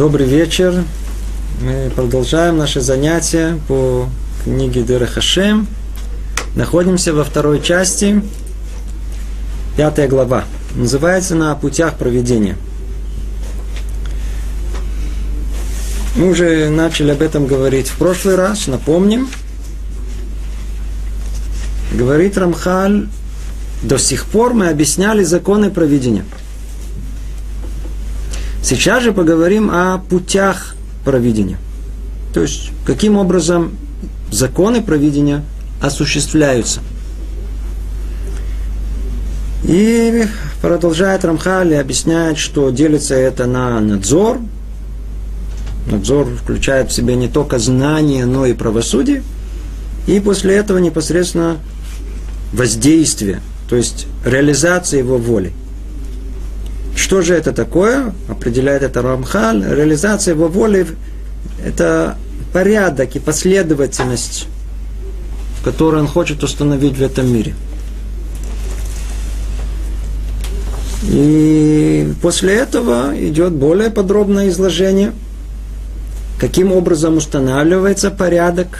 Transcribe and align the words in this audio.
Добрый 0.00 0.26
вечер. 0.26 0.82
Мы 1.60 1.92
продолжаем 1.94 2.56
наши 2.56 2.80
занятия 2.80 3.60
по 3.68 4.08
книге 4.44 4.80
Дыра 4.80 5.04
Хашем. 5.04 5.66
Находимся 6.56 7.12
во 7.12 7.22
второй 7.22 7.60
части, 7.60 8.22
пятая 9.76 10.08
глава. 10.08 10.44
Называется 10.74 11.34
«На 11.34 11.54
путях 11.54 11.98
проведения». 11.98 12.56
Мы 16.16 16.30
уже 16.30 16.70
начали 16.70 17.10
об 17.10 17.20
этом 17.20 17.46
говорить 17.46 17.88
в 17.88 17.98
прошлый 17.98 18.36
раз, 18.36 18.68
напомним. 18.68 19.28
Говорит 21.92 22.38
Рамхаль, 22.38 23.06
до 23.82 23.98
сих 23.98 24.24
пор 24.24 24.54
мы 24.54 24.70
объясняли 24.70 25.24
законы 25.24 25.68
проведения– 25.68 26.24
Сейчас 28.62 29.02
же 29.02 29.12
поговорим 29.12 29.70
о 29.70 29.98
путях 29.98 30.74
провидения. 31.04 31.58
То 32.34 32.42
есть, 32.42 32.70
каким 32.86 33.16
образом 33.16 33.76
законы 34.30 34.82
провидения 34.82 35.42
осуществляются. 35.80 36.80
И 39.64 40.26
продолжает 40.62 41.24
Рамхали, 41.24 41.74
объясняет, 41.74 42.38
что 42.38 42.70
делится 42.70 43.14
это 43.14 43.46
на 43.46 43.80
надзор. 43.80 44.38
Надзор 45.90 46.26
включает 46.36 46.90
в 46.90 46.94
себя 46.94 47.14
не 47.14 47.28
только 47.28 47.58
знание, 47.58 48.26
но 48.26 48.46
и 48.46 48.52
правосудие. 48.52 49.22
И 50.06 50.20
после 50.20 50.56
этого 50.56 50.78
непосредственно 50.78 51.58
воздействие, 52.52 53.40
то 53.68 53.76
есть 53.76 54.06
реализация 54.24 54.98
его 54.98 55.18
воли. 55.18 55.52
Что 57.00 57.22
же 57.22 57.34
это 57.34 57.52
такое? 57.52 58.12
Определяет 58.28 58.82
это 58.82 59.00
Рамхаль. 59.00 59.64
Реализация 59.64 60.34
его 60.34 60.48
воли– 60.48 60.86
это 61.64 62.18
порядок 62.52 63.16
и 63.16 63.18
последовательность, 63.18 64.46
которую 65.64 66.02
он 66.02 66.08
хочет 66.08 66.44
установить 66.44 66.98
в 66.98 67.02
этом 67.02 67.32
мире. 67.32 67.54
И 71.04 72.12
после 72.20 72.56
этого 72.56 73.18
идет 73.18 73.54
более 73.54 73.88
подробное 73.88 74.50
изложение, 74.50 75.12
каким 76.38 76.70
образом 76.70 77.16
устанавливается 77.16 78.10
порядок 78.10 78.78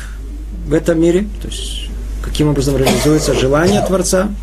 в 0.68 0.74
этом 0.74 1.00
мире, 1.00 1.26
то 1.40 1.48
есть 1.48 1.88
каким 2.22 2.48
образом 2.48 2.76
реализуется 2.76 3.32
желание 3.32 3.82
Творца– 3.86 4.28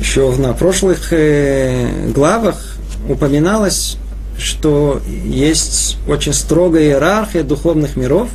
еще 0.00 0.30
на 0.36 0.52
прошлых 0.52 1.12
э, 1.12 2.10
главах 2.14 2.76
упоминалось, 3.08 3.96
что 4.38 5.00
есть 5.06 5.98
очень 6.08 6.32
строгая 6.32 6.84
иерархия 6.84 7.42
духовных 7.42 7.96
миров, 7.96 8.28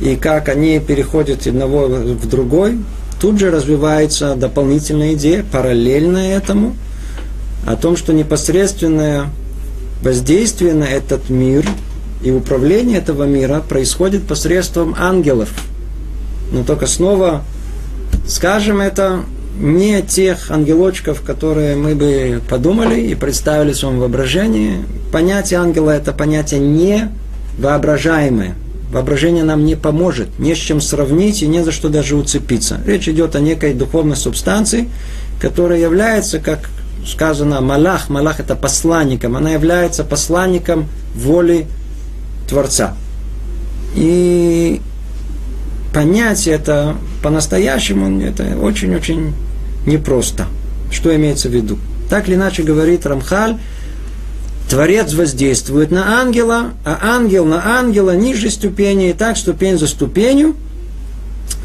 и 0.00 0.16
как 0.16 0.48
они 0.48 0.80
переходят 0.80 1.46
одного 1.46 1.86
в 1.86 2.28
другой, 2.28 2.78
тут 3.20 3.38
же 3.38 3.50
развивается 3.50 4.34
дополнительная 4.34 5.14
идея, 5.14 5.44
параллельная 5.50 6.36
этому, 6.36 6.76
о 7.66 7.76
том, 7.76 7.96
что 7.96 8.12
непосредственное 8.12 9.26
воздействие 10.02 10.74
на 10.74 10.84
этот 10.84 11.30
мир 11.30 11.64
и 12.22 12.30
управление 12.30 12.98
этого 12.98 13.24
мира 13.24 13.62
происходит 13.66 14.26
посредством 14.26 14.96
ангелов. 14.98 15.50
Но 16.50 16.64
только 16.64 16.86
снова 16.86 17.44
скажем 18.26 18.80
это 18.80 19.20
не 19.58 20.02
тех 20.02 20.50
ангелочков, 20.50 21.22
которые 21.22 21.76
мы 21.76 21.94
бы 21.94 22.40
подумали 22.48 23.00
и 23.00 23.14
представили 23.14 23.72
в 23.72 23.76
своем 23.76 23.98
воображении. 24.00 24.84
Понятие 25.12 25.60
ангела– 25.60 25.90
это 25.92 26.12
понятие 26.12 26.60
не 26.60 27.10
воображаемое. 27.58 28.54
Воображение 28.90 29.44
нам 29.44 29.64
не 29.64 29.74
поможет, 29.74 30.38
не 30.38 30.54
с 30.54 30.58
чем 30.58 30.80
сравнить 30.80 31.42
и 31.42 31.46
не 31.46 31.64
за 31.64 31.72
что 31.72 31.88
даже 31.88 32.16
уцепиться. 32.16 32.80
Речь 32.86 33.08
идет 33.08 33.36
о 33.36 33.40
некой 33.40 33.72
духовной 33.72 34.16
субстанции, 34.16 34.88
которая 35.40 35.78
является, 35.78 36.38
как 36.38 36.68
сказано, 37.06 37.60
Малах, 37.60 38.10
Малах 38.10 38.40
это 38.40 38.54
посланником, 38.54 39.36
она 39.36 39.50
является 39.50 40.04
посланником 40.04 40.88
воли 41.14 41.66
Творца. 42.48 42.94
И 43.94 44.80
понять 45.92 46.46
это 46.46 46.96
по-настоящему, 47.22 48.20
это 48.20 48.58
очень-очень 48.58 49.32
непросто. 49.86 50.46
Что 50.90 51.14
имеется 51.16 51.48
в 51.48 51.52
виду? 51.52 51.78
Так 52.10 52.28
или 52.28 52.34
иначе 52.34 52.62
говорит 52.62 53.06
Рамхаль, 53.06 53.58
Творец 54.68 55.12
воздействует 55.12 55.90
на 55.90 56.20
ангела, 56.20 56.72
а 56.84 56.98
ангел 57.16 57.44
на 57.44 57.78
ангела 57.78 58.16
ниже 58.16 58.50
ступени, 58.50 59.10
и 59.10 59.12
так 59.12 59.36
ступень 59.36 59.78
за 59.78 59.86
ступенью, 59.86 60.56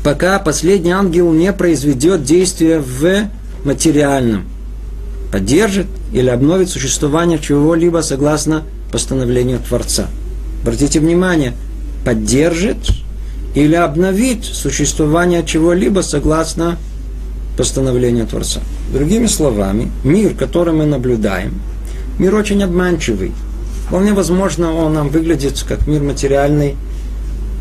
пока 0.03 0.40
последний 0.40 0.91
ангел 0.91 1.31
не 1.31 1.53
произведет 1.53 2.23
действия 2.23 2.79
в 2.79 3.29
материальном, 3.63 4.46
поддержит 5.31 5.88
или 6.12 6.29
обновит 6.29 6.69
существование 6.69 7.40
чего-либо 7.40 8.00
согласно 8.00 8.63
постановлению 8.91 9.59
Творца. 9.59 10.07
Обратите 10.63 11.00
внимание, 11.00 11.53
поддержит 12.06 12.78
или 13.57 13.73
обновить 13.73 14.45
существование 14.45 15.44
чего-либо 15.44 16.01
согласно 16.01 16.78
постановлению 17.57 18.28
Творца. 18.28 18.59
Другими 18.94 19.25
словами, 19.25 19.91
мир, 20.03 20.35
который 20.35 20.75
мы 20.75 20.85
наблюдаем, 20.85 21.59
мир 22.19 22.35
очень 22.35 22.62
обманчивый. 22.62 23.31
Вполне 23.88 24.13
возможно, 24.13 24.75
он 24.75 24.94
нам 24.94 25.09
выглядит 25.09 25.66
как 25.67 25.88
мир 25.88 26.03
материальный, 26.03 26.75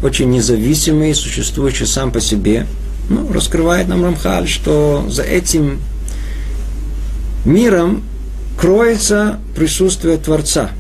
очень 0.02 0.28
независимый, 0.28 1.14
существующий 1.14 1.86
сам 1.86 2.12
по 2.12 2.20
себе. 2.20 2.66
Ну, 3.08 3.32
раскрывает 3.32 3.88
нам 3.88 4.04
Рамхаль, 4.04 4.48
что 4.48 5.06
за 5.08 5.22
этим 5.22 5.78
миром 7.46 8.02
кроется 8.60 9.38
присутствие 9.54 10.18
Творца. 10.18 10.72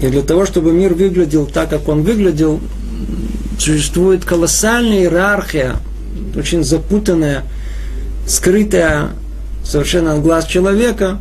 И 0.00 0.08
для 0.08 0.22
того, 0.22 0.44
чтобы 0.44 0.72
мир 0.72 0.94
выглядел 0.94 1.46
так, 1.46 1.70
как 1.70 1.86
он 1.86 2.02
выглядел, 2.02 2.58
существует 3.58 4.24
колоссальная 4.24 5.00
иерархия, 5.00 5.76
очень 6.34 6.64
запутанная, 6.64 7.44
скрытая 8.26 9.10
совершенно 9.64 10.14
от 10.14 10.22
глаз 10.22 10.46
человека, 10.46 11.18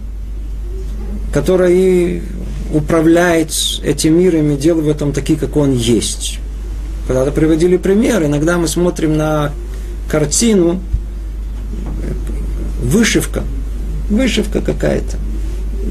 которая 1.33 1.71
и 1.71 2.21
управляет 2.73 3.51
этим 3.83 4.19
миром 4.19 4.51
и 4.51 4.57
делает 4.57 4.85
в 4.85 4.89
этом 4.89 5.13
такие, 5.13 5.37
как 5.37 5.55
он 5.57 5.73
есть. 5.73 6.39
Когда-то 7.07 7.31
приводили 7.31 7.77
пример, 7.77 8.23
иногда 8.23 8.57
мы 8.57 8.67
смотрим 8.67 9.17
на 9.17 9.51
картину, 10.09 10.79
вышивка, 12.81 13.43
вышивка 14.09 14.61
какая-то. 14.61 15.17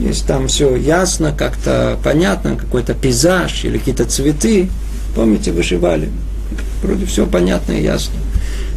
Есть 0.01 0.27
там 0.27 0.49
все 0.49 0.77
ясно, 0.77 1.33
как-то 1.33 1.99
понятно, 2.05 2.57
какой-то 2.57 2.95
пейзаж 2.95 3.65
или 3.65 3.79
какие-то 3.79 4.05
цветы. 4.05 4.69
Помните, 5.15 5.53
вышивали? 5.53 6.09
Вроде 6.83 7.07
все 7.07 7.27
понятно 7.27 7.73
и 7.73 7.83
ясно. 7.83 8.15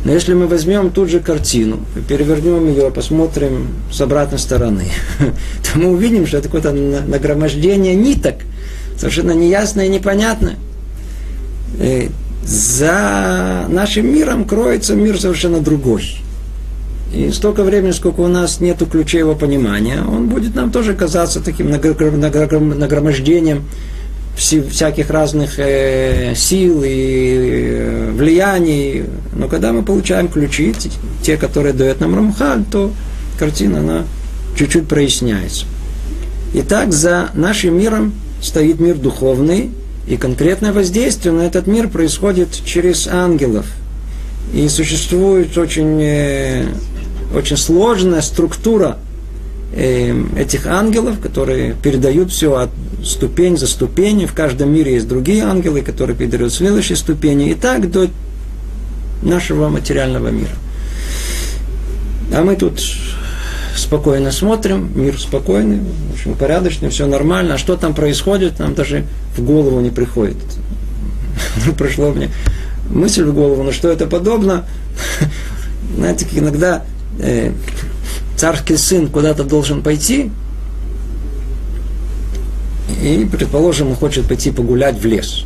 Но 0.04 0.12
если 0.12 0.34
мы 0.34 0.48
возьмем 0.48 0.90
тут 0.90 1.10
же 1.10 1.20
картину, 1.20 1.80
перевернем 2.08 2.68
ее, 2.68 2.90
посмотрим 2.90 3.68
с 3.92 4.02
обратной 4.02 4.40
стороны, 4.40 4.86
то 5.20 5.80
мы 5.80 5.92
увидим, 5.92 6.26
что 6.26 6.38
это 6.38 6.48
какое-то 6.48 6.72
нагромождение 6.72 7.94
ниток, 7.94 8.36
совершенно 8.98 9.32
неясное 9.32 9.86
и 9.86 9.90
непонятное. 9.90 10.56
И 11.80 12.10
за 12.44 13.66
нашим 13.70 14.12
миром 14.12 14.46
кроется 14.46 14.96
мир 14.96 15.20
совершенно 15.20 15.60
другой. 15.60 16.18
И 17.14 17.30
столько 17.32 17.64
времени, 17.64 17.92
сколько 17.92 18.22
у 18.22 18.28
нас 18.28 18.60
нет 18.60 18.82
ключей 18.90 19.20
его 19.20 19.36
понимания, 19.36 20.02
он 20.02 20.30
будет 20.30 20.56
нам 20.56 20.72
тоже 20.72 20.96
казаться 20.96 21.42
таким 21.42 21.70
нагромождением 21.70 23.66
всяких 24.36 25.10
разных 25.10 25.60
э, 25.60 26.34
сил 26.36 26.84
и 26.84 27.36
э, 27.38 28.12
влияний. 28.12 29.04
Но 29.34 29.48
когда 29.48 29.72
мы 29.74 29.84
получаем 29.84 30.28
ключи, 30.28 30.74
те, 31.22 31.38
которые 31.38 31.74
дает 31.74 32.00
нам 32.00 32.16
Рамхаль, 32.16 32.64
то 32.72 32.92
картина, 33.38 33.80
она 33.80 34.04
чуть-чуть 34.58 34.88
проясняется. 34.88 35.66
Итак, 36.54 36.92
за 36.92 37.30
нашим 37.34 37.78
миром 37.78 38.14
стоит 38.42 38.80
мир 38.80 38.98
духовный, 38.98 39.72
и 40.08 40.18
конкретное 40.18 40.74
воздействие 40.74 41.34
на 41.34 41.42
этот 41.42 41.68
мир 41.68 41.88
происходит 41.88 42.50
через 42.66 43.08
ангелов. 43.08 43.66
И 44.54 44.68
существует 44.68 45.58
очень, 45.58 46.02
э, 46.02 46.66
очень 47.34 47.58
сложная 47.58 48.22
структура 48.22 48.98
этих 49.74 50.66
ангелов, 50.68 51.20
которые 51.20 51.74
передают 51.74 52.32
все 52.32 52.56
от 52.56 52.70
ступень 53.04 53.58
за 53.58 53.68
ступенью. 53.68 54.28
В 54.28 54.34
каждом 54.34 54.74
мире 54.74 54.96
есть 54.96 55.08
другие 55.08 55.44
ангелы, 55.44 55.82
которые 55.82 56.16
передают 56.16 56.54
следующие 56.54 56.98
ступени. 56.98 57.50
И 57.50 57.56
так 57.56 57.90
до 57.90 58.10
нашего 59.22 59.70
материального 59.70 60.28
мира. 60.30 60.52
А 62.34 62.42
мы 62.42 62.56
тут 62.56 62.82
спокойно 63.76 64.32
смотрим, 64.32 64.92
мир 64.96 65.20
спокойный, 65.20 65.80
в 66.12 66.14
общем, 66.14 66.36
порядочный, 66.36 66.90
все 66.90 67.08
нормально. 67.08 67.56
А 67.56 67.58
что 67.58 67.76
там 67.78 67.94
происходит, 67.94 68.60
нам 68.60 68.74
даже 68.74 69.06
в 69.36 69.42
голову 69.42 69.80
не 69.80 69.90
приходит. 69.90 70.38
Пришло 71.78 72.12
мне 72.12 72.30
мысль 72.90 73.24
в 73.24 73.34
голову, 73.34 73.64
но 73.64 73.72
что 73.72 73.90
это 73.90 74.08
подобно? 74.08 74.66
Знаете, 75.96 76.26
иногда 76.34 76.84
э, 77.20 77.52
царский 78.42 78.76
сын 78.76 79.08
куда-то 79.08 79.44
должен 79.44 79.84
пойти, 79.84 80.32
и, 83.04 83.30
предположим, 83.32 83.90
он 83.90 83.96
хочет 83.96 84.26
пойти 84.28 84.50
погулять 84.50 85.00
в 85.00 85.06
лес. 85.06 85.46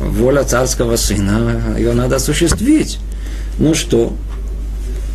Воля 0.00 0.44
царского 0.44 0.94
сына, 0.94 1.74
ее 1.76 1.92
надо 1.92 2.16
осуществить. 2.16 3.00
Ну 3.58 3.74
что, 3.74 4.12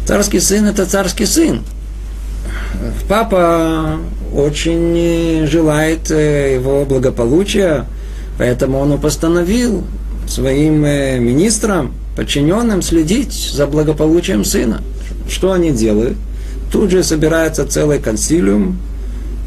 царский 0.05 0.41
сын– 0.41 0.65
это 0.67 0.85
царский 0.85 1.25
сын. 1.25 1.61
Папа 3.07 3.97
очень 4.33 5.47
желает 5.47 6.11
э, 6.11 6.55
его 6.55 6.83
благополучия, 6.83 7.85
поэтому 8.37 8.79
он 8.79 8.99
постановил 8.99 9.85
своим 10.27 10.83
э, 10.83 11.17
министрам, 11.17 11.93
подчиненным 12.17 12.81
следить 12.81 13.31
за 13.31 13.67
благополучием 13.67 14.43
сына. 14.43 14.81
Что 15.29 15.51
они 15.53 15.71
делают? 15.71 16.17
Тут 16.71 16.91
же 16.91 17.03
собирается 17.03 17.65
целый 17.65 17.99
консилиум, 17.99 18.77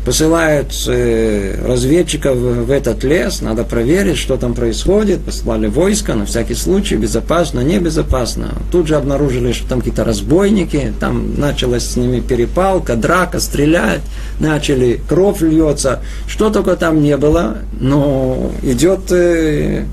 посылают 0.09 0.73
э, 0.87 1.63
разведчиков 1.67 2.35
в 2.39 2.71
этот 2.71 3.05
лес, 3.05 3.43
надо 3.43 3.65
проверить, 3.65 4.17
что 4.17 4.39
там 4.39 4.55
происходит, 4.55 5.21
послали 5.21 5.67
войска 5.67 6.15
на 6.15 6.25
всякий 6.25 6.55
случай, 6.55 6.97
безопасно, 6.97 7.61
небезопасно. 7.61 8.55
Тут 8.73 8.87
же 8.87 8.97
обнаружили, 8.97 9.53
что 9.53 9.69
там 9.69 9.81
какие-то 9.81 10.05
разбойники, 10.05 10.95
там 10.99 11.39
началась 11.39 11.85
с 11.85 11.97
ними 11.97 12.21
перепалка, 12.21 12.97
драка, 12.97 13.39
стрелять, 13.39 14.01
начали, 14.41 14.99
кровь 15.07 15.43
льется, 15.43 16.01
что 16.27 16.49
только 16.49 16.77
там 16.77 17.03
не 17.03 17.19
было, 17.19 17.59
но 17.79 18.51
идет 18.63 19.13
э, 19.13 19.85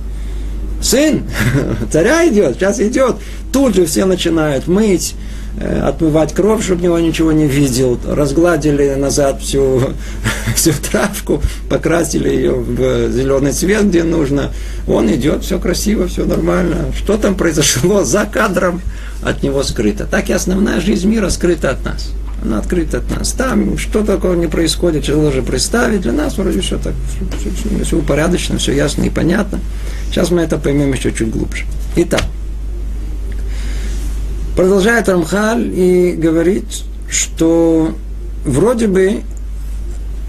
сын, 0.81 1.23
царя 1.91 2.25
идет, 2.29 2.55
сейчас 2.55 2.79
идет, 2.79 3.17
тут 3.51 3.75
же 3.75 3.85
все 3.85 4.05
начинают 4.05 4.67
мыть, 4.67 5.13
отмывать 5.61 6.33
кровь, 6.33 6.63
чтобы 6.63 6.83
него 6.83 6.99
ничего 6.99 7.31
не 7.31 7.47
видел. 7.47 7.99
Разгладили 8.05 8.95
назад 8.95 9.41
всю, 9.41 9.81
всю 10.55 10.71
травку, 10.73 11.41
покрасили 11.69 12.29
ее 12.29 12.53
в 12.53 13.11
зеленый 13.11 13.51
цвет, 13.51 13.87
где 13.87 14.03
нужно. 14.03 14.51
Он 14.87 15.11
идет, 15.13 15.43
все 15.43 15.59
красиво, 15.59 16.07
все 16.07 16.25
нормально. 16.25 16.91
Что 16.95 17.17
там 17.17 17.35
произошло 17.35 18.03
за 18.03 18.25
кадром, 18.25 18.81
от 19.23 19.43
него 19.43 19.63
скрыто. 19.63 20.05
Так 20.05 20.29
и 20.29 20.33
основная 20.33 20.79
жизнь 20.79 21.09
мира 21.09 21.29
скрыта 21.29 21.71
от 21.71 21.83
нас. 21.83 22.11
Она 22.43 22.59
открыта 22.59 22.97
от 22.97 23.09
нас. 23.09 23.31
Там 23.31 23.77
что 23.77 24.03
такого 24.03 24.33
не 24.33 24.47
происходит, 24.47 25.05
тяжело 25.05 25.31
же 25.31 25.41
представить. 25.41 26.01
Для 26.01 26.11
нас 26.11 26.37
вроде 26.37 26.61
все 26.61 26.77
так, 26.77 26.93
все, 27.09 27.49
все, 27.49 27.83
все 27.83 27.97
упорядочено, 27.97 28.59
все 28.59 28.73
ясно 28.73 29.03
и 29.03 29.09
понятно. 29.09 29.59
Сейчас 30.09 30.31
мы 30.31 30.41
это 30.41 30.57
поймем 30.57 30.93
еще 30.93 31.11
чуть 31.11 31.31
глубже. 31.31 31.65
Итак, 31.95 32.23
Продолжает 34.55 35.09
Рамхаль 35.09 35.69
и 35.73 36.13
говорит, 36.13 36.65
что 37.09 37.93
вроде 38.45 38.87
бы 38.87 39.21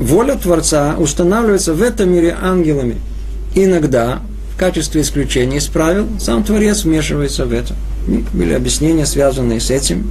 воля 0.00 0.34
Творца 0.34 0.96
устанавливается 0.99 1.75
в 1.75 1.82
этом 1.82 2.11
мире 2.11 2.37
ангелами. 2.40 2.96
Иногда, 3.55 4.20
в 4.55 4.58
качестве 4.58 5.02
исключения 5.02 5.58
из 5.58 5.67
правил, 5.67 6.08
сам 6.19 6.43
Творец 6.43 6.82
вмешивается 6.82 7.46
в 7.46 7.52
это. 7.52 7.75
Были 8.32 8.52
объяснения, 8.52 9.06
связанные 9.06 9.61
с 9.61 9.70
этим. 9.70 10.11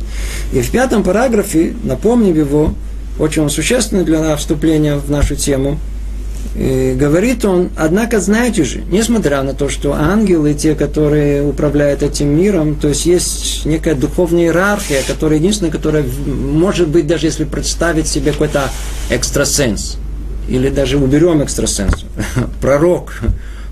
И 0.53 0.61
в 0.61 0.71
пятом 0.71 1.03
параграфе, 1.03 1.73
напомним 1.83 2.35
его, 2.35 2.73
очень 3.19 3.49
существенный 3.49 4.05
для 4.05 4.35
вступления 4.37 4.95
в 4.95 5.11
нашу 5.11 5.35
тему– 5.35 5.77
говорит 6.55 7.43
он, 7.43 7.69
однако 7.75 8.21
знаете 8.21 8.63
же, 8.63 8.83
несмотря 8.89 9.43
на 9.43 9.53
то, 9.53 9.67
что 9.67 9.93
ангелы, 9.93 10.53
те, 10.53 10.73
которые 10.73 11.43
управляют 11.43 12.01
этим 12.01 12.29
миром, 12.29 12.75
то 12.75 12.87
есть 12.87 13.05
есть 13.05 13.65
некая 13.65 13.93
духовная 13.93 14.43
иерархия, 14.43 15.01
которая 15.05 15.39
единственная, 15.39 15.71
которая 15.71 16.05
может 16.25 16.87
быть, 16.87 17.07
даже 17.07 17.27
если 17.27 17.43
представить 17.43 18.07
себе 18.07 18.31
какой-то 18.31 18.69
экстрасенс, 19.09 19.97
или 20.47 20.69
даже 20.69 20.97
уберем 20.97 21.43
экстрасенс, 21.43 22.05
пророк. 22.61 23.19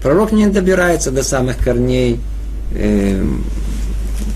Пророк 0.01 0.33
не 0.33 0.47
добирается 0.47 1.11
до 1.11 1.23
самых 1.23 1.57
корней 1.59 2.19
э, 2.73 3.23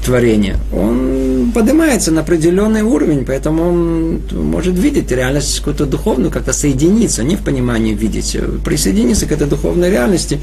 творения. 0.03 0.57
Он 0.73 1.51
поднимается 1.53 2.11
на 2.11 2.21
определенный 2.21 2.81
уровень, 2.81 3.25
поэтому 3.25 3.67
он 3.67 4.21
может 4.31 4.75
видеть 4.75 5.11
реальность 5.11 5.59
какую-то 5.59 5.85
духовную, 5.85 6.31
как-то 6.31 6.53
соединиться, 6.53 7.23
не 7.23 7.35
в 7.35 7.41
понимании 7.41 7.93
видеть, 7.93 8.35
а 8.35 8.59
присоединиться 8.63 9.25
к 9.25 9.31
этой 9.31 9.47
духовной 9.47 9.89
реальности. 9.89 10.39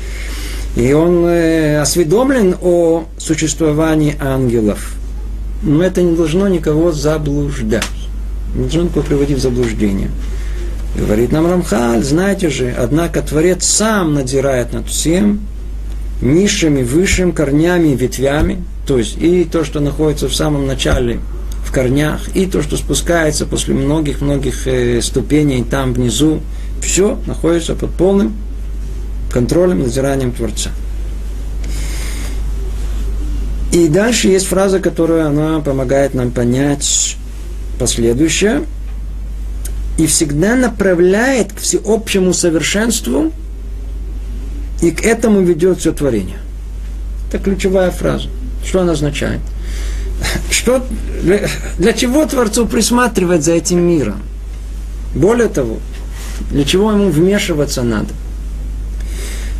И 0.76 0.92
он 0.92 1.24
э, 1.26 1.80
осведомлен 1.80 2.56
о 2.60 3.04
существовании 3.18 4.16
ангелов. 4.20 4.94
Но 5.62 5.82
это 5.82 6.02
не 6.02 6.16
должно 6.16 6.48
никого 6.48 6.92
заблуждать. 6.92 7.84
Не 8.54 8.62
должно 8.62 8.82
никого 8.82 9.02
приводить 9.02 9.38
в 9.38 9.42
заблуждение. 9.42 10.10
Говорит 10.96 11.32
нам 11.32 11.46
Рамхаль, 11.46 12.04
знаете 12.04 12.50
же, 12.50 12.74
однако 12.76 13.20
Творец 13.22 13.64
сам 13.64 14.14
надзирает 14.14 14.72
над 14.72 14.86
всем, 14.86 15.40
низшими, 16.20 16.82
высшими 16.82 17.32
корнями 17.32 17.88
и 17.88 17.96
ветвями, 17.96 18.62
то 18.86 18.98
есть 18.98 19.16
и 19.18 19.44
то, 19.44 19.64
что 19.64 19.80
находится 19.80 20.28
в 20.28 20.34
самом 20.34 20.66
начале 20.66 21.20
в 21.64 21.72
корнях, 21.72 22.20
и 22.34 22.46
то, 22.46 22.62
что 22.62 22.76
спускается 22.76 23.46
после 23.46 23.74
многих-многих 23.74 24.66
э, 24.66 25.00
ступеней 25.00 25.64
там 25.64 25.94
внизу, 25.94 26.40
все 26.82 27.18
находится 27.26 27.74
под 27.74 27.90
полным 27.90 28.34
контролем, 29.30 29.80
надзиранием 29.80 30.32
Творца. 30.32 30.70
И 33.72 33.88
дальше 33.88 34.28
есть 34.28 34.46
фраза, 34.46 34.78
которая 34.78 35.26
она 35.26 35.58
помогает 35.58 36.14
нам 36.14 36.30
понять 36.30 37.16
последующее. 37.78 38.62
И 39.98 40.06
всегда 40.06 40.54
направляет 40.54 41.52
к 41.52 41.58
всеобщему 41.58 42.32
совершенству, 42.32 43.32
и 44.82 44.90
к 44.90 45.04
этому 45.04 45.40
ведет 45.40 45.78
все 45.78 45.92
творение. 45.92 46.38
Это 47.28 47.38
ключевая 47.38 47.90
фраза. 47.90 48.28
Что 48.66 48.80
она 48.80 48.92
означает? 48.92 49.40
Что, 50.50 50.84
для, 51.22 51.48
для 51.78 51.92
чего 51.92 52.24
Творцу 52.26 52.66
присматривать 52.66 53.44
за 53.44 53.52
этим 53.52 53.80
миром? 53.80 54.22
Более 55.14 55.48
того, 55.48 55.78
для 56.50 56.64
чего 56.64 56.92
ему 56.92 57.10
вмешиваться 57.10 57.82
надо? 57.82 58.08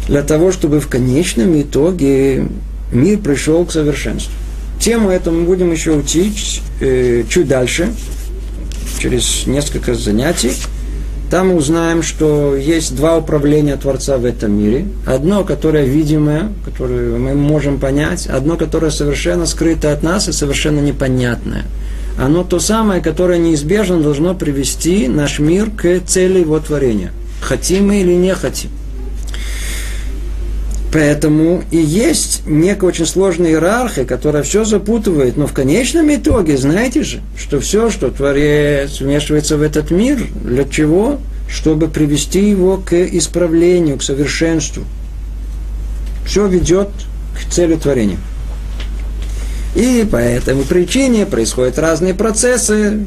Для 0.08 0.22
того, 0.22 0.52
чтобы 0.52 0.80
в 0.80 0.88
конечном 0.88 1.60
итоге 1.60 2.48
мир 2.92 3.18
пришел 3.18 3.64
к 3.64 3.72
совершенству. 3.72 4.32
Тему 4.80 5.08
эту 5.10 5.30
мы 5.30 5.44
будем 5.44 5.72
еще 5.72 5.92
учить 5.92 6.62
э, 6.80 7.24
чуть 7.28 7.48
дальше, 7.48 7.88
через 8.98 9.46
несколько 9.46 9.94
занятий. 9.94 10.52
Там 11.34 11.48
мы 11.48 11.56
узнаем, 11.56 12.04
что 12.04 12.54
есть 12.54 12.94
два 12.94 13.16
управления 13.16 13.74
Творца 13.76 14.18
в 14.18 14.24
этом 14.24 14.52
мире. 14.52 14.86
Одно, 15.04 15.42
которое 15.42 15.84
видимое, 15.84 16.52
которое 16.64 17.18
мы 17.18 17.34
можем 17.34 17.80
понять, 17.80 18.28
одно, 18.28 18.56
которое 18.56 18.92
совершенно 18.92 19.44
скрыто 19.44 19.90
от 19.92 20.04
нас 20.04 20.28
и 20.28 20.32
совершенно 20.32 20.78
непонятное. 20.78 21.64
Оно 22.16 22.44
то 22.44 22.60
самое, 22.60 23.02
которое 23.02 23.40
неизбежно 23.40 24.00
должно 24.00 24.36
привести 24.36 25.08
наш 25.08 25.40
мир 25.40 25.72
к 25.72 26.02
цели 26.06 26.38
его 26.38 26.60
творения. 26.60 27.10
Хотим 27.40 27.88
мы 27.88 28.00
или 28.02 28.12
не 28.12 28.32
хотим. 28.36 28.70
Поэтому 30.94 31.64
и 31.72 31.76
есть 31.76 32.42
некая 32.46 32.86
очень 32.86 33.04
сложная 33.04 33.50
иерархия, 33.50 34.04
которая 34.04 34.44
все 34.44 34.64
запутывает. 34.64 35.36
Но 35.36 35.48
в 35.48 35.52
конечном 35.52 36.14
итоге, 36.14 36.56
знаете 36.56 37.02
же, 37.02 37.20
что 37.36 37.58
все, 37.58 37.90
что 37.90 38.12
Творец 38.12 39.00
вмешивается 39.00 39.56
в 39.56 39.62
этот 39.62 39.90
мир, 39.90 40.24
для 40.44 40.62
чего? 40.62 41.18
Чтобы 41.48 41.88
привести 41.88 42.48
его 42.48 42.76
к 42.76 42.92
исправлению, 42.92 43.98
к 43.98 44.04
совершенству. 44.04 44.84
Все 46.24 46.46
ведет 46.46 46.90
к 47.34 47.52
цели 47.52 47.74
творения. 47.74 48.18
И 49.74 50.06
по 50.08 50.18
этой 50.18 50.54
причине 50.54 51.26
происходят 51.26 51.76
разные 51.76 52.14
процессы. 52.14 53.04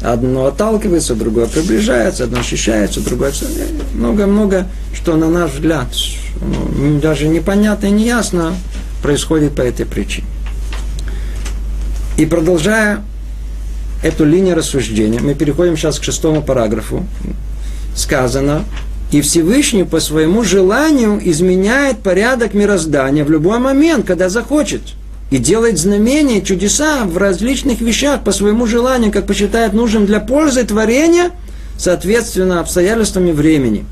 Одно 0.00 0.46
отталкивается, 0.46 1.14
другое 1.14 1.48
приближается, 1.48 2.24
одно 2.24 2.40
ощущается, 2.40 3.02
другое... 3.02 3.32
Много-много, 3.92 4.68
что 4.94 5.16
на 5.16 5.28
наш 5.28 5.52
взгляд 5.52 5.88
даже 7.00 7.28
непонятно 7.28 7.86
и 7.86 7.90
неясно 7.90 8.54
происходит 9.02 9.54
по 9.54 9.62
этой 9.62 9.86
причине. 9.86 10.26
И 12.16 12.26
продолжая 12.26 13.02
эту 14.02 14.24
линию 14.24 14.56
рассуждения, 14.56 15.20
мы 15.20 15.34
переходим 15.34 15.76
сейчас 15.76 15.98
к 15.98 16.04
шестому 16.04 16.42
параграфу. 16.42 17.04
Сказано, 17.94 18.64
и 19.12 19.20
Всевышний 19.20 19.84
по 19.84 20.00
своему 20.00 20.42
желанию 20.42 21.20
изменяет 21.22 21.98
порядок 21.98 22.54
мироздания 22.54 23.24
в 23.24 23.30
любой 23.30 23.58
момент, 23.58 24.06
когда 24.06 24.28
захочет. 24.28 24.82
и 25.30 25.38
делает 25.38 25.78
знамения, 25.78 26.40
чудеса 26.40 27.04
в 27.04 27.16
различных 27.16 27.80
вещах 27.80 28.22
по 28.22 28.32
своему 28.32 28.66
желанию, 28.66 29.10
как 29.10 29.26
посчитает 29.26 29.72
нужным 29.72 30.06
для 30.06 30.20
пользы 30.20 30.62
творения, 30.64 31.32
соответственно, 31.76 32.60
обстоятельствами 32.60 33.32
времени. 33.32 33.84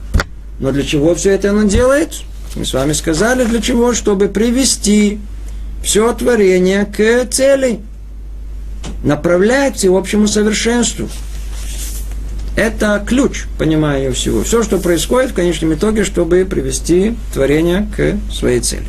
Но 0.60 0.70
для 0.70 0.84
чего 0.84 1.14
все 1.14 1.30
это 1.30 1.52
он 1.52 1.66
делает? 1.66 2.22
Мы 2.56 2.64
с 2.64 2.72
вами 2.72 2.92
сказали, 2.92 3.44
для 3.44 3.60
чего? 3.60 3.94
Чтобы 3.94 4.28
привести 4.28 5.18
все 5.82 6.12
творение 6.12 6.84
к 6.84 7.28
цели, 7.30 7.80
направлять 9.02 9.84
к 9.84 9.90
общему 9.90 10.28
совершенству. 10.28 11.08
Это 12.56 13.04
ключ 13.04 13.46
понимания 13.58 14.12
всего. 14.12 14.44
Все, 14.44 14.62
что 14.62 14.78
происходит 14.78 15.32
в 15.32 15.34
конечном 15.34 15.74
итоге, 15.74 16.04
чтобы 16.04 16.44
привести 16.44 17.16
творение 17.32 17.88
к 17.96 18.16
своей 18.32 18.60
цели. 18.60 18.86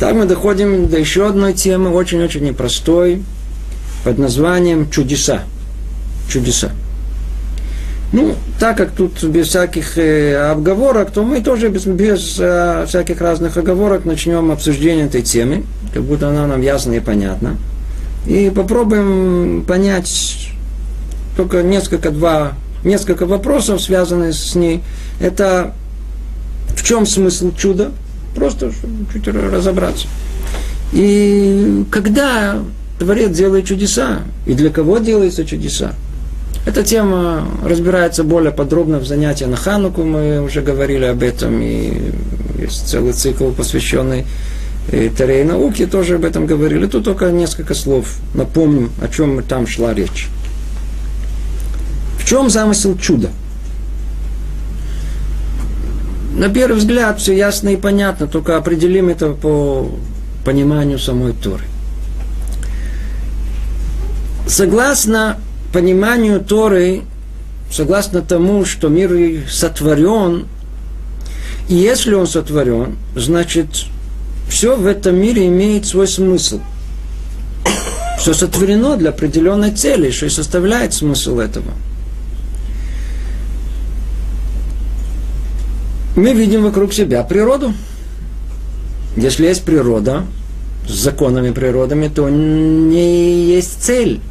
Так 0.00 0.14
мы 0.14 0.24
доходим 0.24 0.88
до 0.88 0.98
еще 0.98 1.26
одной 1.26 1.52
темы, 1.52 1.90
очень-очень 1.90 2.44
непростой, 2.44 3.22
под 4.04 4.18
названием 4.18 4.90
чудеса. 4.90 5.42
Чудеса. 6.30 6.72
Ну, 8.12 8.34
так 8.60 8.76
как 8.76 8.92
тут 8.92 9.22
без 9.24 9.48
всяких 9.48 9.98
э, 9.98 10.36
обговорок, 10.50 11.10
то 11.10 11.24
мы 11.24 11.40
тоже 11.40 11.68
без, 11.68 11.86
без 11.86 12.36
э, 12.38 12.84
всяких 12.86 13.20
разных 13.20 13.56
оговорок 13.56 14.04
начнем 14.04 14.50
обсуждение 14.52 15.06
этой 15.06 15.22
темы, 15.22 15.64
как 15.92 16.04
будто 16.04 16.28
она 16.28 16.46
нам 16.46 16.62
ясна 16.62 16.94
и 16.94 17.00
понятна. 17.00 17.56
И 18.26 18.50
попробуем 18.54 19.64
понять 19.66 20.50
только 21.36 21.62
несколько, 21.62 22.10
два, 22.10 22.52
несколько 22.84 23.26
вопросов, 23.26 23.82
связанных 23.82 24.34
с 24.34 24.54
ней. 24.54 24.82
Это 25.20 25.74
в 26.76 26.82
чем 26.82 27.06
смысл 27.06 27.52
чуда? 27.56 27.90
Просто 28.34 28.70
чтобы 28.70 29.06
чуть 29.12 29.26
разобраться. 29.28 30.06
И 30.92 31.84
когда 31.90 32.58
Творец 32.98 33.36
делает 33.36 33.66
чудеса, 33.66 34.20
и 34.46 34.54
для 34.54 34.70
кого 34.70 34.98
делаются 34.98 35.44
чудеса? 35.44 35.94
Эта 36.66 36.82
тема 36.82 37.48
разбирается 37.64 38.24
более 38.24 38.52
подробно 38.52 38.98
в 38.98 39.06
занятии 39.06 39.44
на 39.44 39.56
Хануку, 39.56 40.02
мы 40.02 40.42
уже 40.42 40.60
говорили 40.60 41.04
об 41.04 41.22
этом, 41.22 41.62
и 41.62 42.12
есть 42.58 42.88
целый 42.88 43.12
цикл, 43.12 43.50
посвященный 43.50 44.26
и 44.92 45.08
Таре 45.08 45.40
и 45.40 45.44
науке, 45.44 45.86
тоже 45.86 46.16
об 46.16 46.24
этом 46.24 46.46
говорили. 46.46 46.86
Тут 46.86 47.04
только 47.04 47.30
несколько 47.30 47.74
слов. 47.74 48.18
Напомню, 48.34 48.90
о 49.00 49.08
чем 49.08 49.42
там 49.42 49.66
шла 49.66 49.94
речь. 49.94 50.28
В 52.18 52.28
чем 52.28 52.50
замысел 52.50 52.98
чуда? 52.98 53.30
на 56.36 56.50
первый 56.50 56.76
взгляд 56.76 57.18
все 57.18 57.34
ясно 57.34 57.70
и 57.70 57.76
понятно, 57.76 58.26
только 58.26 58.56
определим 58.56 59.08
это 59.08 59.30
по 59.30 59.90
пониманию 60.44 60.98
самой 60.98 61.32
Торы. 61.32 61.64
Согласно 64.46 65.38
пониманию 65.76 66.40
Торы, 66.40 67.02
согласно 67.70 68.22
тому, 68.22 68.64
что 68.64 68.88
мир 68.88 69.42
сотворен, 69.46 70.46
и 71.68 71.74
если 71.74 72.14
он 72.14 72.26
сотворен, 72.26 72.96
значит, 73.14 73.66
все 74.48 74.74
в 74.74 74.86
этом 74.86 75.16
мире 75.16 75.48
имеет 75.48 75.84
свой 75.84 76.08
смысл. 76.08 76.60
Все 78.18 78.32
сотворено 78.32 78.96
для 78.96 79.10
определенной 79.10 79.72
цели, 79.72 80.10
что 80.10 80.24
и 80.24 80.30
составляет 80.30 80.94
смысл 80.94 81.40
этого– 81.40 81.72
мы 86.16 86.32
видим 86.32 86.62
вокруг 86.62 86.94
себя 86.94 87.22
природу. 87.22 87.74
Если 89.18 89.46
есть 89.46 89.64
природа, 89.64 90.24
с 90.88 90.92
законами 90.92 91.50
природами, 91.50 92.08
то 92.08 92.30
не 92.30 93.44
есть 93.44 93.84
цель. 93.84 94.22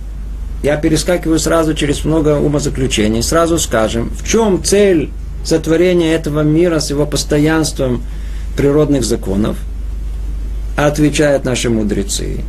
Я 0.63 0.77
перескакиваю 0.77 1.39
сразу 1.39 1.73
через 1.73 2.05
много 2.05 2.37
умозаключений. 2.39 3.21
Сразу 3.21 3.59
скажем, 3.59 4.09
в 4.09 4.27
чем 4.27 4.63
цель 4.63 5.11
сотворения 5.43 6.13
этого 6.13 6.41
мира 6.41 6.79
с 6.79 6.89
его 6.89 7.05
постоянством 7.05 8.01
природных 8.57 9.03
законов? 9.03 9.57
Отвечают 10.75 11.45
наши 11.45 11.69
мудрецы. 11.69 12.41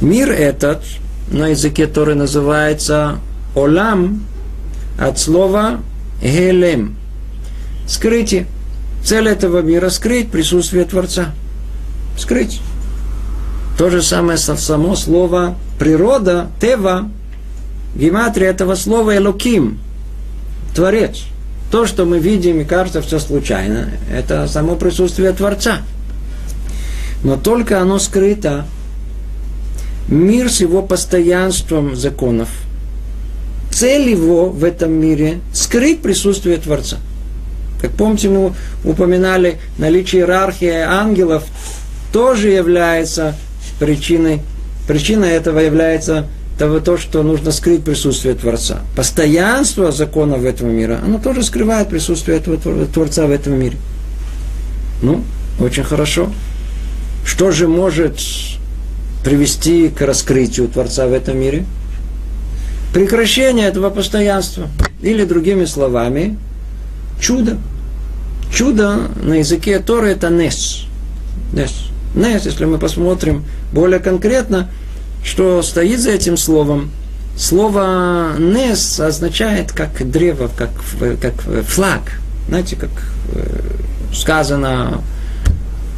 Мир 0.00 0.30
этот 0.30 0.82
на 1.30 1.48
языке 1.48 1.86
который 1.86 2.14
называется 2.14 3.18
Олам 3.54 4.22
от 4.98 5.18
слова 5.18 5.80
Гелем. 6.22 6.96
Скрытие. 7.86 8.46
Цель 9.04 9.28
этого 9.28 9.62
мира– 9.62 9.88
скрыть 9.90 10.30
присутствие 10.30 10.84
Творца. 10.84 11.32
Скрыть. 12.18 12.60
То 13.78 13.90
же 13.90 14.02
самое 14.02 14.36
само 14.38 14.96
слово 14.96 15.54
природа, 15.78 16.48
тева, 16.60 17.08
гематрия 17.94 18.50
этого 18.50 18.74
слова 18.74 19.16
элоким, 19.16 19.78
творец. 20.74 21.24
То, 21.70 21.86
что 21.86 22.06
мы 22.06 22.18
видим 22.18 22.60
и 22.60 22.64
кажется 22.64 23.02
все 23.02 23.18
случайно, 23.18 23.90
это 24.10 24.48
само 24.48 24.76
присутствие 24.76 25.32
Творца. 25.32 25.82
Но 27.22 27.36
только 27.36 27.80
оно 27.80 27.98
скрыто. 27.98 28.64
Мир 30.08 30.50
с 30.50 30.60
его 30.60 30.82
постоянством 30.82 31.94
законов. 31.94 32.48
Цель 33.70 34.08
его 34.08 34.48
в 34.48 34.64
этом 34.64 34.92
мире– 34.92 35.40
скрыть 35.52 36.00
присутствие 36.00 36.56
Творца. 36.56 36.96
Как 37.82 37.92
помните, 37.92 38.30
мы 38.30 38.54
упоминали, 38.84 39.58
наличие 39.76 40.22
иерархии 40.22 40.70
ангелов 40.70 41.44
тоже 42.12 42.48
является 42.48 43.36
причиной, 43.78 44.40
причина 44.88 45.26
этого 45.26 45.58
является 45.58 46.26
того, 46.58 46.80
то, 46.80 46.98
что 46.98 47.22
нужно 47.22 47.52
скрыть 47.52 47.84
присутствие 47.84 48.34
Творца. 48.34 48.80
Постоянство 48.96 49.92
законов 49.92 50.44
этого 50.44 50.68
мира, 50.68 50.98
оно 51.04 51.18
тоже 51.18 51.42
скрывает 51.42 51.88
присутствие 51.88 52.38
этого 52.38 52.58
Творца 52.86 53.26
в 53.26 53.30
этом 53.30 53.58
мире. 53.58 53.76
Ну, 55.00 55.22
очень 55.60 55.84
хорошо. 55.84 56.30
Что 57.24 57.52
же 57.52 57.68
может 57.68 58.20
привести 59.24 59.88
к 59.88 60.00
раскрытию 60.02 60.68
Творца 60.68 61.06
в 61.06 61.12
этом 61.12 61.38
мире? 61.38 61.64
Прекращение 62.92 63.68
этого 63.68 63.90
постоянства. 63.90 64.68
Или 65.00 65.24
другими 65.24 65.64
словами, 65.64 66.36
чудо. 67.20 67.58
Чудо 68.52 68.98
на 69.22 69.34
языке 69.34 69.78
Торы 69.78 70.08
это 70.08 70.30
нес. 70.30 70.86
Нес. 71.52 71.70
Нес, 72.14 72.46
если 72.46 72.64
мы 72.64 72.78
посмотрим 72.78 73.44
более 73.72 74.00
конкретно, 74.00 74.70
что 75.22 75.62
стоит 75.62 76.00
за 76.00 76.10
этим 76.10 76.36
словом. 76.36 76.90
Слово 77.36 78.34
нес 78.38 78.98
означает 78.98 79.72
как 79.72 80.10
древо, 80.10 80.50
как, 80.56 80.70
как 81.20 81.34
флаг. 81.64 82.20
Знаете, 82.48 82.76
как 82.76 82.90
э, 83.32 83.70
сказано 84.12 85.02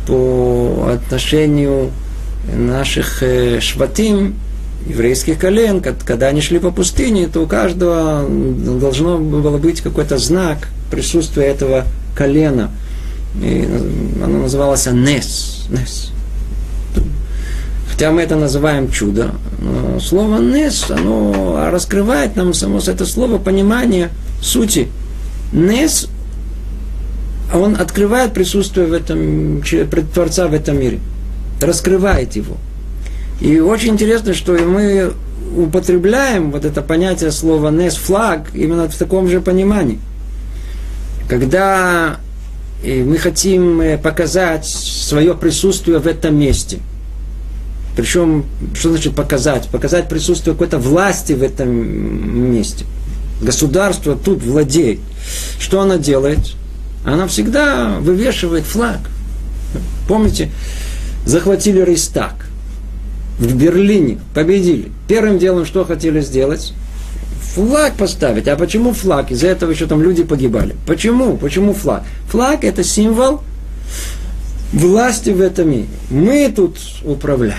по 0.06 0.90
отношению 0.92 1.90
наших 2.54 3.22
э, 3.22 3.60
шватим, 3.60 4.34
еврейских 4.86 5.38
колен, 5.38 5.82
когда 5.82 6.28
они 6.28 6.40
шли 6.40 6.58
по 6.58 6.70
пустыне, 6.70 7.28
то 7.28 7.40
у 7.40 7.46
каждого 7.46 8.26
должно 8.28 9.18
было 9.18 9.58
быть 9.58 9.80
какой-то 9.80 10.18
знак– 10.18 10.68
присутствие 10.90 11.46
этого 11.46 11.86
колена. 12.14 12.70
И 13.40 13.68
оно 14.22 14.40
называлось 14.40 14.86
Нес. 14.86 15.66
Нес. 15.70 16.12
Хотя 18.00 18.12
мы 18.12 18.22
это 18.22 18.34
называем 18.36 18.90
чудо, 18.90 19.32
но 19.58 20.00
слово 20.00 20.38
Нес, 20.38 20.90
оно 20.90 21.68
раскрывает 21.70 22.34
нам 22.34 22.54
само 22.54 22.78
это 22.78 23.04
слово 23.04 23.36
понимание 23.36 24.08
сути. 24.40 24.88
Нес, 25.52 26.08
он 27.52 27.76
открывает 27.78 28.32
присутствие 28.32 28.86
в 28.86 28.94
этом, 28.94 29.60
Творца 30.14 30.48
в 30.48 30.54
этом 30.54 30.80
мире, 30.80 30.98
раскрывает 31.60 32.36
его. 32.36 32.56
И 33.38 33.60
очень 33.60 33.90
интересно, 33.90 34.32
что 34.32 34.52
мы 34.52 35.12
употребляем 35.54 36.52
вот 36.52 36.64
это 36.64 36.80
понятие 36.80 37.30
слова 37.32 37.70
«нес» 37.70 37.96
флаг 37.96 38.46
именно 38.54 38.88
в 38.88 38.96
таком 38.96 39.28
же 39.28 39.42
понимании– 39.42 39.98
когда 41.28 42.16
э, 42.82 43.04
мы 43.04 43.18
хотим 43.18 43.82
э, 43.82 43.98
показать 43.98 44.64
свое 44.64 45.34
присутствие 45.34 45.98
в 45.98 46.06
этом 46.06 46.38
месте. 46.38 46.78
Причем, 47.96 48.44
что 48.74 48.90
значит 48.90 49.14
показать? 49.14 49.68
Показать 49.68 50.08
присутствие 50.08 50.54
какой-то 50.54 50.78
власти 50.78 51.32
в 51.32 51.42
этом 51.42 51.70
месте. 52.52 52.84
Государство 53.40 54.16
тут 54.16 54.42
владеет. 54.42 55.00
Что 55.58 55.80
она 55.80 55.98
делает? 55.98 56.54
Она 57.04 57.26
всегда 57.26 57.98
вывешивает 58.00 58.64
флаг. 58.64 59.00
Помните, 60.08 60.50
захватили 61.24 61.80
Рейстаг 61.80 62.46
в 63.38 63.54
Берлине, 63.54 64.18
победили. 64.34 64.90
Первым 65.08 65.38
делом 65.38 65.64
что 65.64 65.84
хотели 65.84 66.20
сделать? 66.20 66.74
флаг 67.54 67.94
поставить. 67.94 68.48
А 68.48 68.56
почему 68.56 68.92
флаг? 68.92 69.30
Из-за 69.30 69.48
этого 69.48 69.70
еще 69.70 69.86
там 69.86 70.02
люди 70.02 70.22
погибали. 70.22 70.76
Почему? 70.86 71.36
Почему 71.36 71.72
флаг? 71.72 72.04
Флаг 72.28 72.64
это 72.64 72.84
символ 72.84 73.42
власти 74.72 75.30
в 75.30 75.40
этом 75.40 75.70
мире. 75.70 75.86
Мы 76.10 76.52
тут 76.54 76.78
управляем. 77.04 77.58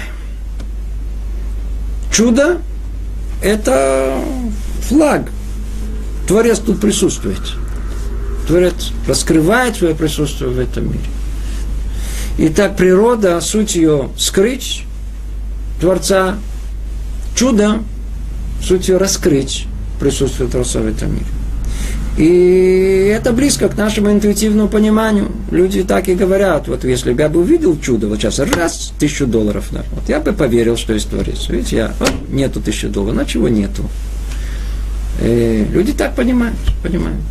Чудо– 2.12 2.60
это 3.42 4.22
флаг. 4.82 5.32
Творец 6.28 6.60
тут 6.60 6.80
присутствует. 6.82 7.42
Творец 8.48 8.92
раскрывает 9.08 9.78
свое 9.78 9.96
присутствие 9.96 10.50
в 10.50 10.60
этом 10.60 10.88
мире. 10.88 11.06
Итак, 12.38 12.76
природа, 12.76 13.40
суть 13.42 13.76
ее 13.76 14.10
скрыть 14.18 14.84
Творца, 15.80 16.38
чудо, 17.36 17.84
суть 18.64 18.88
ее 18.88 18.98
раскрыть 18.98 19.68
присутствие 20.00 20.50
Творца 20.50 20.80
в 20.80 20.88
этом 20.88 21.14
мире. 21.14 21.26
И 22.18 23.14
это 23.16 23.32
близко 23.32 23.70
к 23.70 23.78
нашему 23.78 24.12
интуитивному 24.12 24.68
пониманию. 24.68 25.32
Люди 25.50 25.84
так 25.84 26.10
и 26.10 26.16
говорят, 26.16 26.68
вот 26.68 26.84
если 26.84 27.14
бы 27.14 27.22
я 27.22 27.30
бы 27.30 27.40
увидел 27.40 27.80
чудо, 27.80 28.08
вот 28.08 28.20
сейчас 28.20 28.40
раз, 28.40 28.94
тысячу 29.00 29.26
долларов, 29.26 29.68
да, 29.72 29.84
вот 29.94 30.10
я 30.10 30.20
бы 30.20 30.34
поверил, 30.34 30.76
что 30.76 30.94
есть 30.94 31.10
Творец. 31.10 31.48
Видите, 31.48 31.78
я, 31.78 31.94
вот, 32.00 32.12
нету 32.30 32.60
тысячи 32.60 32.88
долларов, 32.88 33.16
на 33.16 33.26
чего 33.26 33.48
нету? 33.48 33.84
И 35.22 35.26
э, 35.26 35.66
люди 35.72 35.94
так 35.94 36.16
понимают, 36.16 36.58
понимают. 36.84 37.22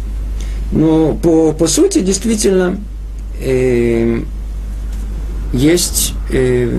Но 0.73 1.15
по, 1.15 1.53
по 1.53 1.67
сути, 1.67 2.01
действительно, 2.01 2.79
э, 3.43 4.23
есть 5.53 6.15
э, 6.31 6.79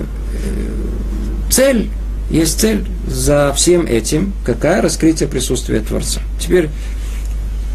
цель, 1.50 1.90
есть 2.30 2.60
цель 2.60 2.84
за 3.06 3.52
всем 3.54 3.86
этим, 3.86 4.32
какая 4.44 4.80
раскрытие 4.80 5.28
присутствия 5.28 5.80
Творца. 5.80 6.20
Теперь 6.40 6.70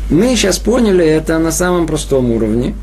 мы 0.09 0.35
сейчас 0.35 0.57
поняли 0.57 1.05
это 1.05 1.37
на 1.37 1.51
самом 1.51 1.85
простом 1.85 2.31
уровне, 2.31 2.73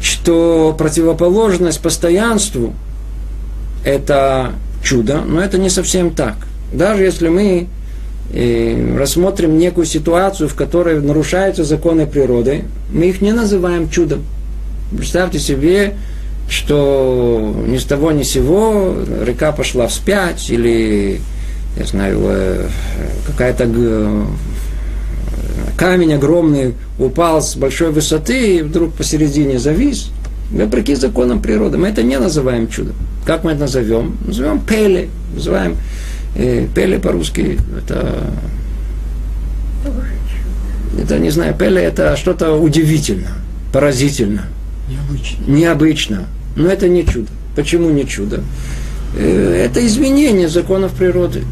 что 0.00 0.74
противоположность 0.78 1.80
постоянству– 1.80 2.74
это 3.84 4.52
чудо, 4.82 5.22
но 5.26 5.40
это 5.40 5.58
не 5.58 5.70
совсем 5.70 6.10
так. 6.10 6.36
Даже 6.72 7.02
если 7.02 7.28
мы 7.28 7.68
э, 8.32 8.96
рассмотрим 8.96 9.58
некую 9.58 9.86
ситуацию, 9.86 10.48
в 10.48 10.54
которой 10.54 11.00
нарушаются 11.00 11.64
законы 11.64 12.06
природы, 12.06 12.64
мы 12.92 13.06
их 13.06 13.20
не 13.20 13.32
называем 13.32 13.90
чудом. 13.90 14.24
Представьте 14.96 15.38
себе, 15.38 15.94
что 16.48 17.54
ни 17.66 17.78
с 17.78 17.84
того 17.84 18.12
ни 18.12 18.22
сего 18.22 18.94
река 19.24 19.52
пошла 19.52 19.86
вспять, 19.86 20.50
или, 20.50 21.20
я 21.76 21.86
знаю, 21.86 22.20
э, 22.22 22.68
какая-то 23.26 23.66
камень 25.76 26.14
огромный 26.14 26.74
упал 26.98 27.42
с 27.42 27.56
большой 27.56 27.90
высоты 27.90 28.58
и 28.58 28.62
вдруг 28.62 28.94
посередине 28.94 29.58
завис, 29.58 30.10
вопреки 30.50 30.94
законам 30.94 31.40
природы. 31.40 31.78
Мы 31.78 31.88
это 31.88 32.02
не 32.02 32.18
называем 32.18 32.68
чудом. 32.68 32.94
Как 33.24 33.44
мы 33.44 33.52
это 33.52 33.62
назовем? 33.62 34.16
Назовем 34.26 34.60
пеле. 34.60 35.08
Называем 35.34 35.76
э, 36.34 36.66
пеле 36.74 36.98
по-русски. 36.98 37.58
Это, 37.78 38.30
это, 41.00 41.18
не 41.18 41.30
знаю, 41.30 41.54
пеле 41.54 41.82
это 41.82 42.16
что-то 42.16 42.52
удивительно, 42.54 43.30
поразительно. 43.72 44.46
Необычно. 44.88 45.44
Необычно. 45.46 46.26
Но 46.56 46.68
это 46.68 46.88
не 46.88 47.06
чудо. 47.06 47.28
Почему 47.56 47.90
не 47.90 48.06
чудо? 48.06 48.42
Э, 49.16 49.66
это 49.66 49.84
изменение 49.86 50.48
законов 50.48 50.92
природы. 50.92 51.44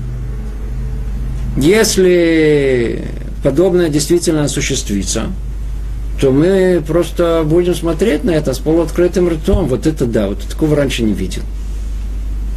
Если 1.57 3.05
подобное 3.43 3.89
действительно 3.89 4.45
осуществится, 4.45 5.25
то 6.21 6.31
мы 6.31 6.83
просто 6.87 7.43
будем 7.47 7.75
смотреть 7.75 8.25
на 8.25 8.31
это 8.31 8.53
с 8.53 8.59
полуоткрытым 8.59 9.29
ртом. 9.29 9.67
Вот 9.67 9.87
это 9.87 10.05
да, 10.07 10.29
вот 10.29 10.41
такого 10.41 10.77
раньше 10.77 11.03
не 11.03 11.15
видел. 11.15 11.43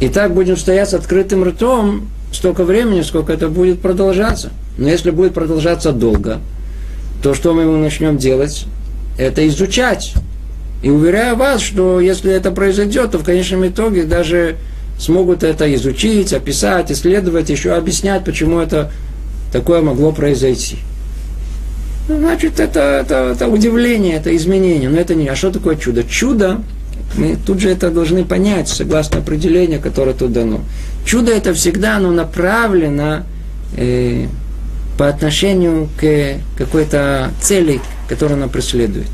И 0.00 0.08
так 0.08 0.34
будем 0.34 0.56
стоять 0.56 0.90
с 0.90 0.94
открытым 0.94 1.44
ртом 1.44 2.08
столько 2.32 2.64
времени, 2.64 3.00
сколько 3.02 3.32
это 3.32 3.48
будет 3.48 3.80
продолжаться. 3.80 4.50
Но 4.76 4.88
если 4.88 5.10
будет 5.10 5.34
продолжаться 5.34 5.92
долго, 5.92 6.40
то 7.22 7.32
что 7.32 7.54
мы 7.54 7.64
начнем 7.64 8.18
делать? 8.18 8.66
Это 9.16 9.46
изучать. 9.48 10.14
И 10.82 10.90
уверяю 10.90 11.36
вас, 11.36 11.62
что 11.62 12.00
если 12.00 12.30
это 12.32 12.50
произойдет, 12.50 13.12
то 13.12 13.18
в 13.18 13.24
конечном 13.24 13.66
итоге 13.66 14.02
даже 14.02 14.56
смогут 14.98 15.42
это 15.42 15.72
изучить, 15.76 16.32
описать, 16.32 16.92
исследовать, 16.92 17.48
еще 17.48 17.72
объяснять, 17.72 18.24
почему 18.24 18.58
это 18.58 18.90
такое 19.54 19.82
могло 19.82 20.10
произойти. 20.10 20.78
Ну, 22.08 22.18
значит, 22.18 22.58
это, 22.58 22.80
это, 22.80 23.34
это 23.36 23.46
удивление, 23.46 24.16
это 24.16 24.34
изменение. 24.34 24.90
Но 24.90 24.98
это 24.98 25.14
не... 25.14 25.28
А 25.28 25.36
что 25.36 25.52
такое 25.52 25.76
чудо? 25.76 26.02
Чудо, 26.02 26.60
мы 27.16 27.36
тут 27.36 27.60
же 27.60 27.70
это 27.70 27.92
должны 27.92 28.24
понять, 28.24 28.68
согласно 28.68 29.20
определению, 29.20 29.80
которое 29.80 30.12
тут 30.12 30.32
дано. 30.32 30.62
Чудо 31.06 31.30
это 31.30 31.54
всегда 31.54 31.98
оно 31.98 32.10
направлено 32.10 33.22
э, 33.76 34.26
по 34.98 35.06
отношению 35.06 35.88
к 36.00 36.40
какой-то 36.58 37.30
цели, 37.40 37.80
которую 38.08 38.42
оно 38.42 38.48
преследует. 38.48 39.06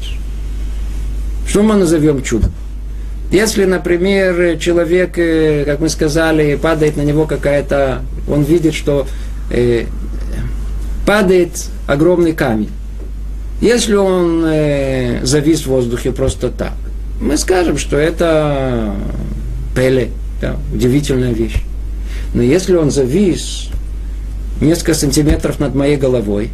Что 1.46 1.62
мы 1.62 1.74
назовем 1.74 2.22
чудом? 2.22 2.50
Если, 3.30 3.66
например, 3.66 4.58
человек, 4.58 5.18
э, 5.18 5.64
как 5.66 5.80
мы 5.80 5.90
сказали, 5.90 6.56
падает 6.56 6.96
на 6.96 7.02
него 7.02 7.26
какая-то, 7.26 8.00
он 8.26 8.42
видит, 8.42 8.72
что 8.72 9.06
э, 9.50 9.84
падает 11.06 11.66
огромный 11.86 12.32
камень. 12.32 12.70
Если 13.60 13.94
он 13.94 14.42
э, 14.46 15.20
завис 15.24 15.62
в 15.62 15.66
воздухе 15.66 16.12
просто 16.12 16.48
так, 16.48 16.72
мы 17.20 17.36
скажем, 17.36 17.76
что 17.76 17.98
это 17.98 18.94
пеле, 19.76 20.10
да, 20.40 20.56
удивительная 20.72 21.32
вещь. 21.32 21.62
Но 22.32 22.42
если 22.42 22.74
он 22.74 22.90
завис 22.90 23.68
несколько 24.60 24.94
сантиметров 24.94 25.60
над 25.60 25.74
моей 25.74 25.96
головой, 25.96 26.50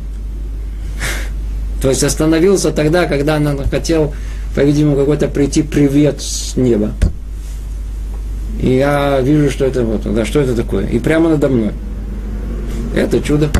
то 1.82 1.88
есть 1.88 2.02
остановился 2.02 2.72
тогда, 2.72 3.06
когда 3.06 3.36
он 3.36 3.64
хотел, 3.68 4.12
по-видимому, 4.56 4.96
какой-то 4.96 5.28
прийти 5.28 5.62
привет 5.62 6.20
с 6.20 6.56
неба. 6.56 6.92
И 8.60 8.74
я 8.76 9.20
вижу, 9.20 9.50
что 9.50 9.64
это 9.64 9.84
вот, 9.84 10.12
да, 10.12 10.24
что 10.24 10.40
это 10.40 10.56
такое. 10.56 10.86
И 10.86 10.98
прямо 10.98 11.30
надо 11.30 11.48
мной. 11.48 11.72
Это 12.94 13.20
чудо. 13.20 13.50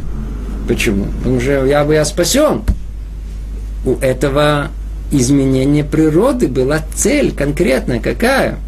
Почему? 0.67 1.07
Потому 1.19 1.41
что 1.41 1.65
я 1.65 1.85
бы 1.85 1.95
я 1.95 2.05
спасен. 2.05 2.63
У 3.85 3.93
этого 3.95 4.71
изменения 5.11 5.85
природы 5.85 6.49
была 6.49 6.81
цель 6.95 7.33
конкретная. 7.33 8.01
Какая? 8.01 8.59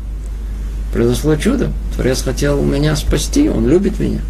Произошло 0.93 1.37
чудо. 1.37 1.73
Творец 1.95 2.23
хотел 2.23 2.63
меня 2.63 2.95
спасти, 2.97 3.49
он 3.49 3.69
любит 3.69 3.99
меня. 3.99 4.21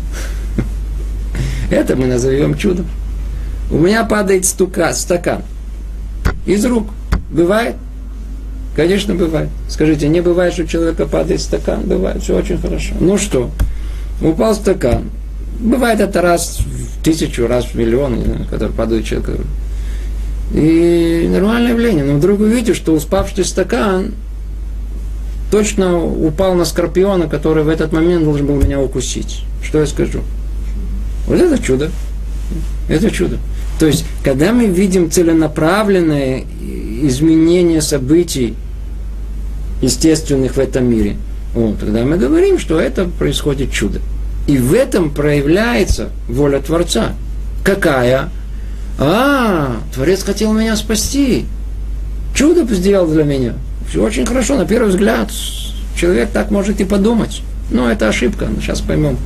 Это 1.70 1.94
мы 1.94 2.06
назовем 2.06 2.56
чудом. 2.56 2.86
У 3.70 3.78
меня 3.78 4.04
падает 4.04 4.46
стука, 4.46 4.94
стакан 4.94 5.42
из 6.46 6.64
рук. 6.64 6.88
Бывает? 7.30 7.76
Конечно, 8.74 9.14
бывает. 9.14 9.50
Скажите, 9.68 10.08
не 10.08 10.22
бывает, 10.22 10.54
что 10.54 10.62
у 10.62 10.66
человека 10.66 11.06
падает 11.06 11.40
стакан? 11.40 11.82
Бывает, 11.82 12.22
все 12.22 12.36
очень 12.36 12.58
хорошо. 12.58 12.94
Ну 12.98 13.18
что, 13.18 13.50
упал 14.22 14.54
стакан. 14.54 15.10
Бывает 15.58 16.00
это 16.00 16.22
раз 16.22 16.60
в 16.60 17.02
тысячу, 17.02 17.46
раз 17.46 17.66
в 17.66 17.74
миллион, 17.74 18.46
когда 18.50 18.68
падает 18.68 19.04
человек. 19.04 19.40
И 20.52 21.28
нормальное 21.30 21.72
явление. 21.72 22.04
Но 22.04 22.14
вдруг 22.14 22.38
вы 22.38 22.50
видите, 22.50 22.74
что 22.74 22.92
успавший 22.92 23.44
стакан 23.44 24.12
точно 25.50 26.02
упал 26.02 26.54
на 26.54 26.64
скорпиона, 26.64 27.28
который 27.28 27.64
в 27.64 27.68
этот 27.68 27.92
момент 27.92 28.24
должен 28.24 28.46
был 28.46 28.56
меня 28.56 28.80
укусить. 28.80 29.42
Что 29.62 29.80
я 29.80 29.86
скажу? 29.86 30.20
Вот 31.26 31.38
это 31.38 31.62
чудо. 31.62 31.90
Это 32.88 33.10
чудо. 33.10 33.38
То 33.78 33.86
есть, 33.86 34.04
когда 34.24 34.52
мы 34.52 34.66
видим 34.66 35.10
целенаправленное 35.10 36.44
изменение 37.02 37.80
событий 37.80 38.54
естественных 39.82 40.56
в 40.56 40.58
этом 40.58 40.86
мире, 40.90 41.16
вот, 41.54 41.78
тогда 41.78 42.04
мы 42.04 42.16
говорим, 42.16 42.58
что 42.58 42.80
это 42.80 43.04
происходит 43.04 43.72
чудо. 43.72 44.00
И 44.48 44.56
в 44.56 44.72
этом 44.72 45.10
проявляется 45.10 46.08
воля 46.26 46.58
Творца. 46.60 47.12
Какая? 47.62 48.30
А, 48.98 49.76
Творец 49.94 50.22
хотел 50.22 50.54
меня 50.54 50.74
спасти. 50.74 51.44
Чудо 52.34 52.64
сделал 52.74 53.06
для 53.06 53.24
меня. 53.24 53.52
Все 53.90 54.02
очень 54.02 54.24
хорошо, 54.24 54.56
на 54.56 54.64
первый 54.64 54.88
взгляд. 54.88 55.30
Человек 55.94 56.30
так 56.30 56.50
может 56.50 56.80
и 56.80 56.84
подумать. 56.84 57.42
Но 57.70 57.90
это 57.90 58.08
ошибка. 58.08 58.48
Сейчас 58.60 58.80
поймем. 58.80 59.18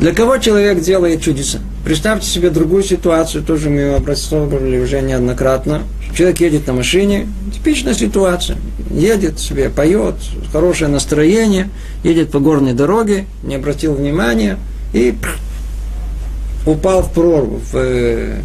Для 0.00 0.12
кого 0.12 0.36
человек 0.36 0.80
делает 0.80 1.22
чудеса? 1.22 1.58
Представьте 1.84 2.28
себе 2.28 2.50
другую 2.50 2.82
ситуацию, 2.82 3.42
тоже 3.42 3.70
мы 3.70 3.80
ее 3.80 3.94
обрисовывали 3.96 4.78
уже 4.78 5.00
неоднократно. 5.00 5.82
Человек 6.14 6.40
едет 6.40 6.66
на 6.66 6.74
машине, 6.74 7.26
типичная 7.54 7.94
ситуация. 7.94 8.58
Едет 8.90 9.38
себе, 9.38 9.70
поет, 9.70 10.16
хорошее 10.52 10.90
настроение, 10.90 11.70
едет 12.04 12.30
по 12.30 12.40
горной 12.40 12.74
дороге, 12.74 13.24
не 13.42 13.54
обратил 13.54 13.94
внимания 13.94 14.58
и 14.92 15.14
упал 16.66 17.02
в 17.02 17.12
прорву, 17.12 17.60
в, 17.72 17.76
э, 17.76 18.40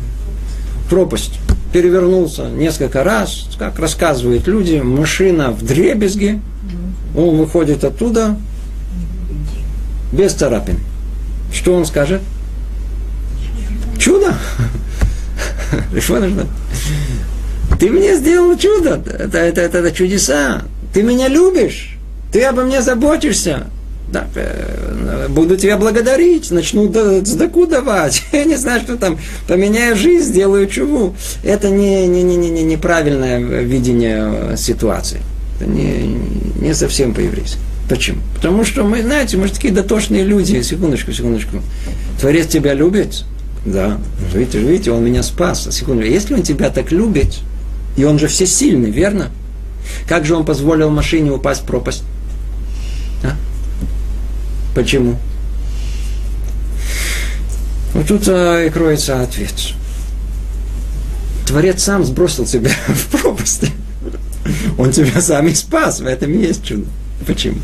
пропасть. 0.89 1.39
перевернулся 1.73 2.49
несколько 2.49 3.01
раз, 3.01 3.47
как 3.57 3.79
рассказывают 3.79 4.45
люди, 4.45 4.81
машина 4.83 5.51
в 5.51 5.65
дребезге, 5.65 6.41
он 7.15 7.37
выходит 7.37 7.85
оттуда 7.85 8.37
без 10.11 10.33
царапин. 10.33 10.79
Что 11.53 11.73
он 11.73 11.85
скажет? 11.85 12.21
Чудо! 13.97 14.33
Ты 17.79 17.89
мне 17.89 18.15
сделал 18.15 18.57
чудо, 18.57 19.01
это, 19.07 19.37
это, 19.37 19.61
это, 19.61 19.77
это 19.79 19.91
чудеса. 19.91 20.63
Ты 20.93 21.03
меня 21.03 21.27
любишь, 21.27 21.97
ты 22.31 22.43
обо 22.43 22.63
мне 22.63 22.81
заботишься. 22.81 23.67
Да, 24.11 24.27
э, 24.35 25.27
буду 25.29 25.55
тебя 25.55 25.77
благодарить, 25.77 26.51
начну 26.51 26.91
сдаку 27.23 27.65
давать. 27.65 28.23
Я 28.33 28.43
не 28.43 28.57
знаю, 28.57 28.81
что 28.81 28.97
там, 28.97 29.17
поменяю 29.47 29.95
жизнь, 29.95 30.31
сделаю 30.31 30.67
чуву. 30.67 31.15
Это 31.43 31.69
не, 31.69 32.07
не, 32.07 32.21
не, 32.21 32.35
не, 32.35 32.63
неправильное 32.63 33.39
видение 33.39 34.57
ситуации. 34.57 35.21
Это 35.55 35.69
не, 35.69 36.19
не 36.59 36.73
совсем 36.73 37.13
по-еврейски. 37.13 37.57
Почему? 37.89 38.21
Потому 38.35 38.63
что 38.63 38.83
мы, 38.83 39.01
знаете, 39.01 39.37
мы 39.37 39.47
же 39.47 39.53
такие 39.53 39.73
дотошные 39.73 40.23
люди. 40.23 40.61
Секундочку, 40.61 41.11
секундочку. 41.11 41.61
Творец 42.19 42.47
тебя 42.47 42.73
любит? 42.73 43.25
Да. 43.65 43.99
Видите, 44.33 44.59
видите, 44.59 44.91
он 44.91 45.03
меня 45.03 45.23
спас. 45.23 45.67
Секунду. 45.71 46.03
Если 46.03 46.33
он 46.33 46.43
тебя 46.43 46.69
так 46.69 46.91
любит, 46.91 47.39
и 47.97 48.03
он 48.03 48.17
же 48.17 48.27
всесильный, 48.27 48.91
верно? 48.91 49.29
Как 50.07 50.25
же 50.25 50.35
он 50.35 50.45
позволил 50.45 50.89
машине 50.89 51.31
упасть 51.31 51.61
в 51.61 51.65
пропасть? 51.65 52.03
А? 53.23 53.35
Почему? 54.73 55.17
Вот 57.93 58.07
тут 58.07 58.23
а, 58.27 58.65
и 58.65 58.69
кроется 58.69 59.21
ответ. 59.21 59.53
Творец 61.45 61.83
сам 61.83 62.05
сбросил 62.05 62.45
тебя 62.45 62.71
в 62.87 63.07
пропасть. 63.07 63.65
Он 64.77 64.91
тебя 64.91 65.21
сам 65.21 65.47
и 65.47 65.53
спас. 65.53 65.99
В 65.99 66.05
этом 66.05 66.31
и 66.31 66.37
есть 66.37 66.63
чудо. 66.63 66.85
Почему? 67.25 67.59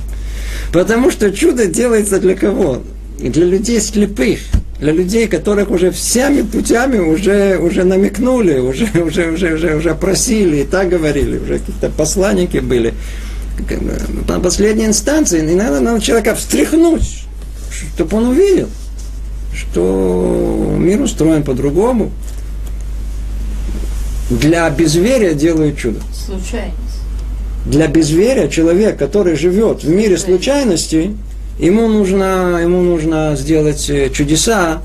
Потому 0.72 1.12
что 1.12 1.32
чудо 1.32 1.65
делается 1.65 2.20
для 2.20 2.36
кого? 2.36 2.82
Для 3.20 3.46
людей 3.46 3.80
слепых, 3.82 4.39
для 4.80 4.91
людей, 4.91 5.28
которых 5.28 5.72
уже 5.72 5.91
всеми 5.91 6.41
путями 6.43 7.00
уже, 7.00 7.58
уже 7.58 7.84
намекнули, 7.84 8.60
уже, 8.60 8.86
уже, 9.02 9.32
уже, 9.32 9.54
уже, 9.56 9.76
уже 9.76 9.96
просили 9.96 10.58
и 10.58 10.63
так 10.63 10.89
говорили, 10.89 11.39
уже 11.39 11.60
какие-то 11.60 11.89
посланники 11.89 12.58
были. 12.58 12.93
На 14.28 14.39
последней 14.39 14.86
инстанции 14.86 15.41
не 15.41 15.56
надо, 15.56 15.80
надо 15.80 16.00
человека 16.00 16.36
встряхнуть, 16.36 17.26
чтобы 17.96 18.17
он 18.17 18.28
увидел, 18.28 18.70
что 19.56 20.76
мир 20.78 21.02
устроен 21.02 21.43
по-другому. 21.43 22.12
Для 24.30 24.70
безверия 24.70 25.34
делают 25.34 25.80
чудо. 25.80 26.02
Случайность. 26.13 26.78
Для 27.67 27.88
безверия 27.88 28.47
человек, 28.47 28.97
который 28.97 29.36
живет 29.36 29.84
в 29.84 29.89
мире 29.89 30.17
случайностей, 30.17 31.17
ему 31.60 31.89
нужно, 31.89 32.60
ему 32.62 32.82
нужно 32.82 33.36
сделать 33.36 33.89
э, 33.89 34.10
чудеса 34.10 34.82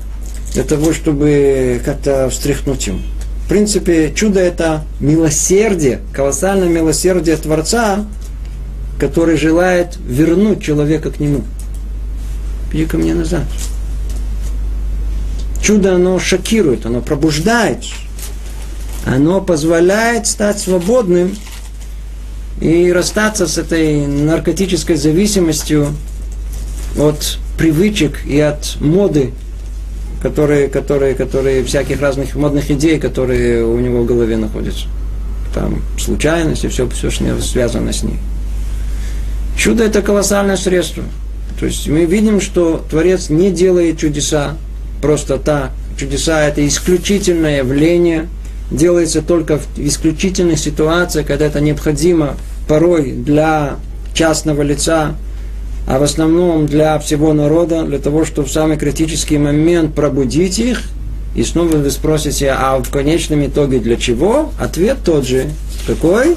для 0.53 0.63
того, 0.63 0.91
чтобы 0.91 1.81
как-то 1.85 2.29
встряхнуть 2.29 2.87
ему. 2.87 2.99
В 3.45 3.47
принципе, 3.47 4.11
чудо 4.13 4.41
это 4.41 4.83
милосердие, 4.99 6.01
колоссальное 6.13 6.67
милосердие 6.67 7.37
Творца, 7.37 8.05
который 8.99 9.37
желает 9.37 9.97
вернуть 10.05 10.61
человека 10.61 11.09
к 11.09 11.21
нему. 11.21 11.43
Иди 12.73 12.85
ко 12.85 12.97
мне 12.97 13.13
назад. 13.13 13.43
Чудо, 15.61 15.95
оно 15.95 16.19
шокирует, 16.19 16.85
оно 16.85 16.99
пробуждает, 16.99 17.85
оно 19.05 19.39
позволяет 19.39 20.27
стать 20.27 20.59
свободным 20.59 21.33
и 22.61 22.91
расстаться 22.91 23.47
с 23.47 23.57
этой 23.57 24.05
наркотической 24.07 24.95
зависимостью 24.95 25.87
от 26.97 27.37
привычек 27.57 28.25
и 28.25 28.39
от 28.39 28.77
моды, 28.79 29.31
которые, 30.21 30.69
которые, 30.69 31.15
которые, 31.15 31.63
всяких 31.63 32.01
разных 32.01 32.35
модных 32.35 32.71
идей, 32.71 32.99
которые 32.99 33.65
у 33.65 33.79
него 33.79 34.03
в 34.03 34.05
голове 34.05 34.37
находятся. 34.37 34.85
Там 35.53 35.81
случайность 35.99 36.63
и 36.63 36.67
все, 36.67 36.87
все 36.89 37.11
что 37.11 37.41
связано 37.41 37.91
с 37.91 38.03
ней. 38.03 38.17
Чудо 39.57 39.83
это 39.83 40.01
колоссальное 40.01 40.57
средство. 40.57 41.03
То 41.59 41.67
есть 41.67 41.87
мы 41.87 42.05
видим, 42.05 42.41
что 42.41 42.83
Творец 42.89 43.29
не 43.29 43.51
делает 43.51 43.99
чудеса 43.99 44.57
просто 45.01 45.37
так. 45.37 45.71
Чудеса 45.97 46.41
это 46.43 46.65
исключительное 46.67 47.59
явление, 47.59 48.27
делается 48.73 49.21
только 49.21 49.59
в 49.59 49.67
исключительных 49.77 50.59
ситуациях, 50.59 51.27
когда 51.27 51.45
это 51.45 51.61
необходимо 51.61 52.35
порой 52.67 53.11
для 53.11 53.77
частного 54.13 54.61
лица, 54.61 55.15
а 55.87 55.99
в 55.99 56.03
основном 56.03 56.65
для 56.65 56.97
всего 56.99 57.33
народа, 57.33 57.83
для 57.83 57.99
того, 57.99 58.25
чтобы 58.25 58.47
в 58.47 58.51
самый 58.51 58.77
критический 58.77 59.37
момент 59.37 59.93
пробудить 59.93 60.59
их. 60.59 60.81
И 61.35 61.43
снова 61.43 61.77
вы 61.77 61.89
спросите, 61.89 62.51
а 62.51 62.77
в 62.77 62.89
конечном 62.89 63.45
итоге 63.45 63.79
для 63.79 63.95
чего? 63.97 64.51
Ответ 64.59 64.97
тот 65.03 65.25
же. 65.25 65.47
Какой? 65.87 66.35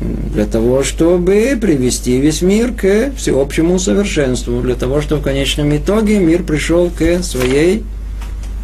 Для 0.00 0.46
того, 0.46 0.82
чтобы 0.82 1.56
привести 1.60 2.20
весь 2.20 2.42
мир 2.42 2.72
к 2.72 3.12
всеобщему 3.16 3.78
совершенству. 3.78 4.60
Для 4.60 4.74
того, 4.74 5.00
чтобы 5.00 5.20
в 5.20 5.24
конечном 5.24 5.74
итоге 5.76 6.18
мир 6.18 6.42
пришел 6.42 6.90
к 6.90 7.22
своей 7.22 7.84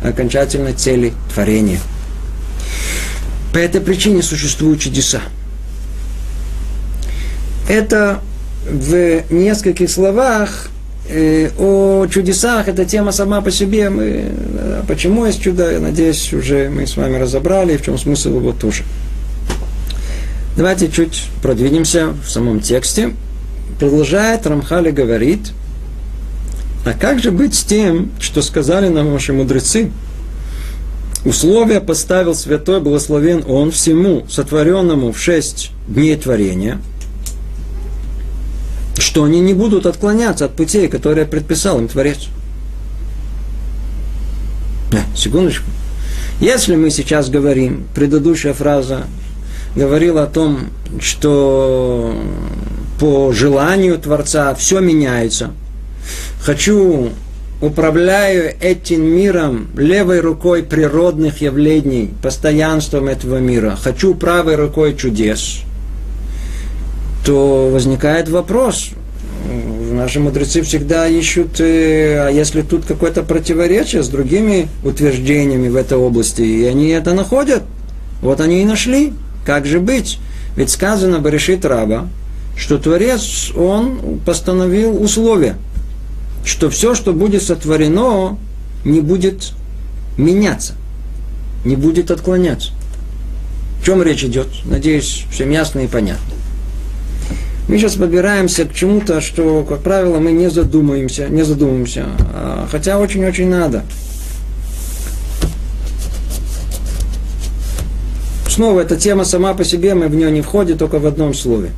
окончательной 0.03 0.73
цели 0.73 1.13
творения. 1.33 1.79
По 3.53 3.59
этой 3.59 3.81
причине 3.81 4.23
существуют 4.23 4.81
чудеса. 4.81 5.21
Это 7.69 8.21
в 8.69 9.23
нескольких 9.31 9.91
словах 9.91 10.71
э, 11.09 11.51
о 11.59 12.07
чудесах, 12.07 12.69
эта 12.69 12.85
тема 12.85 13.13
сама 13.13 13.41
по 13.41 13.51
себе, 13.51 13.91
мы, 13.91 14.05
э, 14.05 14.83
почему 14.89 15.27
есть 15.27 15.43
чудо, 15.43 15.71
я 15.71 15.81
надеюсь, 15.81 16.33
уже 16.33 16.71
мы 16.71 16.87
с 16.87 16.97
вами 16.97 17.17
разобрали, 17.17 17.77
в 17.77 17.85
чем 17.85 17.99
смысл 17.99 18.37
его 18.37 18.53
тоже. 18.53 18.85
Давайте 20.57 20.91
чуть 20.91 21.25
продвинемся 21.43 22.09
в 22.09 22.31
самом 22.31 22.61
тексте. 22.61 23.15
Продолжает 23.79 24.47
Рамхали 24.47 24.91
говорит, 24.91 25.53
а 26.85 26.93
как 26.93 27.21
же 27.21 27.31
быть 27.31 27.55
с 27.55 27.63
тем, 27.63 28.11
что 28.21 28.43
сказали 28.43 28.89
нам 28.89 29.13
ваши 29.13 29.33
мудрецы? 29.33 29.91
Условия 31.25 31.81
поставил 31.81 32.35
святой 32.35 32.81
благословен 32.81 33.45
он 33.47 33.71
всему 33.71 34.27
сотворенному 34.29 35.13
в 35.13 35.19
шесть 35.19 35.71
дней 35.87 36.17
творения– 36.17 36.81
что 39.13 39.25
они 39.25 39.41
не 39.41 39.53
будут 39.53 39.85
отклоняться 39.85 40.47
от 40.47 40.57
путей, 40.57 40.89
которые 40.89 41.27
предписал 41.27 41.79
им 41.79 41.89
Творец. 41.89 42.29
Секундочку. 45.15 45.67
Если 46.41 46.77
мы 46.77 46.91
сейчас 46.91 47.29
говорим, 47.29 47.87
предыдущая 47.95 48.55
фраза 48.55 49.05
говорила 49.77 50.23
о 50.23 50.27
том, 50.27 50.71
что 50.99 52.17
по 52.99 53.33
желанию 53.33 53.99
Творца 53.99 54.55
все 54.55 54.81
меняется. 54.81 55.51
Хочу, 56.41 57.11
управляю 57.63 58.55
этим 58.61 59.03
миром 59.03 59.69
левой 59.75 60.21
рукой 60.21 60.63
природных 60.63 61.41
явлений, 61.41 62.11
постоянством 62.23 63.09
этого 63.09 63.39
мира. 63.39 63.79
Хочу 63.81 64.15
правой 64.15 64.57
рукой 64.57 64.95
чудес– 64.95 65.61
то 67.25 67.71
возникает 67.73 68.29
вопрос. 68.29 68.91
Наши 69.93 70.21
мудрецы 70.21 70.63
всегда 70.63 71.07
ищут, 71.07 71.61
э, 71.61 72.27
а 72.27 72.31
если 72.31 72.63
тут 72.63 72.85
какое-то 72.85 73.23
противоречие 73.23 74.03
с 74.03 74.09
другими 74.09 74.69
утверждениями 74.85 75.69
в 75.69 75.77
этой 75.77 75.99
области, 75.99 76.43
и 76.43 76.65
они 76.65 76.89
это 76.89 77.13
находят, 77.13 77.63
вот 78.23 78.41
они 78.41 78.63
и 78.63 78.65
нашли. 78.65 79.13
Как 79.45 79.67
же 79.67 79.81
быть? 79.81 80.19
Ведь 80.57 80.71
сказано 80.71 81.19
Баришит 81.19 81.65
Раба, 81.65 82.09
что 82.57 82.79
Творец, 82.79 83.51
он 83.57 84.21
постановил 84.25 85.03
условия, 85.03 85.57
что 86.45 86.71
все, 86.71 86.95
что 86.95 87.13
будет 87.13 87.43
сотворено, 87.43 88.39
не 88.85 89.01
будет 89.01 89.53
меняться, 90.17 90.75
не 91.65 91.77
будет 91.77 92.11
отклоняться. 92.11 92.71
О 93.81 93.85
чем 93.85 94.03
речь 94.03 94.25
идет? 94.25 94.49
Надеюсь, 94.65 95.25
всем 95.31 95.51
ясно 95.51 95.81
и 95.81 95.87
понятно. 95.87 96.35
Мы 97.69 97.79
сейчас 97.79 97.95
подбираемся 97.95 98.65
к 98.65 98.75
чему-то, 98.75 99.21
что, 99.21 99.65
как 99.69 99.81
правило, 99.83 100.19
мы 100.19 100.33
не 100.33 100.51
задумаемся, 100.51 101.29
не 101.29 101.43
задумаемся, 101.43 102.07
а, 102.35 102.69
хотя 102.71 102.99
очень-очень 102.99 103.49
надо. 103.49 103.85
Снова 108.49 108.81
эта 108.81 108.97
тема 108.97 109.25
сама 109.25 109.55
по 109.55 109.65
себе, 109.65 109.95
мы 109.95 110.09
в 110.09 110.15
нее 110.15 110.31
не 110.31 110.43
входим, 110.43 110.77
только 110.77 110.99
в 110.99 111.07
одном 111.07 111.33
слове. 111.33 111.71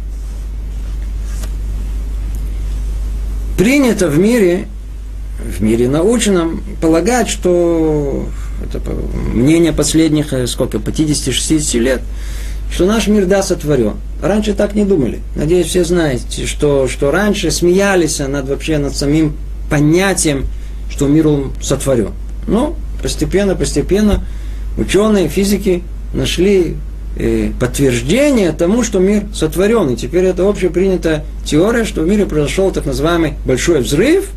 Принято 3.57 4.09
в 4.09 4.19
мире, 4.19 4.67
в 5.39 5.63
мире 5.63 5.89
научном, 5.89 6.63
полагать, 6.81 7.29
что 7.29 8.27
это 8.63 8.81
мнение 9.33 9.73
последних, 9.73 10.33
э, 10.33 10.47
сколько, 10.47 10.79
50-60 10.79 11.79
лет, 11.79 12.03
что 12.73 12.87
наш 12.87 13.07
мир, 13.07 13.27
да, 13.27 13.43
сотворен. 13.43 13.95
Раньше 14.21 14.55
так 14.55 14.75
не 14.75 14.85
думали. 14.85 15.21
Надеюсь, 15.37 15.69
все 15.69 15.85
знаете, 15.85 16.47
что, 16.47 16.89
что 16.89 17.11
раньше 17.11 17.51
смеялись 17.51 18.19
над 18.19 18.49
вообще 18.49 18.79
над 18.79 18.97
самим 18.97 19.37
понятием, 19.71 20.47
что 20.91 21.07
мир 21.07 21.29
он 21.29 21.53
сотворен. 21.61 22.11
Но 22.49 22.75
постепенно, 23.03 23.55
постепенно 23.55 24.25
ученые, 24.77 25.29
физики 25.29 25.83
нашли 26.13 26.77
подтверждение 27.61 28.53
тому, 28.53 28.83
что 28.83 28.99
мир 28.99 29.25
сотворен. 29.33 29.91
И 29.91 29.97
теперь 29.97 30.25
это 30.25 30.49
общепринятая 30.49 31.25
теория, 31.45 31.85
что 31.85 32.03
в 32.03 32.09
мире 32.09 32.27
произошел 32.27 32.71
так 32.71 32.87
называемый 32.87 33.35
большой 33.45 33.81
взрыв, 33.81 34.29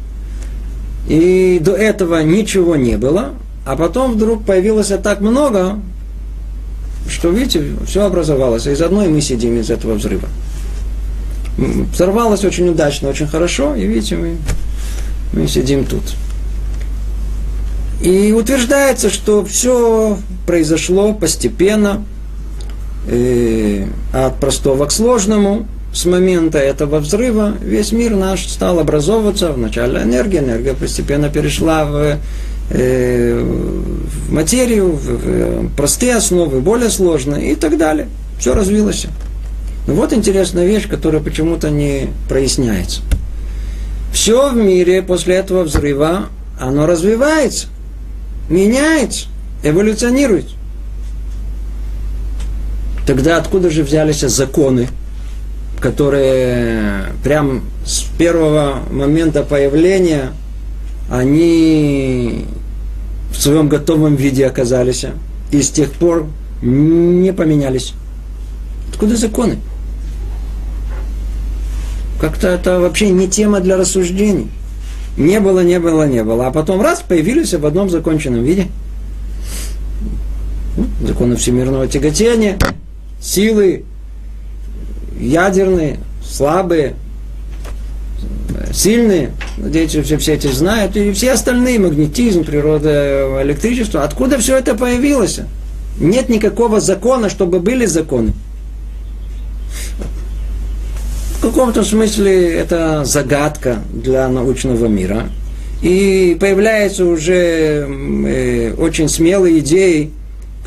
и 1.07 1.59
до 1.61 1.73
этого 1.73 2.21
ничего 2.21 2.75
не 2.75 2.97
было, 2.97 3.33
а 3.65 3.75
потом 3.75 4.13
вдруг 4.13 4.45
появилось 4.45 4.91
так 5.01 5.21
много, 5.21 5.79
что, 7.09 7.29
видите, 7.29 7.63
все 7.85 8.05
образовалось. 8.05 8.67
А 8.67 8.71
из 8.71 8.81
одной 8.81 9.07
мы 9.07 9.21
сидим 9.21 9.59
из 9.59 9.69
этого 9.69 9.93
взрыва. 9.93 10.27
Взорвалось 11.57 12.43
очень 12.43 12.69
удачно, 12.69 13.09
очень 13.09 13.27
хорошо, 13.27 13.75
и 13.75 13.87
видите, 13.87 14.15
мы, 14.15 14.37
мы 15.33 15.47
сидим 15.47 15.85
тут. 15.85 16.03
И 18.01 18.31
утверждается, 18.31 19.09
что 19.09 19.43
все 19.43 20.19
произошло 20.45 21.13
постепенно, 21.13 22.03
э, 22.03 22.16
от 24.13 24.39
простого 24.39 24.85
к 24.85 24.91
сложному. 24.91 25.67
С 25.93 26.05
момента 26.05 26.59
этого 26.59 26.99
взрыва 26.99 27.53
весь 27.61 27.91
мир 27.91 28.15
наш 28.15 28.47
стал 28.47 28.79
образовываться. 28.79 29.51
Вначале 29.51 30.03
энергия, 30.03 30.39
энергия 30.39 30.73
постепенно 30.73 31.29
перешла 31.29 31.85
в, 31.85 32.17
э, 32.69 33.41
в 33.41 34.33
материю, 34.33 34.91
в, 34.91 35.05
в 35.05 35.75
простые 35.75 36.15
основы, 36.15 36.59
более 36.59 36.89
сложные 36.89 37.53
и 37.53 37.55
так 37.55 37.77
далее. 37.77 38.07
Все 38.39 38.53
развилось. 38.53 39.07
Ну 39.87 39.95
вот 39.95 40.13
интересная 40.13 40.67
вещь, 40.67 40.87
которая 40.87 41.21
почему-то 41.21 41.69
не 41.69 42.09
проясняется. 42.27 43.01
Все 44.11 44.51
в 44.51 44.55
мире 44.55 45.01
после 45.01 45.35
этого 45.35 45.63
взрыва, 45.63 46.25
оно 46.59 46.85
развивается 46.85 47.67
меняется, 48.49 49.27
эволюционирует. 49.63 50.47
Тогда 53.07 53.37
откуда 53.37 53.69
же 53.69 53.83
взялись 53.83 54.19
законы, 54.19 54.89
которые 55.79 57.05
прям 57.23 57.63
с 57.85 58.01
первого 58.17 58.79
момента 58.91 59.43
появления 59.43 60.33
они 61.09 62.45
в 63.31 63.41
своем 63.41 63.69
готовом 63.69 64.17
виде 64.17 64.45
оказались 64.45 65.05
и 65.51 65.61
с 65.61 65.69
тех 65.69 65.93
пор 65.93 66.27
не 66.61 67.31
поменялись. 67.31 67.93
Откуда 68.89 69.15
законы? 69.15 69.59
Как-то 72.19 72.49
это 72.49 72.81
вообще 72.81 73.09
не 73.11 73.29
тема 73.29 73.61
для 73.61 73.77
рассуждений. 73.77 74.49
Не 75.15 75.39
было, 75.39 75.61
не 75.61 75.79
было, 75.79 76.05
не 76.05 76.25
было. 76.25 76.47
А 76.47 76.51
потом 76.51 76.81
раз, 76.81 77.03
появились 77.07 77.53
в 77.53 77.65
одном 77.65 77.89
законченном 77.89 78.43
виде. 78.43 78.67
Ну, 80.75 81.07
законы 81.07 81.37
всемирного 81.37 81.87
тяготения, 81.87 82.57
силы 83.19 83.83
ядерные, 85.19 85.99
слабые, 86.23 86.95
сильные, 88.73 89.31
надеюсь, 89.57 89.91
все, 89.95 90.17
все 90.17 90.33
эти 90.33 90.47
знают, 90.47 90.95
и 90.95 91.11
все 91.11 91.31
остальные, 91.31 91.79
магнетизм, 91.79 92.43
природа, 92.43 93.41
электричество, 93.41 94.03
откуда 94.03 94.37
все 94.37 94.57
это 94.57 94.75
появилось? 94.75 95.39
Нет 95.99 96.29
никакого 96.29 96.79
закона, 96.79 97.29
чтобы 97.29 97.59
были 97.59 97.85
законы. 97.85 98.33
В 101.37 101.41
каком-то 101.41 101.83
смысле 101.83 102.53
это 102.53 103.05
загадка 103.05 103.77
для 103.93 104.27
научного 104.27 104.87
мира. 104.87 105.29
И 105.81 106.35
появляются 106.39 107.05
уже 107.05 107.87
э, 107.87 108.73
очень 108.73 109.07
смелые 109.07 109.59
идеи, 109.59 110.11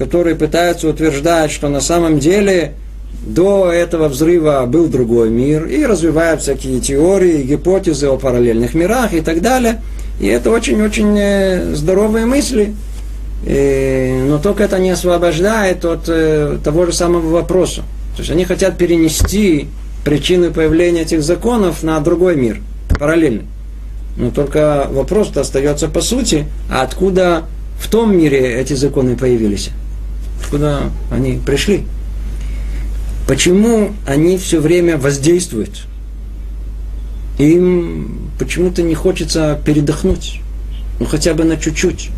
которые 0.01 0.35
пытаются 0.35 0.89
утверждать, 0.89 1.51
что 1.51 1.69
на 1.69 1.83
самом 1.83 2.21
деле 2.21 2.73
до 3.27 3.71
этого 3.71 4.09
взрыва 4.09 4.65
был 4.67 4.89
другой 4.89 5.29
мир, 5.29 5.67
и 5.67 5.85
развивают 5.85 6.41
всякие 6.41 6.81
теории, 6.81 7.43
гипотезы 7.43 8.07
о 8.07 8.17
параллельных 8.17 8.73
мирах 8.73 9.13
и 9.13 9.21
так 9.21 9.43
далее. 9.43 9.83
И 10.19 10.27
это 10.27 10.51
очень-очень 10.51 11.15
э, 11.19 11.75
здоровые 11.75 12.25
мысли, 12.25 12.75
э, 13.45 14.25
но 14.25 14.39
только 14.39 14.63
это 14.63 14.79
не 14.79 14.89
освобождает 14.89 15.85
от 15.85 16.09
э, 16.09 16.57
того 16.65 16.87
же 16.87 16.95
самого 16.95 17.29
вопроса. 17.29 17.83
То 18.17 18.21
есть 18.23 18.31
они 18.31 18.47
хотят 18.47 18.79
перенести 18.79 19.69
причины 20.03 20.51
появления 20.51 21.03
этих 21.03 21.23
законов 21.23 21.83
на 21.83 22.01
другой 22.01 22.37
мир, 22.37 22.63
параллельно. 22.99 23.43
Но 24.17 24.31
только 24.31 24.87
вопрос-то 24.91 25.43
остается 25.43 25.89
по 25.89 26.01
сути, 26.01 26.47
а 26.71 26.81
откуда 26.81 27.43
в 27.79 27.91
том 27.91 28.17
мире 28.17 28.55
эти 28.55 28.73
законы 28.73 29.15
появились? 29.15 29.71
Откуда 30.41 30.91
они 31.11 31.41
пришли? 31.45 31.85
Почему 33.27 33.93
они 34.07 34.39
все 34.39 34.61
время 34.61 34.97
воздействуют? 34.97 35.87
Им 37.39 38.31
почему-то 38.39 38.83
не 38.83 38.95
хочется 38.95 39.61
передохнуть. 39.65 40.41
Ну 40.99 41.07
хотя 41.07 41.35
бы 41.35 41.45
на 41.45 41.57
чуть-чуть. 41.57 42.11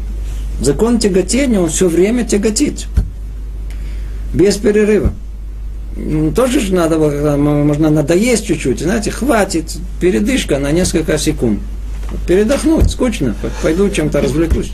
Закон 0.60 0.98
тяготения, 0.98 1.60
он 1.60 1.68
все 1.68 1.88
время 1.88 2.24
тяготит. 2.24 2.86
Без 4.32 4.56
перерыва. 4.56 5.12
Ну, 5.94 6.32
тоже 6.32 6.60
же 6.60 6.74
надо, 6.74 6.96
можно 6.96 7.90
надоесть 7.90 8.46
чуть-чуть, 8.46 8.80
знаете, 8.80 9.10
хватит, 9.10 9.76
передышка 10.00 10.58
на 10.58 10.72
несколько 10.72 11.18
секунд. 11.18 11.60
Передохнуть, 12.26 12.90
скучно, 12.90 13.34
пойду 13.62 13.90
чем-то 13.90 14.22
развлекусь. 14.22 14.72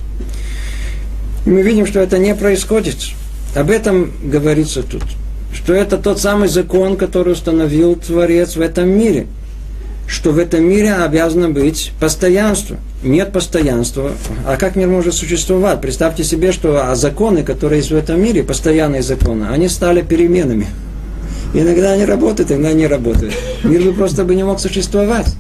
И 1.45 1.51
мы 1.51 1.63
видим, 1.63 1.87
что 1.87 1.99
это 1.99 2.19
не 2.19 2.35
происходит. 2.37 2.97
Об 3.55 3.71
этом 3.71 4.13
говорится 4.23 4.83
тут. 4.83 5.03
Что 5.53 5.73
это 5.73 5.97
тот 5.97 6.21
самый 6.21 6.49
закон, 6.49 6.97
который 6.97 7.33
установил 7.33 7.97
Творец 7.97 8.57
в 8.57 8.61
этом 8.61 8.89
мире. 8.89 9.27
Что 10.07 10.31
в 10.31 10.39
этом 10.39 10.65
мире 10.65 10.95
обязано 10.95 11.51
быть 11.51 11.93
постоянство. 12.01 12.77
Нет 13.03 13.33
постоянства. 13.33 14.13
А 14.47 14.57
как 14.57 14.77
мир 14.77 14.89
может 14.89 15.15
существовать? 15.15 15.81
Представьте 15.81 16.25
себе, 16.25 16.53
что 16.53 16.95
законы, 16.95 17.43
которые 17.43 17.79
есть 17.79 17.91
в 17.91 17.97
этом 17.97 18.21
мире, 18.21 18.43
постоянные 18.43 19.03
законы, 19.03 19.47
они 19.51 19.69
стали 19.69 20.03
переменами. 20.03 20.67
Иногда 21.55 21.93
они 21.93 22.05
работают, 22.05 22.51
иногда 22.53 22.73
не 22.73 22.87
работают. 22.87 23.35
Мир 23.65 23.83
бы 23.83 23.93
просто 23.93 24.25
бы 24.25 24.35
не 24.35 24.45
мог 24.45 24.61
существовать. 24.61 25.35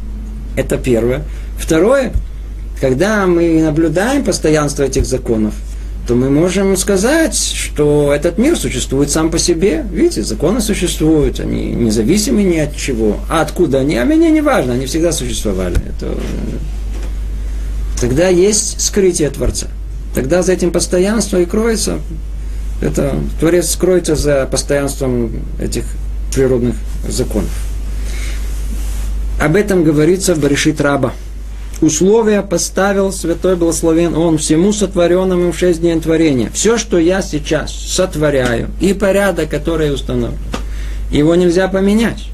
Это 0.56 0.78
первое. 0.78 1.22
Второе, 1.58 2.12
когда 2.80 3.26
мы 3.26 3.60
наблюдаем 3.62 4.24
постоянство 4.24 4.84
этих 4.84 5.04
законов, 5.04 5.54
то 6.08 6.14
мы 6.14 6.30
можем 6.30 6.74
сказать, 6.78 7.36
что 7.36 8.14
этот 8.14 8.38
мир 8.38 8.56
существует 8.56 9.10
сам 9.10 9.30
по 9.30 9.38
себе. 9.38 9.84
Видите, 9.92 10.22
законы 10.22 10.62
существуют, 10.62 11.38
они 11.38 11.66
независимы 11.66 12.42
ни 12.44 12.56
от 12.56 12.74
чего. 12.74 13.18
А 13.28 13.42
откуда 13.42 13.80
они? 13.80 13.98
А 13.98 14.06
мне 14.06 14.30
не 14.30 14.40
важно, 14.40 14.72
они 14.72 14.86
всегда 14.86 15.12
существовали. 15.12 15.76
Это... 15.76 16.14
Тогда 18.00 18.28
есть 18.28 18.80
скрытие 18.80 19.28
Творца. 19.28 19.66
Тогда 20.14 20.42
за 20.42 20.52
этим 20.52 20.72
постоянством 20.72 21.42
и 21.42 21.44
кроется 21.44 21.98
это 22.80 23.16
Творец 23.38 23.70
скроется 23.70 24.16
за 24.16 24.46
постоянством 24.46 25.42
этих 25.60 25.84
природных 26.34 26.76
законов. 27.06 27.50
Об 29.40 29.56
этом 29.56 29.84
говорится 29.84 30.34
в 30.34 30.38
Баришит 30.38 30.80
Раба. 30.80 31.12
Условия 31.80 32.42
поставил 32.42 33.12
Святой 33.12 33.56
Благословен 33.56 34.16
Он 34.16 34.38
всему 34.38 34.72
сотворенному 34.72 35.52
в 35.52 35.58
шесть 35.58 35.80
дней 35.80 35.98
творения. 36.00 36.50
Все, 36.52 36.76
что 36.76 36.98
я 36.98 37.22
сейчас 37.22 37.72
сотворяю, 37.72 38.68
и 38.80 38.92
порядок, 38.94 39.48
который 39.48 39.94
установлен, 39.94 40.38
его 41.10 41.34
нельзя 41.34 41.68
поменять. 41.68 42.26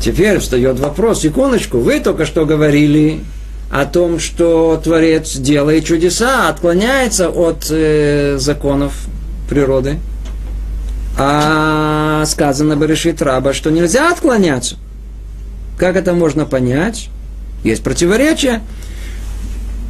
Теперь 0.00 0.38
встает 0.38 0.78
вопрос, 0.78 1.22
секундочку, 1.22 1.78
вы 1.78 2.00
только 2.00 2.24
что 2.24 2.46
говорили, 2.46 3.20
о 3.70 3.86
том, 3.86 4.18
что 4.18 4.80
Творец 4.82 5.36
делает 5.36 5.84
чудеса, 5.84 6.48
отклоняется 6.48 7.30
от 7.30 7.68
э, 7.70 8.36
законов 8.38 8.94
природы. 9.48 9.98
А 11.16 12.24
сказано 12.26 12.76
бы 12.76 12.86
решит 12.86 13.22
раба, 13.22 13.52
что 13.52 13.70
нельзя 13.70 14.10
отклоняться. 14.10 14.76
Как 15.78 15.96
это 15.96 16.14
можно 16.14 16.46
понять? 16.46 17.10
Есть 17.64 17.82
противоречие. 17.82 18.62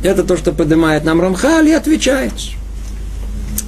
Это 0.03 0.25
то, 0.25 0.37
что 0.37 0.53
поднимает 0.53 1.05
нам 1.05 1.21
Рамхаль 1.21 1.69
и 1.69 1.73
отвечает. 1.73 2.33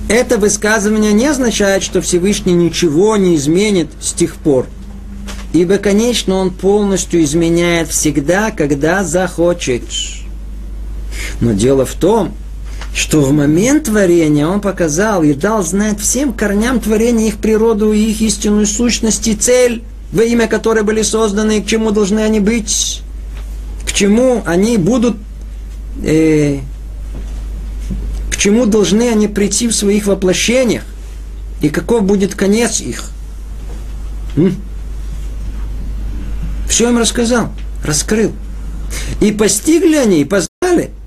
Это 0.08 0.38
высказывание 0.38 1.12
не 1.12 1.26
означает, 1.26 1.82
что 1.82 2.00
Всевышний 2.00 2.54
ничего 2.54 3.16
не 3.16 3.36
изменит 3.36 3.88
с 4.00 4.12
тех 4.12 4.36
пор– 4.36 4.66
Ибо, 5.52 5.76
конечно, 5.76 6.36
он 6.36 6.50
полностью 6.50 7.22
изменяет 7.22 7.88
всегда, 7.88 8.50
когда 8.50 9.04
захочет. 9.04 9.82
Но 11.40 11.52
дело 11.52 11.84
в 11.84 11.92
том, 11.92 12.32
что 12.94 13.20
в 13.20 13.32
момент 13.32 13.84
творения 13.84 14.46
он 14.46 14.60
показал 14.60 15.22
и 15.22 15.34
дал 15.34 15.62
знать 15.62 16.00
всем 16.00 16.32
корням 16.32 16.80
творения 16.80 17.28
их 17.28 17.36
природу 17.36 17.92
и 17.92 17.98
их 17.98 18.22
истинную 18.22 18.66
сущность 18.66 19.28
и 19.28 19.34
цель, 19.34 19.82
во 20.10 20.22
имя 20.22 20.46
которой 20.46 20.84
были 20.84 21.02
созданы, 21.02 21.58
и 21.58 21.62
к 21.62 21.66
чему 21.66 21.90
должны 21.90 22.20
они 22.20 22.40
быть, 22.40 23.02
к 23.86 23.92
чему 23.92 24.42
они 24.46 24.78
будут, 24.78 25.16
э, 26.02 26.58
к 28.30 28.36
чему 28.36 28.66
должны 28.66 29.08
они 29.08 29.28
прийти 29.28 29.68
в 29.68 29.74
своих 29.74 30.06
воплощениях, 30.06 30.84
и 31.60 31.68
каков 31.68 32.04
будет 32.04 32.34
конец 32.34 32.80
их. 32.80 33.10
М? 34.36 34.56
Все 36.68 36.88
им 36.88 36.98
рассказал, 36.98 37.52
раскрыл. 37.84 38.32
И 39.20 39.32
постигли 39.32 39.96
они, 39.96 40.22
и 40.22 40.24
познали– 40.24 40.90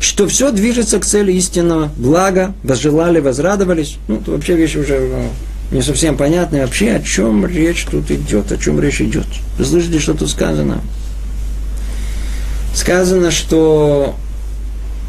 что 0.00 0.26
все 0.26 0.50
движется 0.50 0.98
к 0.98 1.04
цели 1.04 1.32
истинного 1.32 1.90
блага, 1.96 2.54
возжелали, 2.62 3.20
возрадовались. 3.20 3.98
Ну, 4.08 4.16
это 4.16 4.30
вообще 4.30 4.56
вещи 4.56 4.78
уже 4.78 4.98
ну, 4.98 5.76
не 5.76 5.82
совсем 5.82 6.16
понятные. 6.16 6.62
Вообще, 6.62 6.92
о 6.92 7.02
чем 7.02 7.46
речь 7.46 7.86
тут 7.90 8.10
идет, 8.10 8.50
о 8.50 8.56
чем 8.56 8.80
речь 8.80 9.02
идет. 9.02 9.26
Вы 9.58 9.64
слышите, 9.64 9.98
что 9.98 10.14
тут 10.14 10.30
сказано? 10.30 10.80
Сказано, 12.74 13.30
что 13.30 14.14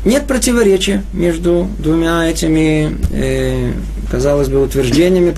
нет 0.04 0.26
противоречия 0.28 1.04
между 1.14 1.68
двумя 1.78 2.30
этими, 2.30 2.98
э, 3.12 3.74
казалось 4.10 4.48
бы, 4.48 4.64
утверждениями, 4.64 5.32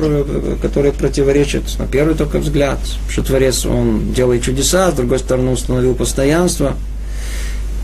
которые 0.61 0.93
противоречат 0.93 1.63
на 1.79 1.85
первый 1.85 2.15
только 2.15 2.39
взгляд, 2.39 2.79
что 3.09 3.23
Творец, 3.23 3.65
он 3.65 4.13
делает 4.13 4.43
чудеса, 4.43 4.91
с 4.91 4.93
другой 4.93 5.19
стороны, 5.19 5.51
установил 5.51 5.95
постоянство. 5.95 6.75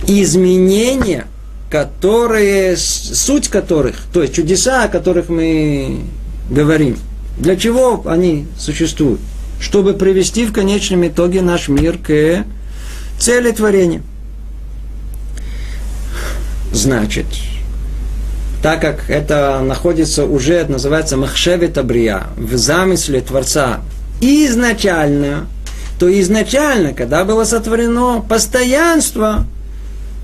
Изменения– 0.07 1.25
которые, 1.69 2.75
суть 2.77 3.47
которых, 3.47 3.97
то 4.11 4.21
есть 4.21 4.33
чудеса, 4.33 4.85
о 4.85 4.87
которых 4.87 5.29
мы 5.29 6.01
говорим, 6.49 6.97
для 7.37 7.55
чего 7.55 8.03
они 8.05 8.47
существуют? 8.57 9.21
Чтобы 9.61 9.93
привести 9.93 10.45
в 10.45 10.53
конечном 10.53 11.07
итоге 11.07 11.41
наш 11.41 11.67
мир 11.67 11.97
к 11.97 12.45
цели 13.19 13.51
творения. 13.51 14.01
Значит, 16.71 17.25
так 18.61 18.81
как 18.81 19.09
это 19.09 19.61
находится 19.63 20.25
уже, 20.25 20.53
это 20.53 20.73
называется 20.73 21.17
махшевет 21.17 21.77
абрия, 21.77 22.27
в 22.37 22.55
замысле 22.57 23.21
Творца. 23.21 23.79
Изначально, 24.21 25.47
то 25.97 26.07
изначально, 26.21 26.93
когда 26.93 27.23
было 27.23 27.45
сотворено 27.45 28.21
постоянство, 28.21 29.45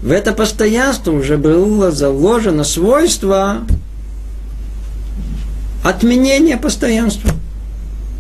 в 0.02 0.12
это 0.12 0.34
постоянство 0.34 1.12
уже 1.12 1.38
было 1.38 1.92
заложено 1.92 2.64
свойство 2.64 3.62
отменения 5.84 6.58
постоянства. 6.58 7.32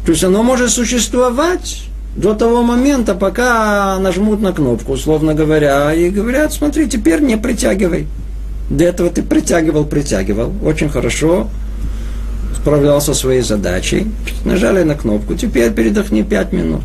То 0.06 0.12
есть 0.12 0.24
оно 0.24 0.44
может 0.44 0.72
существовать 0.72 1.85
до 2.15 2.34
того 2.34 2.63
момента, 2.63 3.13
пока 3.13 3.99
нажмут 3.99 4.41
на 4.41 4.54
кнопку, 4.54 4.93
условно 4.93 5.34
говоря, 5.34 5.93
и 5.93 6.10
говорят, 6.10 6.54
смотри, 6.54 6.88
теперь 6.88 7.21
не 7.21 7.38
притягивай. 7.38 8.08
До 8.69 8.86
этого 8.86 9.10
ты 9.10 9.21
притягивал, 9.21 9.86
притягивал, 9.86 10.51
очень 10.63 10.89
хорошо, 10.89 11.49
справлялся 12.56 13.13
своей 13.13 13.41
задачей, 13.41 14.08
нажали 14.45 14.84
на 14.84 14.95
кнопку, 14.95 15.36
теперь 15.36 15.71
передохни 15.71 16.23
пять 16.23 16.54
минут. 16.54 16.84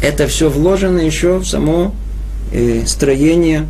Это 0.00 0.26
все 0.28 0.48
вложено 0.48 0.98
еще 0.98 1.38
в 1.38 1.46
само 1.46 1.94
э, 2.52 2.84
строение 2.86 3.66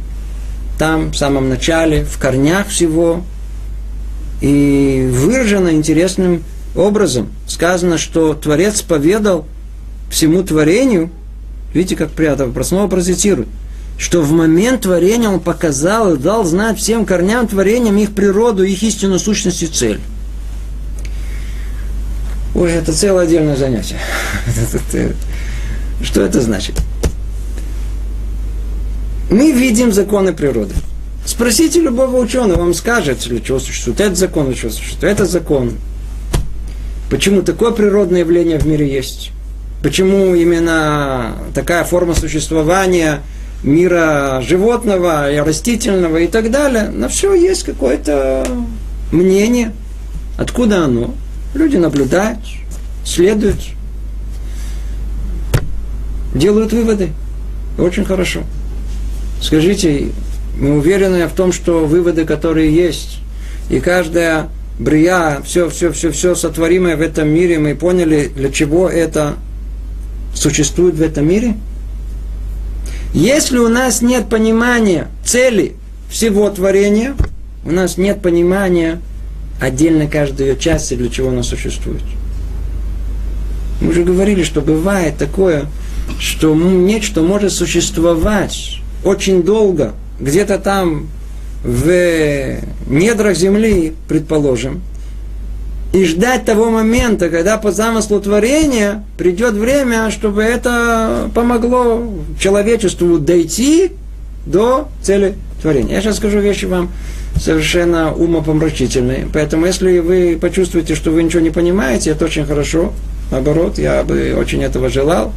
там, 0.78 1.12
в 1.12 1.16
самом 1.16 1.48
начале, 1.48 2.04
в 2.04 2.18
корнях 2.18 2.68
всего, 2.68 3.22
и 4.40 5.08
выражено 5.12 5.70
интересным 5.70 6.42
образом. 6.74 7.28
Сказано, 7.46 7.98
что 7.98 8.34
Творец 8.34 8.82
поведал 8.82 9.46
всему 10.12 10.42
творению, 10.42 11.10
видите, 11.72 11.96
как 11.96 12.10
приятно, 12.10 12.52
снова 12.62 12.86
процитирует, 12.86 13.48
что 13.96 14.20
в 14.20 14.30
момент 14.30 14.82
творения 14.82 15.28
он 15.28 15.40
показал 15.40 16.14
и 16.14 16.18
дал 16.18 16.44
знать 16.44 16.78
всем 16.78 17.06
корням 17.06 17.48
творениям 17.48 17.96
их 17.96 18.14
природу, 18.14 18.62
их 18.62 18.82
истинную 18.82 19.18
сущность 19.18 19.62
и 19.62 19.66
цель. 19.66 20.00
Ой, 22.54 22.70
это 22.70 22.92
целое 22.92 23.24
отдельное 23.24 23.56
занятие. 23.56 23.98
Что 26.02 26.20
это 26.20 26.40
значит? 26.42 26.76
Мы 29.30 29.52
видим 29.52 29.92
законы 29.92 30.34
природы. 30.34 30.74
Спросите 31.24 31.80
любого 31.80 32.18
ученого, 32.18 32.58
вам 32.58 32.74
скажет, 32.74 33.20
для 33.20 33.40
чего 33.40 33.58
существует 33.58 34.00
этот 34.00 34.18
закон, 34.18 34.46
для 34.46 34.54
чего 34.56 34.70
существует 34.70 35.14
этот 35.14 35.30
закон. 35.30 35.72
Почему 37.08 37.40
такое 37.40 37.70
природное 37.70 38.20
явление 38.20 38.58
в 38.58 38.66
мире 38.66 38.92
есть? 38.92 39.30
Почему 39.82 40.34
именно 40.36 41.34
такая 41.54 41.82
форма 41.82 42.14
существования 42.14 43.20
мира 43.64 44.40
животного 44.40 45.32
и 45.32 45.38
растительного 45.38 46.18
и 46.18 46.28
так 46.28 46.52
далее? 46.52 46.88
На 46.88 47.08
все 47.08 47.34
есть 47.34 47.64
какое-то 47.64 48.46
мнение. 49.10 49.72
Откуда 50.38 50.84
оно? 50.84 51.14
Люди 51.54 51.76
наблюдают, 51.76 52.38
следуют, 53.04 53.58
делают 56.32 56.72
выводы. 56.72 57.10
Очень 57.76 58.04
хорошо. 58.04 58.42
Скажите, 59.40 60.10
мы 60.56 60.76
уверены 60.76 61.26
в 61.26 61.32
том, 61.32 61.52
что 61.52 61.84
выводы, 61.86 62.24
которые 62.24 62.72
есть, 62.72 63.18
и 63.68 63.80
каждая 63.80 64.48
брия, 64.78 65.40
все, 65.44 65.68
все, 65.68 65.90
все, 65.90 66.12
все 66.12 66.36
сотворимое 66.36 66.96
в 66.96 67.00
этом 67.00 67.28
мире, 67.28 67.58
мы 67.58 67.74
поняли, 67.74 68.30
для 68.34 68.50
чего 68.50 68.88
это 68.88 69.34
существует 70.34 70.94
в 70.94 71.02
этом 71.02 71.28
мире? 71.28 71.56
Если 73.14 73.58
у 73.58 73.68
нас 73.68 74.00
нет 74.02 74.28
понимания 74.28 75.08
цели 75.24 75.74
всего 76.08 76.48
творения, 76.50 77.14
у 77.64 77.70
нас 77.70 77.98
нет 77.98 78.22
понимания 78.22 79.00
отдельно 79.60 80.06
каждой 80.06 80.48
ее 80.48 80.56
части, 80.56 80.94
для 80.94 81.08
чего 81.08 81.28
она 81.28 81.42
существует. 81.42 82.02
Мы 83.80 83.90
уже 83.90 84.04
говорили, 84.04 84.42
что 84.44 84.60
бывает 84.60 85.18
такое, 85.18 85.66
что 86.18 86.54
нечто 86.54 87.20
может 87.20 87.52
существовать 87.52 88.78
очень 89.04 89.42
долго, 89.42 89.94
где-то 90.20 90.58
там 90.58 91.08
в 91.64 92.56
недрах 92.88 93.36
земли, 93.36 93.92
предположим, 94.08 94.82
и 95.92 96.04
ждать 96.04 96.44
того 96.44 96.70
момента, 96.70 97.28
когда 97.28 97.58
по 97.58 97.70
замыслу 97.70 98.20
творения 98.20 99.04
придет 99.18 99.54
время, 99.54 100.10
чтобы 100.10 100.42
это 100.42 101.30
помогло 101.34 102.02
человечеству 102.40 103.18
дойти 103.18 103.92
до 104.46 104.88
цели 105.02 105.34
творения. 105.60 105.96
Я 105.96 106.00
сейчас 106.00 106.16
скажу 106.16 106.40
вещи 106.40 106.64
вам 106.64 106.90
совершенно 107.38 108.12
умопомрачительные. 108.14 109.28
Поэтому, 109.32 109.66
если 109.66 109.98
вы 109.98 110.38
почувствуете, 110.40 110.94
что 110.94 111.10
вы 111.10 111.22
ничего 111.22 111.42
не 111.42 111.50
понимаете, 111.50 112.10
это 112.10 112.24
очень 112.24 112.46
хорошо. 112.46 112.92
Наоборот, 113.30 113.78
я 113.78 114.02
бы 114.02 114.34
очень 114.38 114.62
этого 114.62 114.88
желал. 114.88 115.32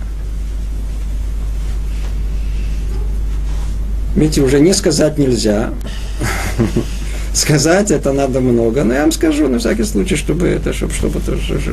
Видите, 4.16 4.42
уже 4.42 4.62
не 4.62 4.74
сказать 4.74 5.18
нельзя. 5.18 5.72
Сказать 7.36 7.92
это 7.92 8.14
надо 8.14 8.40
много, 8.40 8.86
но 8.86 8.94
я 8.94 9.02
вам 9.02 9.12
скажу 9.12 9.50
на 9.50 9.60
всякий 9.60 9.84
случай, 9.84 10.16
чтобы 10.16 10.48
это, 10.48 10.72
чтобы, 10.72 10.94
чтобы, 10.94 11.20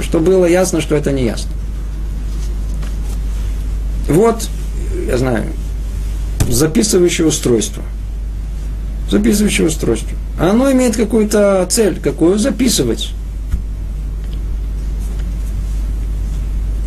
чтобы 0.02 0.24
было 0.24 0.44
ясно, 0.44 0.80
что 0.80 0.96
это 0.96 1.12
не 1.12 1.24
ясно. 1.24 1.52
Вот, 4.08 4.48
я 5.06 5.16
знаю, 5.18 5.44
записывающее 6.48 7.28
устройство. 7.28 7.84
Записывающее 9.08 9.68
устройство. 9.68 10.18
Оно 10.36 10.72
имеет 10.72 10.96
какую-то 10.96 11.64
цель, 11.70 12.00
какую 12.00 12.40
записывать. 12.40 13.10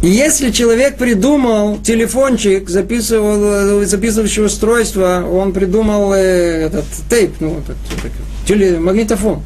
И 0.03 0.09
если 0.09 0.51
человек 0.51 0.97
придумал 0.97 1.77
телефончик, 1.77 2.69
записывал, 2.69 3.85
записывающее 3.85 4.45
устройство, 4.45 5.25
он 5.25 5.53
придумал 5.53 6.13
э, 6.13 6.65
этот 6.65 6.83
тейп, 7.09 7.35
ну, 7.39 7.59
этот, 7.59 7.77
теле, 7.87 8.11
магнитофон. 8.49 9.41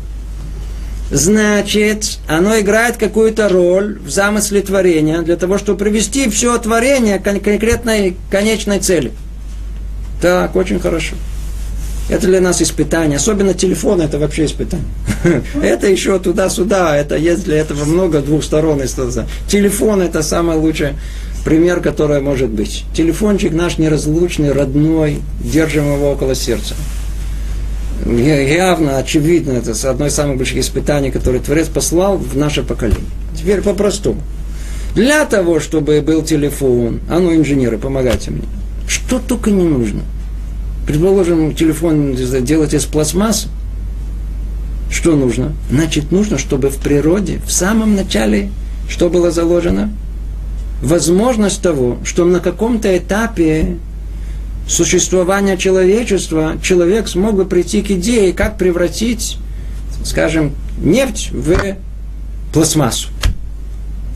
Значит, 1.11 2.19
оно 2.27 2.59
играет 2.59 2.97
какую-то 2.97 3.49
роль 3.49 3.99
в 3.99 4.09
замысле 4.09 4.61
творения 4.61 5.21
для 5.21 5.37
того, 5.37 5.57
чтобы 5.57 5.79
привести 5.79 6.29
все 6.29 6.57
творение 6.59 7.17
к 7.17 7.23
конкретной 7.23 8.15
конечной 8.29 8.79
цели. 8.79 9.11
Так, 10.21 10.55
очень 10.55 10.79
хорошо. 10.79 11.15
Это 12.09 12.27
для 12.27 12.41
нас 12.41 12.61
испытание. 12.61 13.17
Особенно 13.17 13.53
телефон, 13.53 14.01
это 14.01 14.19
вообще 14.19 14.45
испытание. 14.45 14.85
Это 15.61 15.87
еще 15.87 16.17
туда-сюда, 16.17 16.95
это 16.95 17.15
есть 17.17 17.43
для 17.43 17.57
этого 17.57 17.85
много 17.85 18.21
двух 18.21 18.43
сторон. 18.43 18.81
Телефон 19.47 20.01
это 20.01 20.23
самый 20.23 20.55
лучший 20.55 20.93
пример, 21.43 21.81
который 21.81 22.21
может 22.21 22.49
быть. 22.49 22.85
Телефончик 22.93 23.51
наш 23.53 23.77
неразлучный, 23.77 24.53
родной, 24.53 25.19
держим 25.41 25.93
его 25.93 26.11
около 26.11 26.35
сердца. 26.35 26.73
Явно, 28.05 28.97
очевидно, 28.97 29.53
это 29.53 29.73
одно 29.89 30.07
из 30.07 30.13
самых 30.13 30.37
больших 30.37 30.57
испытаний, 30.57 31.11
которые 31.11 31.41
Творец 31.41 31.67
послал 31.67 32.17
в 32.17 32.37
наше 32.37 32.63
поколение. 32.63 33.03
Теперь 33.35 33.61
по-простому. 33.61 34.21
Для 34.95 35.25
того, 35.25 35.59
чтобы 35.59 36.01
был 36.01 36.23
телефон, 36.23 36.99
а 37.09 37.19
ну, 37.19 37.35
инженеры, 37.35 37.77
помогайте 37.77 38.31
мне, 38.31 38.43
что 38.87 39.19
только 39.19 39.51
не 39.51 39.63
нужно. 39.63 40.01
Предположим, 40.87 41.53
телефон 41.53 42.15
делать 42.15 42.73
из 42.73 42.85
пластмассы, 42.85 43.49
что 44.91 45.15
нужно? 45.15 45.53
Значит, 45.69 46.11
нужно, 46.11 46.39
чтобы 46.39 46.69
в 46.69 46.77
природе, 46.77 47.39
в 47.45 47.51
самом 47.51 47.95
начале, 47.95 48.49
что 48.89 49.09
было 49.09 49.29
заложено? 49.29 49.93
Возможность 50.81 51.61
того, 51.61 51.97
что 52.03 52.25
на 52.25 52.39
каком-то 52.39 52.97
этапе 52.97 53.77
существования 54.69 55.57
человечества 55.57 56.57
человек 56.61 57.07
смог 57.07 57.35
бы 57.35 57.45
прийти 57.45 57.81
к 57.81 57.91
идее, 57.91 58.31
как 58.33 58.57
превратить, 58.57 59.37
скажем, 60.05 60.53
нефть 60.81 61.29
в 61.31 61.75
пластмассу. 62.53 63.09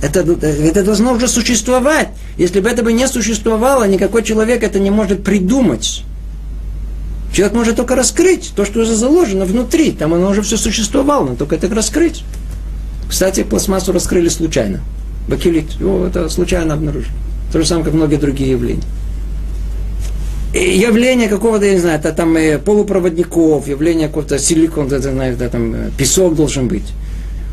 Это, 0.01 0.19
это 0.19 0.83
должно 0.83 1.13
уже 1.13 1.27
существовать. 1.27 2.09
Если 2.37 2.59
бы 2.59 2.69
это 2.69 2.83
бы 2.83 2.93
не 2.93 3.07
существовало, 3.07 3.85
никакой 3.85 4.23
человек 4.23 4.61
это 4.63 4.79
не 4.79 4.91
может 4.91 5.23
придумать. 5.23 6.03
Человек 7.33 7.55
может 7.55 7.75
только 7.77 7.95
раскрыть 7.95 8.51
то, 8.55 8.63
что 8.63 8.81
уже 8.81 8.95
заложено 8.95 9.45
внутри. 9.45 9.91
Там 9.91 10.13
оно 10.13 10.29
уже 10.29 10.43
все 10.43 10.57
существовало, 10.57 11.29
но 11.29 11.35
только 11.35 11.55
это 11.55 11.67
раскрыть. 11.73 12.23
Кстати, 13.09 13.43
пластмассу 13.43 13.91
раскрыли 13.91 14.27
случайно. 14.27 14.81
Бакелит. 15.27 15.81
О, 15.81 16.05
это 16.05 16.29
случайно 16.29 16.75
обнаружили. 16.75 17.13
То 17.51 17.59
же 17.61 17.67
самое, 17.67 17.85
как 17.85 17.93
многие 17.93 18.17
другие 18.17 18.51
явления. 18.51 18.83
Явление 20.53 21.29
какого-то, 21.29 21.65
я 21.65 21.73
не 21.73 21.79
знаю, 21.79 21.99
это 21.99 22.11
там 22.11 22.37
э, 22.37 22.59
полупроводников, 22.59 23.67
явление 23.67 24.07
какого-то 24.07 24.37
силикона, 24.37 24.93
это, 24.93 25.09
это, 25.09 25.49
там 25.49 25.73
э, 25.73 25.89
песок 25.97 26.35
должен 26.35 26.67
быть. 26.67 26.93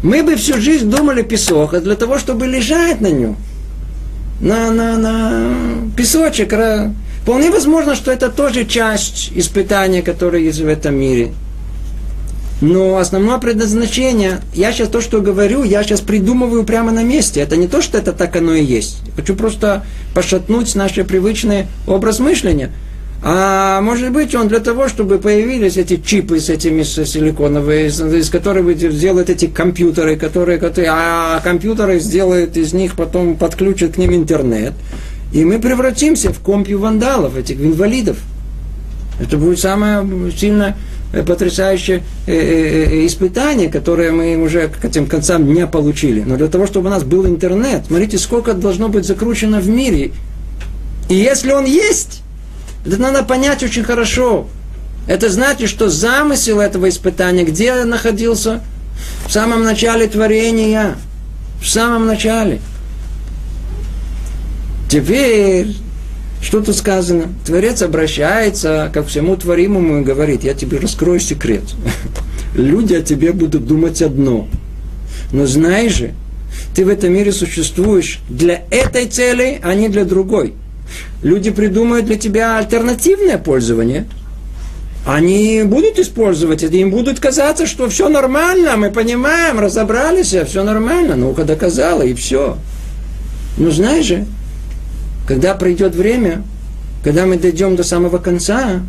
Мы 0.03 0.23
бы 0.23 0.37
всю 0.37 0.61
жизнь 0.61 0.91
думали 0.91 1.23
песок, 1.23 1.73
а 1.73 1.81
для 1.81 1.95
того, 1.95 2.19
чтобы 2.19 2.47
лежать 2.47 3.01
на 3.01 3.07
нем, 3.07 3.37
на, 4.43 4.71
на, 4.71 4.99
на 4.99 5.55
песочек, 5.97 6.53
вполне 7.23 7.51
возможно, 7.51 7.95
что 7.95 8.13
это 8.13 8.29
тоже 8.29 8.67
часть 8.67 9.33
испытания, 9.35 10.03
которое 10.03 10.43
есть 10.43 10.61
в 10.61 10.69
этом 10.69 10.95
мире. 10.95 11.33
Но 12.61 12.99
основное 12.99 13.39
предназначение, 13.39 14.41
я 14.53 14.73
сейчас 14.73 14.89
то, 14.89 15.01
что 15.01 15.23
говорю, 15.23 15.63
я 15.63 15.83
сейчас 15.83 16.03
придумываю 16.03 16.65
прямо 16.65 16.93
на 16.93 17.03
месте. 17.03 17.41
Это 17.41 17.57
не 17.57 17.67
то, 17.67 17.81
что 17.81 17.97
это 17.97 18.13
так 18.13 18.37
оно 18.37 18.53
и 18.53 18.63
есть. 18.63 18.99
хочу 19.17 19.35
просто 19.35 19.87
пошатнуть 20.15 20.75
наш 20.75 20.93
привычный 20.93 21.65
образ 21.87 22.19
мышления– 22.19 22.71
а 23.23 23.83
может 23.83 24.13
быть, 24.13 24.35
он 24.35 24.49
для 24.49 24.61
того, 24.61 24.89
чтобы 24.89 25.19
появились 25.19 25.77
эти 25.77 25.97
чипы 25.97 26.41
с 26.41 26.49
этими 26.49 26.83
силиконовые, 26.83 27.89
из, 27.89 28.31
которых 28.31 28.79
сделают 28.79 29.29
эти 29.29 29.47
компьютеры, 29.47 30.17
которые, 30.17 30.59
которые, 30.59 30.91
а 30.91 31.41
компьютеры 31.41 32.01
сделают 32.01 32.57
из 32.57 32.73
них, 32.73 32.97
потом 32.97 33.37
подключат 33.37 33.95
к 33.95 33.99
ним 33.99 34.15
интернет. 34.15 34.73
И 35.33 35.45
мы 35.45 35.59
превратимся 35.59 36.33
в 36.33 36.41
компью 36.41 36.79
вандалов, 36.81 37.37
этих 37.37 37.61
инвалидов. 37.61 38.17
Это 39.21 39.37
будет 39.37 39.61
самое 39.61 40.07
сильно 40.33 40.75
потрясающее 41.27 42.03
э, 42.27 42.33
э, 42.33 42.85
э, 43.03 43.07
испытание, 43.07 43.69
которое 43.69 44.13
мы 44.13 44.37
уже 44.37 44.69
к 44.69 44.85
этим 44.85 45.07
концам 45.07 45.53
не 45.53 45.67
получили. 45.67 46.23
Но 46.23 46.37
для 46.37 46.47
того, 46.49 46.67
чтобы 46.67 46.87
у 46.87 46.91
нас 46.91 47.03
был 47.03 47.27
интернет, 47.27 47.83
смотрите, 47.87 48.17
сколько 48.17 48.55
должно 48.55 48.89
быть 48.89 49.05
закручено 49.05 49.61
в 49.61 49.69
мире. 49.69 50.13
И 51.09 51.15
если 51.15 51.53
он 51.53 51.65
есть, 51.65 52.23
это 52.85 52.97
надо 52.99 53.23
понять 53.23 53.63
очень 53.63 53.85
хорошо. 53.85 54.49
Это 55.07 55.29
значит, 55.29 55.69
что 55.69 55.89
замысел 55.89 56.61
этого 56.61 56.89
испытания, 56.89 57.45
где 57.45 57.85
находился? 57.85 58.63
В 59.27 59.33
самом 59.33 59.65
начале 59.65 60.07
творения. 60.07 60.97
В 61.61 61.69
самом 61.69 62.07
начале. 62.07 62.61
Теперь, 64.89 65.75
что 66.43 66.61
тут 66.63 66.77
сказано? 66.77 67.29
Творец 67.45 67.83
обращается 67.83 68.91
ко 68.93 69.05
всему 69.05 69.37
творимому 69.37 70.01
и 70.01 70.05
говорит, 70.05 70.43
я 70.45 70.55
тебе 70.55 70.79
раскрою 70.79 71.21
секрет. 71.21 71.65
Люди 72.55 72.95
о 72.95 73.03
тебе 73.03 73.33
будут 73.33 73.67
думать 73.67 74.03
одно. 74.03 74.49
Но 75.33 75.47
знаешь 75.47 75.97
же, 75.97 76.15
ты 76.75 76.85
в 76.85 76.89
этом 76.89 77.13
мире 77.13 77.31
существуешь 77.31 78.21
для 78.29 78.63
этой 78.71 79.07
цели, 79.07 79.61
а 79.63 79.75
не 79.75 79.89
для 79.89 80.05
другой 80.05 80.55
люди 81.23 81.51
придумают 81.51 82.07
для 82.07 82.17
тебя 82.17 82.59
альтернативное 82.59 83.39
пользование, 83.39 84.07
они 85.07 85.63
будут 85.65 85.99
использовать 85.99 86.63
это, 86.63 86.77
им 86.77 86.91
будут 86.91 87.21
казаться, 87.21 87.67
что 87.67 87.89
все 87.89 88.09
нормально, 88.09 88.77
мы 88.77 88.91
понимаем, 88.91 89.59
разобрались, 89.59 90.35
все 90.47 90.63
нормально, 90.63 91.17
ну-ка 91.17 91.45
доказала, 91.45 92.03
и 92.03 92.13
все. 92.15 92.59
Но 93.57 93.71
знаешь 93.71 94.07
же, 94.07 94.27
когда 95.27 95.55
придет 95.55 95.95
время, 95.95 96.43
когда 97.03 97.25
мы 97.25 97.39
дойдем 97.39 97.77
до 97.77 97.83
самого 97.83 98.19
конца, 98.19 98.83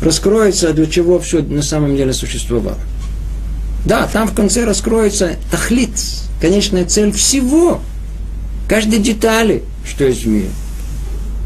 раскроется, 0.00 0.72
для 0.72 0.86
чего 0.86 1.18
все 1.18 1.42
на 1.42 1.62
самом 1.62 1.96
деле 1.96 2.12
существовало. 2.12 2.78
Да, 3.84 4.08
там 4.10 4.28
в 4.28 4.34
конце 4.34 4.64
раскроется 4.64 5.32
тахлит, 5.50 5.90
конечная 6.40 6.84
цель 6.84 7.12
всего, 7.12 7.80
каждой 8.72 9.00
детали, 9.00 9.64
что 9.84 10.04
есть 10.06 10.24
в 10.24 10.28
мире. 10.28 10.48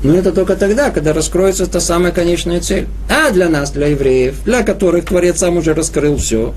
Но 0.04 0.14
это 0.14 0.30
только 0.30 0.54
тогда, 0.54 0.90
когда 0.90 1.12
раскроется 1.12 1.66
та 1.66 1.80
самая 1.80 2.12
конечная 2.12 2.60
цель. 2.60 2.86
А 3.10 3.32
для 3.32 3.48
нас, 3.48 3.72
для 3.72 3.88
евреев, 3.88 4.36
для 4.44 4.62
которых 4.62 5.06
Творец 5.06 5.40
сам 5.40 5.56
уже 5.56 5.74
раскрыл 5.74 6.18
все, 6.18 6.54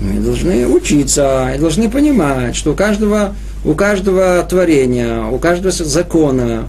мы 0.00 0.20
должны 0.20 0.68
учиться 0.68 1.50
и 1.56 1.58
должны 1.58 1.90
понимать, 1.90 2.54
что 2.54 2.70
у 2.70 2.76
каждого, 2.76 3.34
у 3.64 3.74
каждого 3.74 4.46
творения, 4.48 5.24
у 5.24 5.40
каждого 5.40 5.72
закона, 5.72 6.68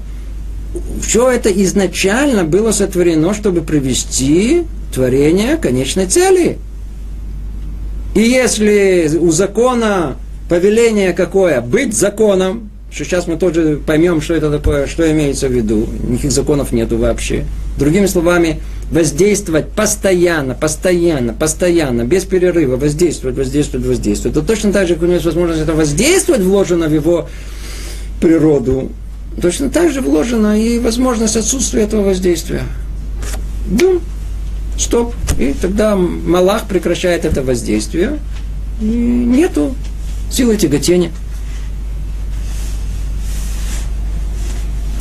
все 1.04 1.30
это 1.30 1.52
изначально 1.52 2.44
было 2.44 2.72
сотворено, 2.72 3.36
чтобы 3.36 3.62
привести 3.62 4.64
творение 4.92 5.58
к 5.58 5.62
конечной 5.62 6.08
цели. 6.08 6.58
И 8.16 8.22
если 8.22 9.16
у 9.20 9.30
закона 9.30 10.16
повеление 10.50 11.14
какое? 11.14 11.62
Быть 11.62 11.96
законом, 11.96 12.71
что 12.92 13.06
сейчас 13.06 13.28
мы 13.28 13.38
тоже 13.38 13.80
поймем, 13.86 14.22
что 14.22 14.34
это 14.34 14.52
такое, 14.52 14.86
что 14.86 15.10
имеется 15.10 15.48
в 15.48 15.52
виду. 15.52 15.88
Никаких 16.08 16.32
законов 16.32 16.74
нету 16.74 16.98
вообще. 16.98 17.46
Другими 17.78 18.06
словами, 18.06 18.60
воздействовать 18.92 19.70
постоянно, 19.70 20.54
постоянно, 20.54 21.34
постоянно, 21.34 22.04
без 22.04 22.26
перерыва, 22.26 22.76
воздействовать, 22.76 23.38
воздействовать, 23.38 23.88
воздействовать. 23.88 24.38
Это 24.38 24.46
точно 24.46 24.74
так 24.74 24.88
же, 24.88 24.96
как 24.96 25.04
у 25.04 25.06
него 25.06 25.16
есть 25.16 25.26
возможность 25.26 25.62
это 25.62 25.74
воздействовать, 25.74 26.42
вложено 26.42 26.90
в 26.90 26.94
его 26.94 27.30
природу, 28.20 28.92
точно 29.42 29.70
так 29.70 29.92
же 29.92 30.02
вложена 30.02 30.62
и 30.62 30.78
возможность 30.78 31.38
отсутствия 31.38 31.84
этого 31.84 32.04
воздействия. 32.04 32.64
Бум, 33.68 34.02
стоп. 34.78 35.14
И 35.40 35.54
тогда 35.60 35.96
Малах 35.96 36.68
прекращает 36.68 37.24
это 37.24 37.42
воздействие. 37.42 38.20
И 38.82 38.86
нету 38.86 39.74
силы 40.30 40.58
тяготения. 40.58 41.12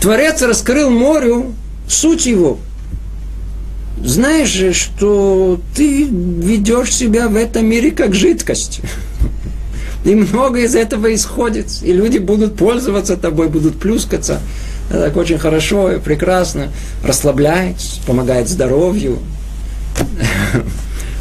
Творец 0.01 0.41
раскрыл 0.41 0.91
морю 0.91 1.55
суть 1.87 2.27
его. 2.27 2.59
Знаешь 4.03 4.49
же, 4.49 4.73
что 4.73 5.61
ты 5.77 6.05
ведешь 6.05 6.95
себя 6.95 7.29
в 7.29 7.37
этом 7.37 7.67
мире 7.67 7.91
как 7.91 8.15
жидкость. 8.15 8.81
И 10.05 10.15
много 10.15 10.61
из 10.61 10.75
этого 10.75 11.15
исходит. 11.15 11.67
И 11.83 11.93
люди 11.93 12.17
будут 12.17 12.57
пользоваться 12.57 13.19
тобой, 13.19 13.49
будут 13.49 13.79
плюскаться. 13.79 14.41
Это 14.89 15.05
так 15.05 15.17
очень 15.19 15.39
хорошо 15.39 15.93
и 15.93 16.01
прекрасно. 16.01 16.69
Расслабляет, 17.05 17.77
помогает 18.07 18.49
здоровью. 18.49 19.19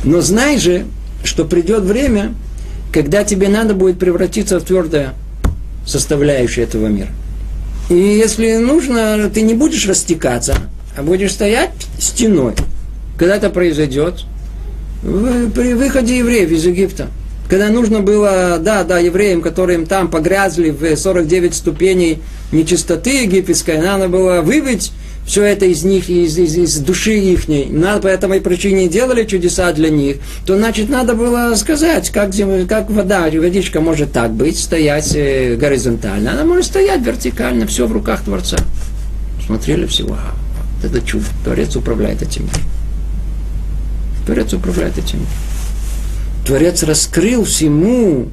Но 0.05 0.21
знай 0.21 0.57
же, 0.57 0.85
что 1.25 1.43
придет 1.43 1.83
время, 1.83 2.33
когда 2.93 3.25
тебе 3.25 3.49
надо 3.49 3.73
будет 3.73 3.99
превратиться 3.99 4.59
в 4.59 4.63
твердое 4.63 5.13
составляющее 5.85 6.65
этого 6.65 6.87
мира. 6.87 7.09
И 7.89 7.95
если 7.95 8.57
нужно, 8.57 9.29
ты 9.33 9.41
не 9.41 9.55
будешь 9.55 9.87
растекаться, 9.87 10.55
а 10.95 11.01
будешь 11.01 11.33
стоять 11.33 11.71
стеной. 11.99 12.53
Когда 13.17 13.35
это 13.35 13.49
произойдет? 13.49 14.25
При 15.01 15.73
выходе 15.73 16.17
евреев 16.17 16.51
из 16.51 16.65
Египта. 16.65 17.07
Когда 17.49 17.69
нужно 17.69 18.01
было, 18.01 18.59
да, 18.59 18.83
да, 18.83 18.99
евреям, 18.99 19.41
которым 19.41 19.87
там 19.87 20.09
погрязли 20.09 20.69
в 20.69 20.95
49 20.95 21.55
ступеней 21.55 22.21
нечистоты 22.51 23.23
египетской, 23.23 23.79
надо 23.79 24.07
было 24.07 24.41
выбить 24.41 24.91
все 25.29 25.43
это 25.43 25.65
из 25.67 25.83
них, 25.83 26.09
из, 26.09 26.39
из, 26.39 26.57
из 26.57 26.79
души 26.79 27.15
их, 27.19 27.47
надо 27.69 28.01
по 28.01 28.07
этой 28.07 28.41
причине 28.41 28.87
делали 28.87 29.25
чудеса 29.25 29.71
для 29.73 29.91
них, 29.91 30.17
то 30.43 30.57
значит 30.57 30.89
надо 30.89 31.13
было 31.13 31.53
сказать, 31.53 32.09
как, 32.09 32.31
как 32.67 32.89
вода, 32.89 33.29
водичка 33.31 33.79
может 33.79 34.11
так 34.11 34.33
быть, 34.33 34.57
стоять 34.57 35.13
э, 35.13 35.55
горизонтально, 35.55 36.31
она 36.31 36.45
может 36.45 36.65
стоять 36.65 37.01
вертикально, 37.01 37.67
все 37.67 37.85
в 37.85 37.91
руках 37.91 38.23
Творца. 38.23 38.57
Смотрели 39.45 39.85
всего, 39.85 40.15
а, 40.15 40.33
это 40.83 40.99
чудо, 40.99 41.25
Творец 41.43 41.75
управляет 41.75 42.23
этим. 42.23 42.49
Творец 44.25 44.51
управляет 44.51 44.97
этим. 44.97 45.19
Творец 46.43 46.81
раскрыл 46.81 47.43
всему 47.43 48.29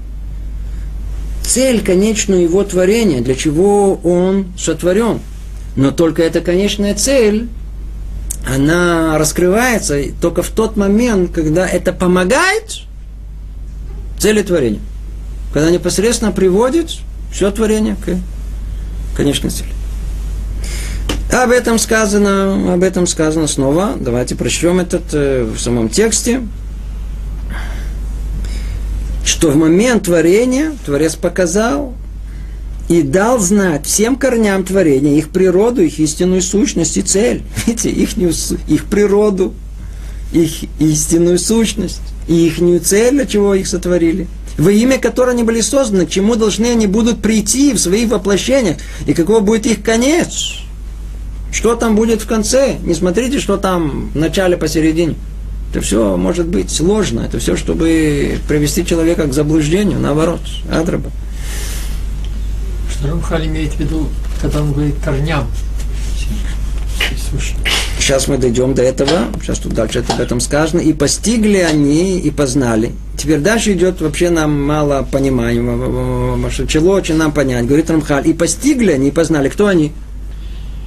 цель 1.43 1.85
конечную 1.85 2.45
его 2.45 2.65
творения, 2.65 3.21
для 3.21 3.35
чего 3.35 3.97
он 4.03 4.47
сотворен. 4.57 5.21
Но 5.77 5.91
только 5.91 6.23
эта 6.23 6.41
конечная 6.41 6.95
цель, 6.95 7.49
она 8.47 9.19
раскрывается 9.19 10.03
только 10.21 10.43
в 10.43 10.49
тот 10.49 10.77
момент, 10.77 11.33
когда 11.33 11.67
это 11.67 11.93
помогает 11.93 12.81
цели 14.19 14.43
творения. 14.43 14.81
Когда 15.53 15.71
непосредственно 15.71 16.33
приводит 16.33 16.91
все 17.31 17.51
творение 17.51 17.97
к 17.97 18.17
конечной 19.17 19.51
цели. 19.51 19.71
Об 21.31 21.51
этом 21.51 21.79
сказано, 21.79 22.75
об 22.75 22.83
этом 22.83 23.07
сказано 23.07 23.47
снова. 23.47 23.95
Давайте 23.99 24.37
прочтем 24.37 24.79
этот 24.79 25.03
э, 25.13 25.45
в 25.45 25.59
самом 25.59 25.89
тексте. 25.89 26.43
Что 29.25 29.51
в 29.51 29.57
момент 29.57 30.05
творения 30.05 30.73
Творец 30.87 31.17
показал 31.17 31.95
и 32.89 33.03
дал 33.03 33.39
знать 33.39 33.87
всем 33.87 34.17
корням 34.17 34.65
творения 34.65 35.19
их 35.19 35.31
природу, 35.31 35.83
их 35.83 35.99
истинную 35.99 36.43
сущность 36.43 36.97
и 36.97 37.03
цель. 37.03 37.43
Видите, 37.67 37.91
их, 37.91 38.17
их 38.69 38.85
природу, 38.85 39.55
их 40.33 40.65
истинную 40.79 41.39
сущность 41.39 42.01
и 42.29 42.47
их 42.47 42.59
цель, 42.83 43.15
для 43.15 43.27
чего 43.27 43.55
их 43.55 43.67
сотворили. 43.67 44.27
Во 44.59 44.71
имя 44.71 44.99
которой 44.99 45.33
они 45.33 45.43
были 45.43 45.61
созданы, 45.61 46.07
к 46.07 46.11
чему 46.11 46.35
должны 46.37 46.67
они 46.67 46.87
будут 46.87 47.21
прийти 47.21 47.75
в 47.75 47.79
своих 47.79 48.09
воплощениях, 48.09 48.79
и 49.07 49.13
какого 49.13 49.41
будет 49.41 49.67
их 49.67 49.83
конец. 49.83 50.55
Что 51.53 51.75
там 51.75 51.95
будет 51.95 52.23
в 52.23 52.27
конце? 52.27 52.77
Не 52.83 52.95
смотрите, 52.95 53.39
что 53.39 53.57
там 53.57 54.11
в 54.15 54.17
начале, 54.19 54.57
посередине. 54.57 55.15
Это 55.73 55.81
все 55.81 56.17
может 56.17 56.47
быть 56.47 56.71
сложно. 56.71 57.21
Это 57.21 57.39
все, 57.39 57.57
чтобы 57.57 58.39
привести 58.49 58.85
человека 58.85 59.27
к 59.27 59.33
заблуждению. 59.33 59.99
Наоборот. 59.99 60.41
Адраба. 60.71 61.11
Что 62.99 63.09
Рамхаль 63.09 63.47
имеет 63.47 63.73
в 63.75 63.81
виду, 63.81 64.09
когда 64.41 64.63
он 64.63 64.73
говорит 64.73 64.95
корням? 65.05 65.47
Сейчас 67.99 68.29
мы 68.29 68.39
дойдем 68.39 68.75
до 68.75 68.83
этого. 68.83 69.27
Сейчас 69.41 69.59
тут 69.59 69.73
дальше 69.73 70.01
это 70.01 70.15
об 70.15 70.21
этом 70.21 70.41
сказано. 70.41 70.81
И 70.81 70.93
постигли 70.93 71.59
они, 71.59 72.19
и 72.19 72.31
познали. 72.31 72.93
Теперь 73.17 73.41
дальше 73.41 73.73
идет 73.73 74.01
вообще 74.01 74.31
нам 74.31 74.65
мало 74.65 75.03
понимания. 75.11 75.61
Чело 76.67 76.93
очень 76.93 77.17
нам 77.17 77.33
понять. 77.33 77.67
Говорит 77.67 77.91
Рамхаль. 77.91 78.29
И 78.29 78.33
постигли 78.33 78.93
они, 78.93 79.09
и 79.09 79.11
познали. 79.11 79.49
Кто 79.49 79.67
они? 79.67 79.93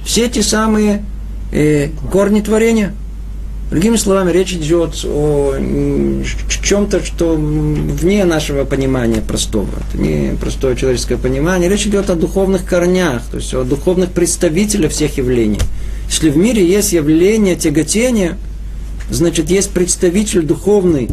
все 0.04 0.28
те 0.28 0.42
самые 0.42 1.04
э, 1.52 1.88
корни 2.10 2.40
творения. 2.40 2.94
Другими 3.70 3.96
словами, 3.96 4.32
речь 4.32 4.52
идет 4.52 5.04
о 5.04 5.54
чем-то, 6.62 7.04
что 7.04 7.36
вне 7.36 8.24
нашего 8.24 8.64
понимания 8.64 9.20
простого. 9.20 9.68
Это 9.88 10.02
не 10.02 10.34
простое 10.36 10.74
человеческое 10.74 11.16
понимание. 11.16 11.70
Речь 11.70 11.86
идет 11.86 12.10
о 12.10 12.16
духовных 12.16 12.64
корнях, 12.64 13.22
то 13.30 13.36
есть 13.36 13.54
о 13.54 13.62
духовных 13.62 14.10
представителях 14.10 14.90
всех 14.90 15.18
явлений. 15.18 15.60
Если 16.08 16.30
в 16.30 16.36
мире 16.36 16.66
есть 16.66 16.92
явление 16.92 17.54
тяготения, 17.54 18.36
значит, 19.08 19.50
есть 19.50 19.70
представитель 19.70 20.42
духовный 20.42 21.08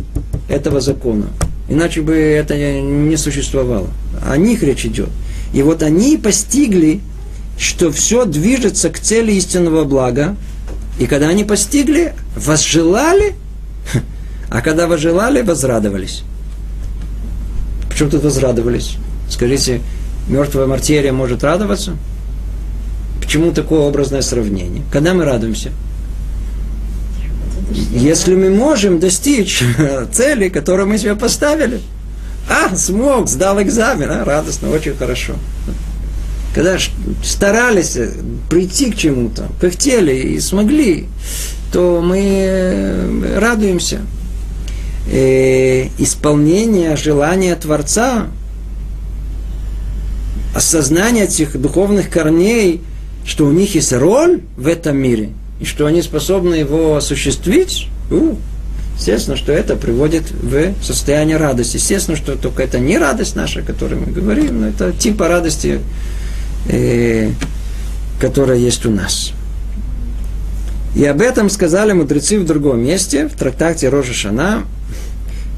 этого 0.49 0.81
закона. 0.81 1.27
Иначе 1.69 2.01
бы 2.01 2.15
это 2.15 2.55
не 2.57 3.17
существовало. 3.17 3.89
О 4.27 4.35
них 4.35 4.63
речь 4.63 4.85
идет. 4.85 5.09
И 5.53 5.61
вот 5.61 5.83
они 5.83 6.17
постигли 6.17 7.01
что 7.57 7.91
все 7.91 8.25
движется 8.25 8.89
к 8.89 8.99
цели 8.99 9.33
истинного 9.33 9.83
блага. 9.83 10.35
И 10.99 11.05
когда 11.05 11.29
они 11.29 11.43
постигли, 11.43 12.13
возжелали, 12.35 13.35
а 14.49 14.61
когда 14.61 14.87
возжелали, 14.87 15.41
возрадовались. 15.41 16.23
Почему 17.89 18.09
тут 18.09 18.23
возрадовались? 18.23 18.97
Скажите, 19.29 19.81
мертвая 20.27 20.67
материя 20.67 21.11
может 21.11 21.43
радоваться? 21.43 21.97
Почему 23.21 23.51
такое 23.51 23.81
образное 23.81 24.21
сравнение? 24.21 24.83
Когда 24.91 25.13
мы 25.13 25.25
радуемся? 25.25 25.71
Если 27.91 28.35
мы 28.35 28.49
можем 28.49 28.99
достичь 28.99 29.63
цели, 30.11 30.49
которую 30.49 30.87
мы 30.87 30.97
себе 30.97 31.15
поставили. 31.15 31.81
А, 32.49 32.73
смог, 32.75 33.27
сдал 33.27 33.61
экзамен, 33.61 34.09
а, 34.09 34.23
радостно, 34.23 34.69
очень 34.69 34.95
хорошо 34.95 35.33
когда 36.57 36.75
старались 37.23 37.99
прийти 38.49 38.89
к 38.89 38.95
чему-то, 38.95 39.47
пыхтели 39.61 40.15
и 40.15 40.39
смогли, 40.39 41.05
то 41.71 42.01
мы 42.03 42.17
э, 42.19 43.37
радуемся. 43.39 43.99
И 45.05 45.91
э, 45.99 46.01
исполнение 46.01 46.97
желания 46.97 47.55
Творца, 47.55 48.25
осознание 50.55 51.25
этих 51.25 51.61
духовных 51.61 52.09
корней, 52.09 52.81
что 53.23 53.45
у 53.45 53.51
них 53.51 53.75
есть 53.75 53.93
роль 53.93 54.41
в 54.57 54.67
этом 54.67 54.97
мире, 54.97 55.29
и 55.59 55.65
что 55.65 55.85
они 55.85 56.01
способны 56.01 56.55
его 56.55 56.95
осуществить, 56.95 57.87
у, 58.09 58.33
естественно, 58.97 59.37
что 59.37 59.51
это 59.51 59.75
приводит 59.75 60.31
в 60.31 60.73
состояние 60.81 61.37
радости. 61.37 61.77
Естественно, 61.77 62.17
что 62.17 62.35
только 62.35 62.63
это 62.63 62.79
не 62.79 62.97
радость 62.97 63.35
наша, 63.35 63.59
о 63.59 63.61
которой 63.61 63.99
мы 63.99 64.11
говорим, 64.11 64.61
но 64.61 64.69
это 64.69 64.91
типа 64.91 65.27
радости, 65.27 65.81
э, 66.69 67.31
которая 68.19 68.57
есть 68.57 68.85
у 68.85 68.91
нас. 68.91 69.33
И 70.95 71.05
об 71.05 71.21
этом 71.21 71.49
сказали 71.49 71.93
мудрецы 71.93 72.39
в 72.39 72.45
другом 72.45 72.83
месте, 72.83 73.27
в 73.27 73.33
трактате 73.33 73.89
Рожа 73.89 74.13
Шана. 74.13 74.63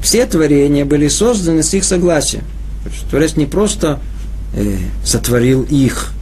Все 0.02 0.26
творения 0.26 0.84
были 0.84 1.08
созданы 1.08 1.62
с 1.62 1.72
их 1.74 1.84
согласия. 1.84 2.42
Творец 3.10 3.36
не 3.36 3.46
просто 3.46 4.00
э, 4.54 4.76
сотворил 5.04 5.62
их. 5.62 6.12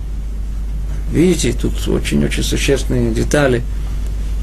Видите, 1.13 1.53
тут 1.53 1.89
очень-очень 1.89 2.43
существенные 2.43 3.13
детали. 3.13 3.63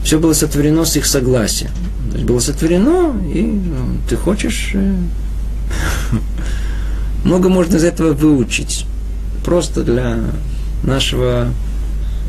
Все 0.04 0.20
было 0.20 0.34
сотворено 0.34 0.86
с 0.86 0.96
их 0.98 1.06
согласия. 1.06 1.70
То 2.12 2.18
есть 2.18 2.26
было 2.26 2.40
сотворено, 2.40 3.16
и 3.34 3.42
ну, 3.42 3.98
ты 4.10 4.16
хочешь... 4.16 4.72
Э, 4.74 4.96
много 7.24 7.50
можно 7.50 7.78
из 7.78 7.84
этого 7.84 8.14
выучить 8.14 8.86
просто 9.46 9.84
для 9.84 10.18
нашего 10.84 11.48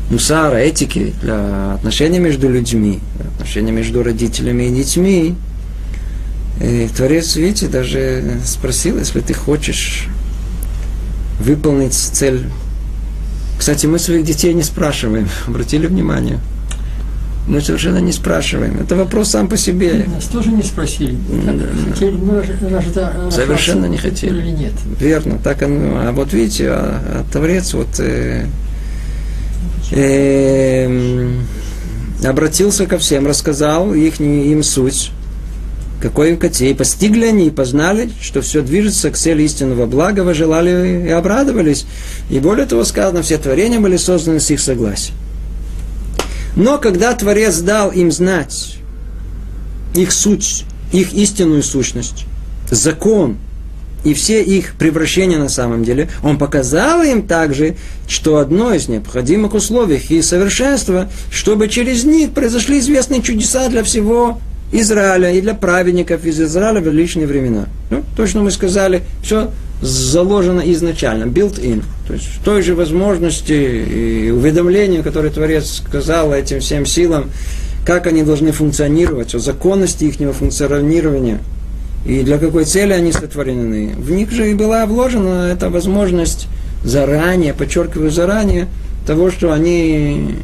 мусара, 0.09 0.55
этики, 0.55 1.13
для 1.21 1.73
отношений 1.73 2.19
между 2.19 2.47
людьми, 2.47 2.99
отношений 3.33 3.71
между 3.71 4.03
родителями 4.03 4.63
и 4.65 4.75
детьми. 4.75 5.35
И 6.61 6.89
Творец, 6.95 7.35
видите, 7.35 7.67
даже 7.67 8.39
спросил, 8.45 8.97
если 8.97 9.19
ты 9.19 9.33
хочешь 9.33 10.07
выполнить 11.39 11.93
цель. 11.93 12.45
Кстати, 13.57 13.87
мы 13.87 13.99
своих 13.99 14.23
детей 14.23 14.53
не 14.53 14.63
спрашиваем, 14.63 15.27
обратили 15.47 15.87
внимание– 15.87 16.39
мы 17.47 17.61
совершенно 17.61 17.99
не 17.99 18.11
спрашиваем. 18.11 18.77
Это 18.81 18.95
вопрос 18.95 19.29
сам 19.29 19.47
по 19.47 19.55
себе. 19.55 20.05
Нас 20.13 20.25
тоже 20.25 20.51
не 20.51 20.63
спросили. 20.63 21.17
хотели, 21.93 22.11
мы 22.11 23.31
совершенно 23.31 23.85
не 23.85 23.97
хотели. 23.97 24.37
Или 24.37 24.51
нет. 24.51 24.73
Верно, 24.99 25.39
так 25.41 25.63
оно. 25.63 25.97
А 26.01 26.11
вот 26.11 26.33
видите, 26.33 26.69
а, 26.69 27.01
а 27.05 27.25
Творец 27.31 27.73
вот 27.73 27.99
э, 27.99 28.47
э, 29.91 31.29
обратился 32.25 32.85
ко 32.85 32.97
всем, 32.97 33.25
рассказал 33.25 33.93
их, 33.93 34.19
им 34.19 34.61
суть, 34.61 35.11
какой 36.01 36.31
им 36.31 36.37
котей. 36.37 36.75
Постигли 36.75 37.27
они 37.27 37.47
и 37.47 37.51
познали, 37.51 38.09
что 38.21 38.41
все 38.41 38.61
движется 38.61 39.09
к 39.09 39.15
цели 39.15 39.43
истинного 39.43 39.85
блага, 39.85 40.21
вы 40.21 40.33
желали 40.33 41.05
и 41.07 41.09
обрадовались. 41.09 41.85
И 42.29 42.39
более 42.39 42.65
того 42.65 42.83
сказано, 42.83 43.21
все 43.21 43.37
творения 43.37 43.79
были 43.79 43.95
созданы 43.95 44.41
с 44.41 44.51
их 44.51 44.59
согласия. 44.59 45.13
Но 46.57 46.79
когда 46.79 47.13
Творец 47.13 47.59
дал 47.59 47.91
им 47.91 48.11
знать 48.11 48.77
их 49.93 50.11
суть, 50.11 50.65
их 50.91 51.13
истинную 51.13 51.61
сущность, 51.61 52.25
закон 52.71 53.37
и 54.03 54.15
все 54.15 54.43
их 54.43 54.73
превращения 54.73 55.37
на 55.37 55.49
самом 55.49 55.83
деле, 55.83 56.09
он 56.23 56.39
показал 56.39 57.03
им 57.03 57.27
также, 57.27 57.75
что 58.07 58.37
одно 58.37 58.73
из 58.73 58.87
необходимых 58.87 59.53
условий 59.53 60.01
и 60.09 60.23
совершенства, 60.23 61.11
чтобы 61.31 61.67
через 61.67 62.05
них 62.05 62.31
произошли 62.31 62.79
известные 62.79 63.21
чудеса 63.21 63.69
для 63.69 63.83
всего 63.83 64.39
Израиля 64.71 65.31
и 65.31 65.41
для 65.41 65.53
праведников 65.53 66.25
из 66.25 66.41
Израиля 66.41 66.81
в 66.81 66.87
различные 66.87 67.27
времена. 67.27 67.67
Ну, 67.91 68.03
точно 68.15 68.41
мы 68.41 68.49
сказали, 68.49 69.03
все 69.21 69.51
заложено 69.81 70.61
изначально, 70.71 71.25
built-in. 71.25 71.83
То 72.07 72.13
есть 72.13 72.25
в 72.25 72.43
той 72.43 72.61
же 72.61 72.75
возможности 72.75 73.53
и 73.53 74.31
уведомлению, 74.31 75.03
которое 75.03 75.29
Творец 75.29 75.83
сказал 75.85 76.33
этим 76.33 76.59
всем 76.59 76.85
силам, 76.85 77.29
как 77.85 78.07
они 78.07 78.23
должны 78.23 78.51
функционировать, 78.51 79.33
о 79.35 79.39
законности 79.39 80.05
их 80.05 80.35
функционирования 80.35 81.39
и 82.05 82.21
для 82.21 82.37
какой 82.37 82.65
цели 82.65 82.93
они 82.93 83.11
сотворены. 83.11 83.93
В 83.97 84.11
них 84.11 84.31
же 84.31 84.49
и 84.49 84.53
была 84.53 84.85
вложена 84.85 85.51
эта 85.51 85.69
возможность 85.69 86.47
заранее, 86.83 87.53
подчеркиваю 87.53 88.11
заранее, 88.11 88.67
того, 89.05 89.31
что 89.31 89.51
они 89.51 90.35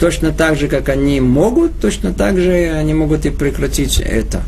точно 0.00 0.30
так 0.30 0.56
же, 0.56 0.68
как 0.68 0.88
они 0.88 1.20
могут, 1.20 1.78
точно 1.80 2.12
так 2.12 2.38
же 2.38 2.52
они 2.52 2.94
могут 2.94 3.26
и 3.26 3.30
прекратить 3.30 4.00
это. 4.00 4.42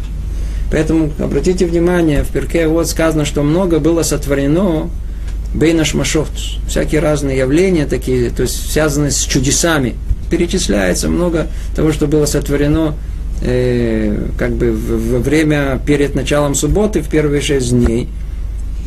Поэтому 0.70 1.10
обратите 1.18 1.66
внимание, 1.66 2.24
в 2.24 2.28
перке 2.28 2.66
вот 2.66 2.88
сказано, 2.88 3.24
что 3.24 3.42
много 3.42 3.78
было 3.78 4.02
сотворено 4.02 4.90
бейнаш 5.54 5.94
машот, 5.94 6.28
всякие 6.68 7.00
разные 7.00 7.38
явления 7.38 7.86
такие, 7.86 8.30
то 8.30 8.42
есть 8.42 8.70
связанные 8.70 9.10
с 9.10 9.20
чудесами. 9.20 9.94
Перечисляется 10.30 11.08
много 11.08 11.46
того, 11.74 11.90
что 11.92 12.06
было 12.06 12.26
сотворено 12.26 12.94
э, 13.40 14.26
как 14.36 14.52
бы 14.52 14.72
во 14.72 15.20
время 15.20 15.80
перед 15.86 16.14
началом 16.14 16.54
субботы, 16.54 17.00
в 17.00 17.08
первые 17.08 17.40
шесть 17.40 17.70
дней. 17.70 18.08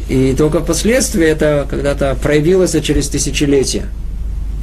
И 0.07 0.35
только 0.37 0.59
впоследствии 0.59 1.25
это 1.25 1.65
когда-то 1.67 2.15
проявилось 2.21 2.75
через 2.83 3.07
тысячелетия. 3.07 3.85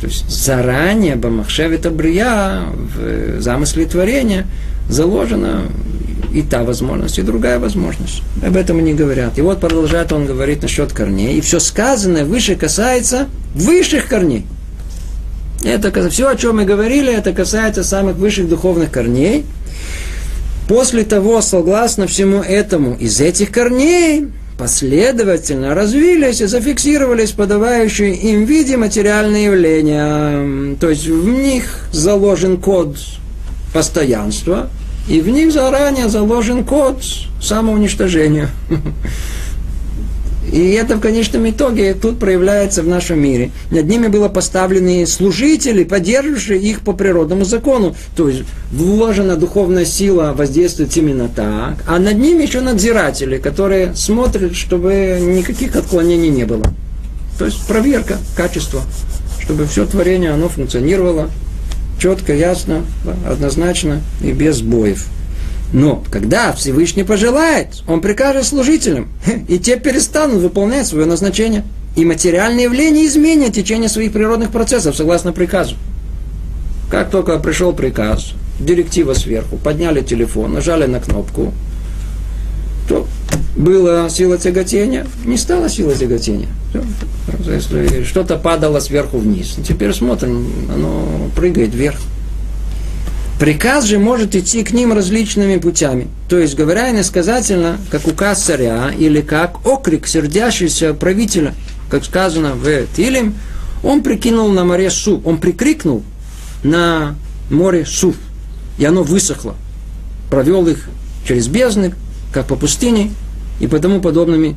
То 0.00 0.06
есть 0.06 0.28
заранее 0.30 1.16
Бамахшевит 1.16 1.90
Брия 1.92 2.62
в 2.70 3.40
замысле 3.40 3.86
творения 3.86 4.46
заложено 4.88 5.62
и 6.32 6.42
та 6.42 6.62
возможность, 6.62 7.18
и 7.18 7.22
другая 7.22 7.58
возможность. 7.58 8.22
Об 8.42 8.56
этом 8.56 8.82
не 8.84 8.94
говорят. 8.94 9.38
И 9.38 9.42
вот 9.42 9.60
продолжает 9.60 10.12
он 10.12 10.26
говорить 10.26 10.62
насчет 10.62 10.92
корней. 10.92 11.38
И 11.38 11.40
все 11.40 11.60
сказанное 11.60 12.24
выше 12.24 12.54
касается 12.54 13.28
высших 13.54 14.08
корней. 14.08 14.46
Это 15.64 16.08
все, 16.10 16.28
о 16.28 16.36
чем 16.36 16.56
мы 16.56 16.64
говорили, 16.64 17.12
это 17.12 17.32
касается 17.32 17.82
самых 17.82 18.16
высших 18.16 18.48
духовных 18.48 18.90
корней. 18.90 19.44
После 20.68 21.02
того, 21.02 21.40
согласно 21.40 22.06
всему 22.06 22.42
этому, 22.42 22.94
из 22.94 23.20
этих 23.20 23.50
корней 23.50 24.28
последовательно 24.58 25.74
развились 25.74 26.40
и 26.40 26.46
зафиксировались 26.46 27.30
подавающие 27.30 28.14
им 28.14 28.44
в 28.44 28.48
виде 28.48 28.76
материальные 28.76 29.44
явления. 29.44 30.76
То 30.78 30.90
есть 30.90 31.06
в 31.06 31.28
них 31.28 31.88
заложен 31.92 32.58
код 32.58 32.96
постоянства, 33.72 34.68
и 35.08 35.20
в 35.20 35.28
них 35.28 35.52
заранее 35.52 36.08
заложен 36.08 36.64
код 36.64 37.02
самоуничтожения. 37.40 38.50
И 40.52 40.70
это 40.70 40.96
в 40.96 41.00
конечном 41.00 41.48
итоге 41.50 41.92
тут 41.92 42.18
проявляется 42.18 42.82
в 42.82 42.88
нашем 42.88 43.20
мире. 43.20 43.50
Над 43.70 43.86
ними 43.86 44.06
было 44.06 44.28
поставлены 44.28 45.06
служители, 45.06 45.84
поддерживающие 45.84 46.58
их 46.58 46.80
по 46.80 46.94
природному 46.94 47.44
закону. 47.44 47.94
То 48.16 48.28
есть 48.30 48.44
вложена 48.72 49.36
духовная 49.36 49.84
сила 49.84 50.32
воздействует 50.34 50.96
именно 50.96 51.28
так. 51.28 51.84
А 51.86 51.98
над 51.98 52.16
ними 52.16 52.44
еще 52.44 52.60
надзиратели, 52.60 53.36
которые 53.36 53.94
смотрят, 53.94 54.54
чтобы 54.54 55.18
никаких 55.20 55.76
отклонений 55.76 56.30
не 56.30 56.44
было. 56.44 56.64
То 57.38 57.44
есть 57.44 57.66
проверка 57.66 58.16
качества, 58.34 58.80
чтобы 59.40 59.66
все 59.66 59.84
творение 59.84 60.30
оно 60.30 60.48
функционировало 60.48 61.28
четко, 61.98 62.34
ясно, 62.34 62.84
однозначно 63.28 64.00
и 64.22 64.32
без 64.32 64.62
боев. 64.62 65.06
Но 65.72 66.02
когда 66.10 66.52
Всевышний 66.52 67.04
пожелает, 67.04 67.82
он 67.86 68.00
прикажет 68.00 68.46
служителям, 68.46 69.08
и 69.48 69.58
те 69.58 69.78
перестанут 69.78 70.40
выполнять 70.40 70.86
свое 70.86 71.06
назначение. 71.06 71.64
И 71.96 72.04
материальные 72.04 72.64
явления 72.64 73.06
изменят 73.06 73.54
течение 73.54 73.88
своих 73.88 74.12
природных 74.12 74.50
процессов 74.50 74.96
согласно 74.96 75.32
приказу. 75.32 75.76
Как 76.90 77.10
только 77.10 77.38
пришел 77.38 77.72
приказ, 77.72 78.32
директива 78.60 79.14
сверху, 79.14 79.56
подняли 79.56 80.00
телефон, 80.00 80.52
нажали 80.52 80.86
на 80.86 81.00
кнопку, 81.00 81.52
то 82.88 83.06
была 83.56 84.08
сила 84.08 84.38
тяготения, 84.38 85.06
не 85.24 85.36
стала 85.36 85.68
сила 85.68 85.94
тяготения. 85.94 86.48
Если 87.46 88.04
что-то 88.04 88.36
падало 88.36 88.80
сверху 88.80 89.18
вниз, 89.18 89.56
теперь 89.66 89.92
смотрим, 89.92 90.48
оно 90.72 91.30
прыгает 91.34 91.74
вверх. 91.74 91.98
Приказ 93.38 93.84
же 93.84 93.98
может 93.98 94.34
идти 94.34 94.64
к 94.64 94.72
ним 94.72 94.92
различными 94.92 95.58
путями. 95.58 96.08
То 96.28 96.38
есть, 96.38 96.56
говоря 96.56 96.90
иносказательно, 96.90 97.78
как 97.90 98.06
указ 98.08 98.42
царя 98.42 98.90
или 98.96 99.20
как 99.20 99.64
окрик 99.64 100.08
сердящегося 100.08 100.92
правителя, 100.92 101.54
как 101.88 102.04
сказано 102.04 102.54
в 102.54 102.86
Тилим, 102.96 103.34
он 103.84 104.02
прикинул 104.02 104.48
на 104.50 104.64
море 104.64 104.90
Суф, 104.90 105.24
он 105.24 105.38
прикрикнул 105.38 106.02
на 106.64 107.14
море 107.48 107.86
Суф, 107.86 108.16
и 108.76 108.84
оно 108.84 109.04
высохло. 109.04 109.54
Провел 110.30 110.66
их 110.66 110.88
через 111.26 111.46
бездны, 111.46 111.94
как 112.32 112.46
по 112.46 112.56
пустыне, 112.56 113.10
и 113.60 113.66
по 113.66 113.78
тому 113.78 114.00
подобными, 114.00 114.56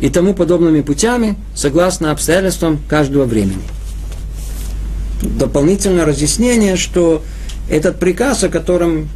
и 0.00 0.08
тому 0.08 0.34
подобными 0.34 0.80
путями, 0.80 1.36
согласно 1.54 2.10
обстоятельствам 2.10 2.80
каждого 2.88 3.24
времени. 3.24 3.62
Дополнительное 5.22 6.04
разъяснение, 6.04 6.76
что 6.76 7.22
этот 7.70 7.98
приказ, 7.98 8.44
о 8.44 8.48
котором 8.48 9.08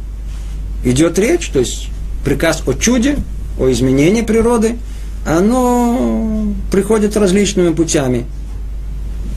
идет 0.83 1.19
речь, 1.19 1.49
то 1.49 1.59
есть 1.59 1.89
приказ 2.23 2.63
о 2.65 2.73
чуде, 2.73 3.17
о 3.59 3.69
изменении 3.71 4.21
природы, 4.21 4.77
оно 5.25 6.53
приходит 6.71 7.17
различными 7.17 7.73
путями. 7.73 8.25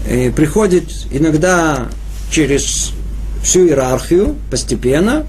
И 0.08 0.32
приходит 0.34 0.84
иногда 1.10 1.88
через 2.30 2.92
всю 3.42 3.66
иерархию, 3.66 4.36
постепенно, 4.50 5.26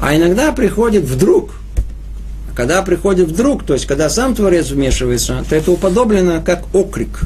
а 0.00 0.16
иногда 0.16 0.52
приходит 0.52 1.04
вдруг. 1.04 1.52
Когда 2.54 2.82
приходит 2.82 3.28
вдруг, 3.28 3.64
то 3.64 3.74
есть 3.74 3.86
когда 3.86 4.10
сам 4.10 4.34
Творец 4.34 4.70
вмешивается, 4.70 5.44
то 5.48 5.56
это 5.56 5.72
уподоблено 5.72 6.42
как 6.44 6.64
окрик. 6.74 7.20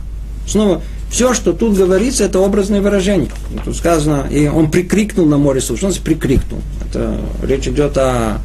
Снова 0.47 0.83
все, 1.11 1.35
что 1.35 1.53
тут 1.53 1.77
говорится, 1.77 2.25
это 2.25 2.39
образное 2.39 2.81
выражение. 2.81 3.31
Тут 3.65 3.77
сказано, 3.77 4.27
и 4.31 4.47
он 4.49 4.71
прикрикнул 4.71 5.27
на 5.27 5.39
море 5.39 5.61
суш. 5.61 5.81
Значит 5.81 6.03
прикрикнул? 6.03 6.61
Это 6.89 7.21
речь 7.43 7.67
идет 7.67 7.97
о 7.97 8.39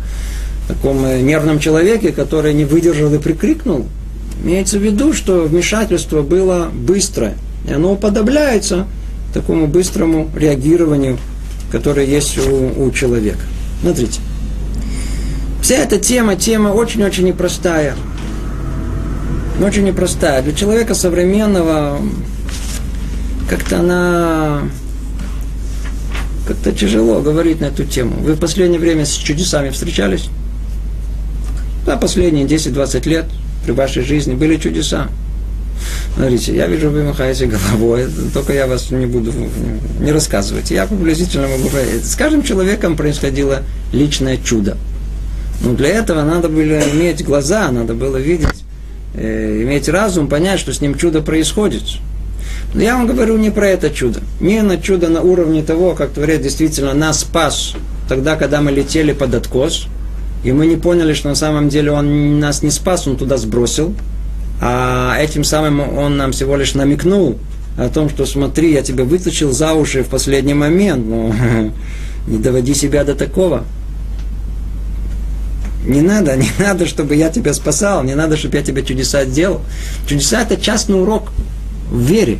таком 0.67 1.03
нервном 1.25 1.59
человеке, 1.59 2.11
который 2.11 2.53
не 2.53 2.65
выдержал 2.65 3.13
и 3.13 3.17
прикрикнул. 3.17 3.87
Имеется 4.43 4.79
в 4.79 4.81
виду, 4.81 5.13
что 5.13 5.43
вмешательство 5.43 6.21
было 6.21 6.69
быстрое. 6.73 7.35
И 7.67 7.73
оно 7.73 7.93
уподобляется 7.93 8.87
такому 9.33 9.67
быстрому 9.67 10.29
реагированию, 10.35 11.17
которое 11.71 12.05
есть 12.05 12.37
у, 12.37 12.85
у 12.85 12.91
человека. 12.91 13.41
Смотрите. 13.81 14.19
Вся 15.61 15.75
эта 15.75 15.99
тема, 15.99 16.35
тема 16.35 16.69
очень-очень 16.69 17.25
непростая. 17.25 17.95
Очень 19.63 19.83
непростая. 19.83 20.41
Для 20.41 20.53
человека 20.53 20.95
современного 20.95 22.01
как-то 23.49 23.79
она 23.79 24.63
как-то 26.47 26.71
тяжело 26.71 27.21
говорить 27.21 27.61
на 27.61 27.65
эту 27.65 27.85
тему. 27.85 28.15
Вы 28.21 28.33
в 28.33 28.39
последнее 28.39 28.79
время 28.79 29.05
с 29.05 29.13
чудесами 29.13 29.69
встречались? 29.69 30.29
Да, 31.85 31.95
последние 31.97 32.45
10-20 32.45 33.07
лет 33.07 33.25
при 33.65 33.71
вашей 33.71 34.03
жизни 34.03 34.33
были 34.33 34.57
чудеса. 34.57 35.09
Смотрите, 36.15 36.55
я 36.55 36.67
вижу, 36.67 36.89
вы 36.89 37.03
махаете 37.03 37.45
головой, 37.45 38.07
только 38.33 38.53
я 38.53 38.67
вас 38.67 38.91
не 38.91 39.05
буду 39.05 39.31
не 39.99 40.11
рассказывать. 40.11 40.71
Я 40.71 40.85
приблизительно 40.87 41.47
могу. 41.47 41.69
С 42.03 42.15
каждым 42.15 42.43
человеком 42.43 42.97
происходило 42.97 43.61
личное 43.93 44.37
чудо. 44.37 44.77
Но 45.63 45.73
для 45.73 45.89
этого 45.89 46.23
надо 46.23 46.49
было 46.49 46.79
иметь 46.91 47.23
глаза, 47.23 47.71
надо 47.71 47.93
было 47.93 48.17
видеть, 48.17 48.63
э, 49.13 49.61
иметь 49.61 49.87
разум, 49.89 50.27
понять, 50.27 50.59
что 50.59 50.73
с 50.73 50.81
ним 50.81 50.95
чудо 50.95 51.21
происходит. 51.21 51.83
Но 52.73 52.81
я 52.81 52.95
вам 52.95 53.05
говорю 53.05 53.37
не 53.37 53.51
про 53.51 53.67
это 53.67 53.89
чудо. 53.89 54.21
Не 54.39 54.61
на 54.61 54.77
чудо 54.77 55.09
на 55.09 55.21
уровне 55.21 55.61
того, 55.61 55.93
как 55.93 56.11
Творец 56.11 56.41
действительно 56.41 56.93
нас 56.93 57.19
спас 57.19 57.73
тогда, 58.07 58.35
когда 58.35 58.61
мы 58.61 58.71
летели 58.71 59.13
под 59.13 59.35
откос, 59.35 59.87
и 60.43 60.51
мы 60.51 60.65
не 60.65 60.77
поняли, 60.77 61.13
что 61.13 61.29
на 61.29 61.35
самом 61.35 61.69
деле 61.69 61.91
Он 61.91 62.39
нас 62.39 62.63
не 62.63 62.71
спас, 62.71 63.07
Он 63.07 63.15
туда 63.15 63.37
сбросил, 63.37 63.93
а 64.61 65.15
этим 65.19 65.43
самым 65.43 65.79
Он 65.97 66.17
нам 66.17 66.31
всего 66.31 66.55
лишь 66.55 66.73
намекнул 66.73 67.37
о 67.77 67.89
том, 67.89 68.09
что 68.09 68.25
смотри, 68.25 68.73
я 68.73 68.81
тебя 68.81 69.03
вытащил 69.03 69.51
за 69.51 69.73
уши 69.73 70.03
в 70.03 70.07
последний 70.07 70.53
момент, 70.53 71.05
но 71.05 71.33
не 72.27 72.37
доводи 72.37 72.73
себя 72.73 73.03
до 73.03 73.15
такого. 73.15 73.63
Не 75.85 76.01
надо, 76.01 76.35
не 76.37 76.49
надо, 76.59 76.85
чтобы 76.85 77.15
я 77.15 77.29
тебя 77.29 77.53
спасал, 77.53 78.03
не 78.03 78.15
надо, 78.15 78.37
чтобы 78.37 78.57
я 78.57 78.63
тебя 78.63 78.81
чудеса 78.81 79.25
делал. 79.25 79.61
Чудеса– 80.07 80.41
это 80.43 80.57
частный 80.57 81.01
урок 81.01 81.31
в 81.89 81.99
вере. 81.99 82.39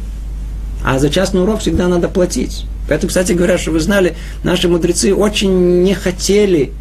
А 0.84 1.00
за 1.00 1.10
частный 1.10 1.42
урок 1.42 1.60
всегда 1.60 1.88
надо 1.88 2.08
платить. 2.08 2.66
Поэтому, 2.88 3.10
кстати 3.10 3.34
говоря, 3.34 3.58
что 3.58 3.72
вы 3.72 3.80
знали, 3.80 4.16
наши 4.44 4.68
мудрецы 4.68 5.14
очень 5.14 5.84
не 5.84 5.94
хотели 5.94 6.72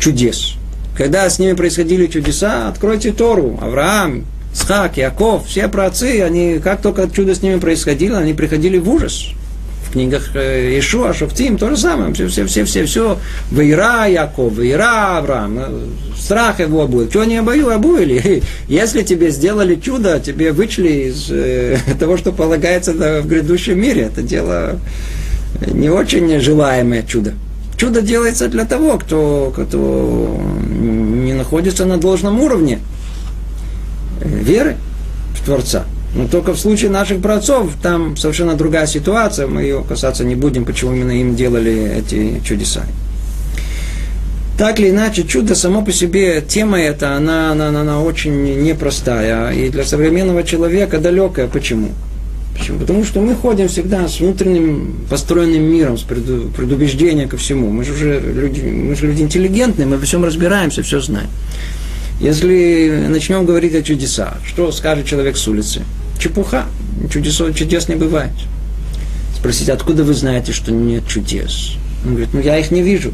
чудес. 0.00 0.54
Когда 0.96 1.28
с 1.28 1.38
ними 1.38 1.52
происходили 1.52 2.06
чудеса, 2.06 2.68
откройте 2.68 3.12
Тору, 3.12 3.58
Авраам, 3.60 4.24
Схак, 4.54 4.96
Яков, 4.96 5.46
все 5.46 5.68
праотцы, 5.68 6.22
они, 6.22 6.58
как 6.58 6.82
только 6.82 7.08
чудо 7.08 7.34
с 7.34 7.42
ними 7.42 7.58
происходило, 7.58 8.18
они 8.18 8.34
приходили 8.34 8.78
в 8.78 8.88
ужас 8.88 9.32
в 9.92 9.94
книгах 9.94 10.30
э, 10.34 10.78
Ишуа, 10.78 11.12
Шофтим, 11.12 11.58
то 11.58 11.68
же 11.68 11.76
самое, 11.76 12.14
все, 12.14 12.26
все, 12.26 12.46
все, 12.46 12.64
все, 12.64 12.86
все, 12.86 13.18
Вейра 13.50 14.06
Яков, 14.06 14.54
Вейра 14.54 15.18
Авраам, 15.18 15.58
э, 15.58 15.68
страх 16.18 16.60
его 16.60 16.88
будет. 16.88 17.10
Что 17.10 17.24
не 17.24 17.36
обою, 17.36 17.68
обуили. 17.70 18.42
Если 18.68 19.02
тебе 19.02 19.30
сделали 19.30 19.74
чудо, 19.74 20.18
тебе 20.18 20.52
вычли 20.52 21.10
из 21.10 21.30
э, 21.30 21.76
того, 22.00 22.16
что 22.16 22.32
полагается 22.32 22.94
в 22.94 23.26
грядущем 23.26 23.78
мире, 23.78 24.04
это 24.04 24.22
дело 24.22 24.78
не 25.66 25.90
очень 25.90 26.40
желаемое 26.40 27.02
чудо. 27.02 27.34
Чудо 27.76 28.00
делается 28.00 28.48
для 28.48 28.64
того, 28.64 28.96
кто, 28.96 29.52
кто 29.54 30.40
не 30.70 31.34
находится 31.34 31.84
на 31.84 31.98
должном 31.98 32.40
уровне 32.40 32.78
веры 34.24 34.76
в 35.34 35.44
Творца. 35.44 35.84
Но 36.14 36.28
только 36.28 36.52
в 36.52 36.58
случае 36.58 36.90
наших 36.90 37.22
праотцов 37.22 37.72
там 37.82 38.16
совершенно 38.16 38.54
другая 38.54 38.86
ситуация, 38.86 39.46
мы 39.46 39.62
ее 39.62 39.82
касаться 39.86 40.24
не 40.24 40.34
будем, 40.34 40.64
почему 40.64 40.92
именно 40.92 41.12
им 41.12 41.34
делали 41.34 41.96
эти 41.96 42.40
чудеса. 42.44 42.82
Так 44.58 44.78
или 44.78 44.90
иначе, 44.90 45.24
чудо 45.24 45.54
само 45.54 45.82
по 45.82 45.90
себе, 45.90 46.42
тема 46.46 46.78
эта, 46.78 47.16
она, 47.16 47.52
она, 47.52 47.68
она 47.68 48.02
очень 48.02 48.62
непростая 48.62 49.52
и 49.52 49.70
для 49.70 49.84
современного 49.84 50.44
человека 50.44 50.98
далекая. 50.98 51.48
Почему? 51.48 51.88
Почему? 52.56 52.78
Потому 52.80 53.04
что 53.04 53.20
мы 53.20 53.34
ходим 53.34 53.68
всегда 53.68 54.06
с 54.06 54.20
внутренним 54.20 54.98
построенным 55.08 55.62
миром, 55.62 55.96
с 55.96 56.02
предубеждением 56.02 57.30
ко 57.30 57.38
всему. 57.38 57.70
Мы 57.70 57.84
же 57.84 57.94
уже 57.94 58.20
люди, 58.20 58.60
мы 58.60 58.94
же 58.94 59.06
люди 59.06 59.22
интеллигентные, 59.22 59.86
мы 59.86 59.96
во 59.96 60.04
всем 60.04 60.22
разбираемся, 60.22 60.82
все 60.82 61.00
знаем. 61.00 61.28
Если 62.20 63.06
начнем 63.08 63.46
говорить 63.46 63.74
о 63.74 63.82
чудесах, 63.82 64.36
что 64.46 64.70
скажет 64.70 65.06
человек 65.06 65.38
с 65.38 65.48
улицы? 65.48 65.82
Чепуха, 66.22 66.66
чудес, 67.10 67.42
чудес 67.56 67.88
не 67.88 67.96
бывает. 67.96 68.30
Спросить, 69.36 69.68
откуда 69.68 70.04
вы 70.04 70.14
знаете, 70.14 70.52
что 70.52 70.70
нет 70.70 71.08
чудес? 71.08 71.72
Он 72.04 72.10
говорит, 72.10 72.32
ну 72.32 72.40
я 72.40 72.58
их 72.58 72.70
не 72.70 72.82
вижу 72.82 73.12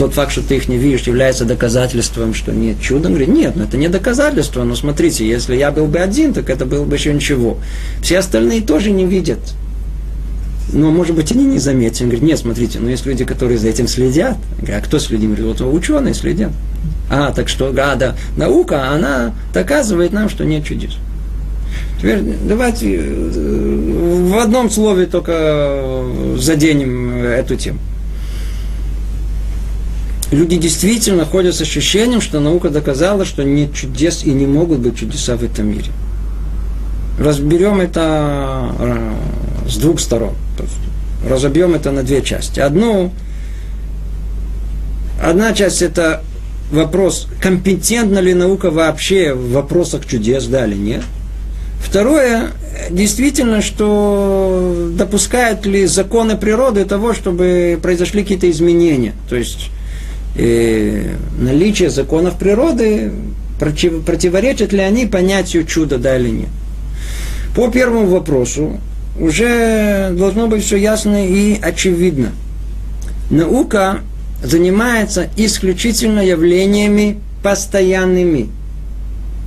тот 0.00 0.14
факт, 0.14 0.32
что 0.32 0.42
ты 0.42 0.56
их 0.56 0.66
не 0.66 0.78
видишь, 0.78 1.02
является 1.02 1.44
доказательством, 1.44 2.32
что 2.32 2.52
нет 2.52 2.80
чуда? 2.80 3.08
Он 3.08 3.14
говорит, 3.14 3.28
нет, 3.28 3.56
ну 3.56 3.64
это 3.64 3.76
не 3.76 3.88
доказательство, 3.88 4.64
но 4.64 4.74
смотрите, 4.74 5.28
если 5.28 5.54
я 5.56 5.70
был 5.72 5.88
бы 5.88 5.98
один, 5.98 6.32
так 6.32 6.48
это 6.48 6.64
было 6.64 6.84
бы 6.84 6.96
еще 6.96 7.12
ничего. 7.12 7.58
Все 8.00 8.18
остальные 8.18 8.62
тоже 8.62 8.92
не 8.92 9.04
видят. 9.04 9.40
Но, 10.72 10.90
может 10.90 11.14
быть, 11.14 11.32
они 11.32 11.44
не 11.44 11.58
заметят. 11.58 12.00
Он 12.00 12.06
говорит, 12.06 12.22
нет, 12.22 12.38
смотрите, 12.38 12.78
но 12.78 12.88
есть 12.88 13.04
люди, 13.04 13.26
которые 13.26 13.58
за 13.58 13.68
этим 13.68 13.88
следят. 13.88 14.38
говорю, 14.58 14.78
а 14.78 14.80
кто 14.80 14.98
следит? 15.00 15.36
Говорит, 15.36 15.60
вот 15.60 15.74
ученые 15.74 16.14
следят. 16.14 16.52
А, 17.10 17.32
так 17.32 17.50
что, 17.50 17.74
а, 17.76 17.94
да, 17.96 18.16
наука, 18.38 18.88
она 18.88 19.34
доказывает 19.52 20.12
нам, 20.12 20.30
что 20.30 20.44
нет 20.46 20.64
чудес. 20.64 20.96
Теперь 22.00 22.22
давайте 22.48 22.96
э, 22.96 24.26
в 24.28 24.38
одном 24.38 24.70
слове 24.70 25.06
только 25.06 26.04
заденем 26.36 27.22
эту 27.22 27.56
тему 27.56 27.78
люди 30.30 30.56
действительно 30.56 31.24
ходят 31.24 31.54
с 31.54 31.60
ощущением, 31.60 32.20
что 32.20 32.40
наука 32.40 32.70
доказала, 32.70 33.24
что 33.24 33.42
нет 33.42 33.74
чудес 33.74 34.24
и 34.24 34.30
не 34.30 34.46
могут 34.46 34.78
быть 34.78 34.98
чудеса 34.98 35.36
в 35.36 35.42
этом 35.42 35.68
мире. 35.68 35.90
Разберем 37.18 37.80
это 37.80 38.74
э, 38.78 39.68
с 39.68 39.76
двух 39.76 40.00
сторон. 40.00 40.34
Разобьем 41.28 41.74
это 41.74 41.90
на 41.90 42.02
две 42.02 42.22
части. 42.22 42.60
Одну, 42.60 43.12
одна 45.22 45.52
часть 45.52 45.82
это 45.82 46.22
вопрос, 46.70 47.26
компетентна 47.40 48.20
ли 48.20 48.32
наука 48.32 48.70
вообще 48.70 49.34
в 49.34 49.52
вопросах 49.52 50.06
чудес, 50.06 50.46
да 50.46 50.66
или 50.66 50.76
нет. 50.76 51.02
Второе, 51.80 52.50
действительно, 52.90 53.62
что 53.62 54.90
допускают 54.92 55.66
ли 55.66 55.86
законы 55.86 56.36
природы 56.36 56.84
того, 56.84 57.14
чтобы 57.14 57.78
произошли 57.82 58.22
какие-то 58.22 58.48
изменения. 58.50 59.14
То 59.28 59.36
есть 59.36 59.70
э, 60.36 61.14
наличие 61.38 61.90
законов 61.90 62.38
природы, 62.38 63.12
против, 63.58 64.04
противоречат 64.04 64.72
ли 64.72 64.80
они 64.80 65.06
понятию 65.06 65.64
чуда, 65.64 65.98
да 65.98 66.16
или 66.16 66.28
нет. 66.28 66.48
По 67.56 67.68
первому 67.68 68.06
вопросу 68.06 68.78
уже 69.18 70.10
должно 70.16 70.46
быть 70.46 70.64
все 70.64 70.76
ясно 70.76 71.26
и 71.26 71.58
очевидно. 71.60 72.30
Наука 73.30 74.00
занимается 74.42 75.28
исключительно 75.36 76.20
явлениями 76.20 77.18
постоянными. 77.42 78.48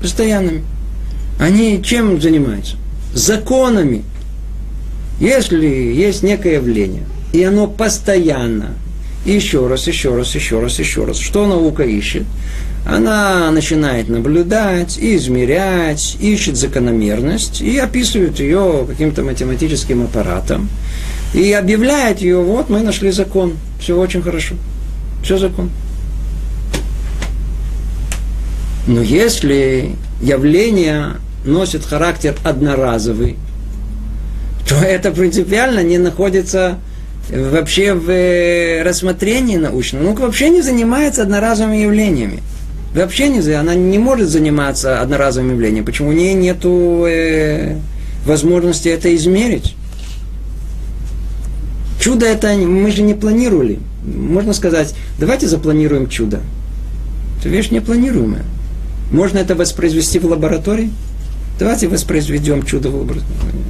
Постоянными. 0.01 0.63
Они 1.39 1.81
чем 1.83 2.21
занимаются? 2.21 2.77
Законами. 3.13 4.03
Если 5.19 5.65
есть 5.65 6.23
некое 6.23 6.55
явление, 6.55 7.03
и 7.31 7.43
оно 7.43 7.67
постоянно, 7.67 8.75
и 9.25 9.31
еще 9.31 9.67
раз, 9.67 9.87
еще 9.87 10.15
раз, 10.15 10.35
еще 10.35 10.59
раз, 10.59 10.79
еще 10.79 11.05
раз. 11.05 11.17
Что 11.17 11.47
наука 11.47 11.83
ищет? 11.83 12.23
Она 12.85 13.49
начинает 13.51 14.09
наблюдать, 14.09 14.97
измерять, 14.99 16.17
ищет 16.19 16.57
закономерность 16.57 17.61
и 17.61 17.77
описывает 17.77 18.39
ее 18.39 18.85
каким-то 18.87 19.23
математическим 19.23 20.03
аппаратом. 20.03 20.67
И 21.33 21.51
объявляет 21.53 22.21
ее, 22.21 22.41
вот 22.41 22.69
мы 22.69 22.81
нашли 22.81 23.11
закон. 23.11 23.53
Все 23.79 23.97
очень 23.97 24.21
хорошо. 24.21 24.55
Все 25.23 25.37
закон. 25.37 25.69
Но 28.85 29.01
если 29.01 29.95
явление 30.23 31.17
носит 31.45 31.85
характер 31.85 32.35
одноразовый, 32.43 33.37
то 34.67 34.75
это 34.75 35.11
принципиально 35.11 35.83
не 35.83 35.97
находится 35.97 36.77
вообще 37.29 37.93
в 37.93 38.09
э, 38.09 38.83
рассмотрении 38.83 39.57
научном, 39.57 40.05
наука 40.05 40.21
вообще 40.21 40.49
не 40.49 40.61
занимается 40.61 41.21
одноразовыми 41.21 41.77
явлениями. 41.77 42.39
Вообще 42.95 43.27
не, 43.27 43.39
она 43.53 43.73
не 43.73 43.97
может 43.97 44.29
заниматься 44.29 45.01
одноразовым 45.01 45.51
явлением. 45.51 45.83
Почему 45.83 46.09
у 46.09 46.13
нее 46.13 46.33
нет 46.35 46.63
э, 46.63 47.77
возможности 48.25 48.87
это 48.87 49.13
измерить? 49.15 49.75
Чудо 51.99 52.25
это 52.27 52.53
мы 52.53 52.91
же 52.91 53.01
не 53.01 53.15
планировали. 53.15 53.79
Можно 54.05 54.53
сказать, 54.53 54.93
давайте 55.19 55.47
запланируем 55.47 56.07
чудо. 56.07 56.41
Это 57.39 57.49
вещь 57.49 57.71
непланируемая. 57.71 58.43
Можно 59.13 59.37
это 59.37 59.55
воспроизвести 59.55 60.17
в 60.17 60.25
лаборатории? 60.25 60.91
Давайте 61.59 61.87
воспроизведем 61.87 62.63
чудо 62.63 62.89
в 62.89 62.95
лаборатории. 62.95 63.63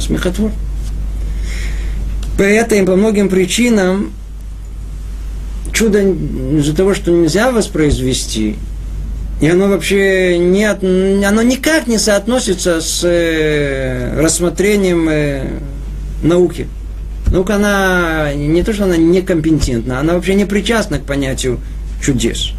Смехотвор. 0.00 0.50
По 2.36 2.42
этой, 2.42 2.82
по 2.82 2.96
многим 2.96 3.28
причинам 3.28 4.12
чудо 5.72 6.00
из-за 6.00 6.74
того, 6.74 6.94
что 6.94 7.12
нельзя 7.12 7.52
воспроизвести, 7.52 8.56
и 9.40 9.48
оно 9.48 9.68
вообще 9.68 10.36
не, 10.36 10.64
оно 10.64 11.42
никак 11.42 11.86
не 11.86 11.98
соотносится 11.98 12.80
с 12.80 13.02
э, 13.04 14.20
рассмотрением 14.20 15.08
э, 15.08 15.46
науки. 16.24 16.66
Наука, 17.28 17.54
она 17.54 18.34
не 18.34 18.64
то, 18.64 18.72
что 18.72 18.84
она 18.84 18.96
некомпетентна, 18.96 20.00
она 20.00 20.14
вообще 20.14 20.34
не 20.34 20.44
причастна 20.44 20.98
к 20.98 21.04
понятию 21.04 21.60
чудес. 22.02 22.50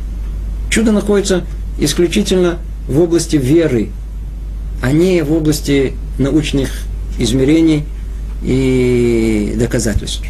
Чудо 0.70 0.94
находится 0.94 1.44
исключительно 1.80 2.59
в 2.88 2.99
области 2.99 3.36
веры, 3.36 3.89
а 4.82 4.91
не 4.91 5.23
в 5.23 5.32
области 5.34 5.93
научных 6.17 6.69
измерений– 7.17 7.84
и 8.41 9.55
доказательств. 9.57 10.23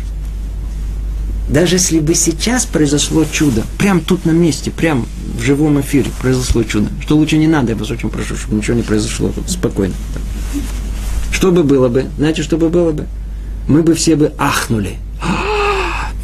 Даже 1.48 1.76
если 1.76 2.00
бы 2.00 2.14
сейчас 2.14 2.66
произошло 2.66 3.26
чудо, 3.32 3.64
прям 3.78 4.02
тут 4.02 4.26
на 4.26 4.32
месте, 4.32 4.70
прям 4.70 5.08
в 5.36 5.42
живом 5.42 5.82
эфире 5.82 6.12
произошло 6.22 6.64
чудо, 6.64 6.90
что 7.02 7.18
лучше 7.18 7.38
не 7.38 7.48
надо, 7.48 7.72
я 7.72 7.76
вас 7.76 7.90
очень 7.90 8.10
прошу, 8.10 8.36
чтобы 8.36 8.58
ничего 8.58 8.78
не 8.78 8.84
произошло, 8.84 9.34
спокойно. 9.48 9.96
Что 11.32 11.52
бы 11.52 11.64
было 11.64 11.90
бы? 11.90 12.06
Знаете, 12.18 12.44
что 12.44 12.58
бы 12.58 12.70
было 12.70 12.92
бы? 12.92 13.08
Мы 13.68 13.82
бы 13.82 13.94
все 13.96 14.16
бы 14.16 14.34
ахнули. 14.38 14.98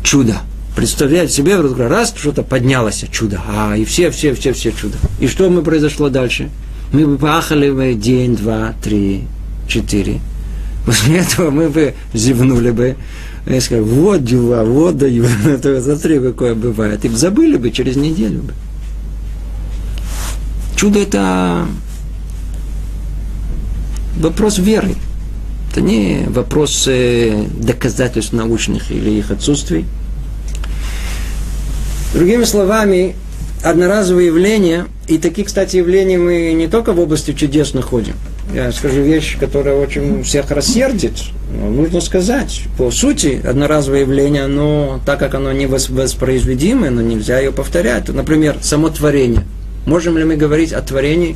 Чудо! 0.03 0.37
Представляете 0.75 1.33
себе, 1.33 1.57
вдруг 1.57 1.79
раз 1.79 2.13
что-то 2.15 2.43
поднялось, 2.43 3.05
чудо. 3.09 3.41
А, 3.47 3.77
и 3.77 3.85
все, 3.85 4.11
все, 4.11 4.33
все, 4.33 4.51
все 4.51 4.73
чудо. 4.73 4.97
И 5.19 5.27
что 5.27 5.49
мы 5.49 5.61
произошло 5.61 6.09
дальше? 6.09 6.49
Мы 6.91 7.07
бы 7.07 7.17
поахали 7.17 7.71
бы 7.71 7.93
день, 7.93 8.35
два, 8.35 8.73
три, 8.83 9.23
четыре. 9.67 10.19
После 10.85 11.17
этого 11.19 11.49
мы 11.49 11.69
бы 11.69 11.95
зевнули 12.13 12.71
бы, 12.71 12.95
и 13.47 13.59
сказали, 13.59 13.83
вот 13.83 14.23
дела, 14.23 14.63
вот 14.63 14.97
даю, 14.97 15.25
смотри, 15.81 16.19
какое 16.19 16.55
бывает. 16.55 17.05
И 17.05 17.09
забыли 17.09 17.57
бы 17.57 17.71
через 17.71 17.95
неделю 17.95 18.41
бы. 18.41 18.53
Чудо 20.75 20.99
это 20.99 21.65
вопрос 24.17 24.57
веры. 24.57 24.95
Это 25.71 25.81
не 25.81 26.25
вопрос 26.27 26.85
э, 26.87 27.45
доказательств 27.57 28.33
научных 28.33 28.91
или 28.91 29.11
их 29.11 29.31
отсутствий. 29.31 29.85
Другими 32.15 32.45
словами, 32.45 33.15
одноразовые 33.63 34.27
явления, 34.27 34.87
и 35.07 35.19
такие, 35.19 35.45
кстати, 35.45 35.77
явления 35.77 36.17
мы 36.17 36.53
не 36.53 36.67
только 36.67 36.93
в 36.93 36.99
области 36.99 37.33
чудес 37.33 37.75
находим– 37.75 38.15
я 38.53 38.71
скажу 38.71 39.01
вещь, 39.01 39.37
которая 39.39 39.75
очень 39.75 40.23
всех 40.23 40.51
рассердит. 40.51 41.13
Но 41.51 41.69
нужно 41.69 41.99
сказать, 41.99 42.63
по 42.77 42.91
сути, 42.91 43.41
одноразовое 43.45 44.01
явление, 44.01 44.47
но 44.47 44.99
так 45.05 45.19
как 45.19 45.33
оно 45.33 45.51
не 45.51 45.65
воспроизведимое, 45.65 46.91
но 46.91 47.01
нельзя 47.01 47.39
ее 47.39 47.51
повторять. 47.51 48.07
Например, 48.09 48.57
само 48.61 48.89
творение. 48.89 49.43
Можем 49.85 50.17
ли 50.17 50.23
мы 50.23 50.35
говорить 50.35 50.73
о 50.73 50.81
творении 50.81 51.35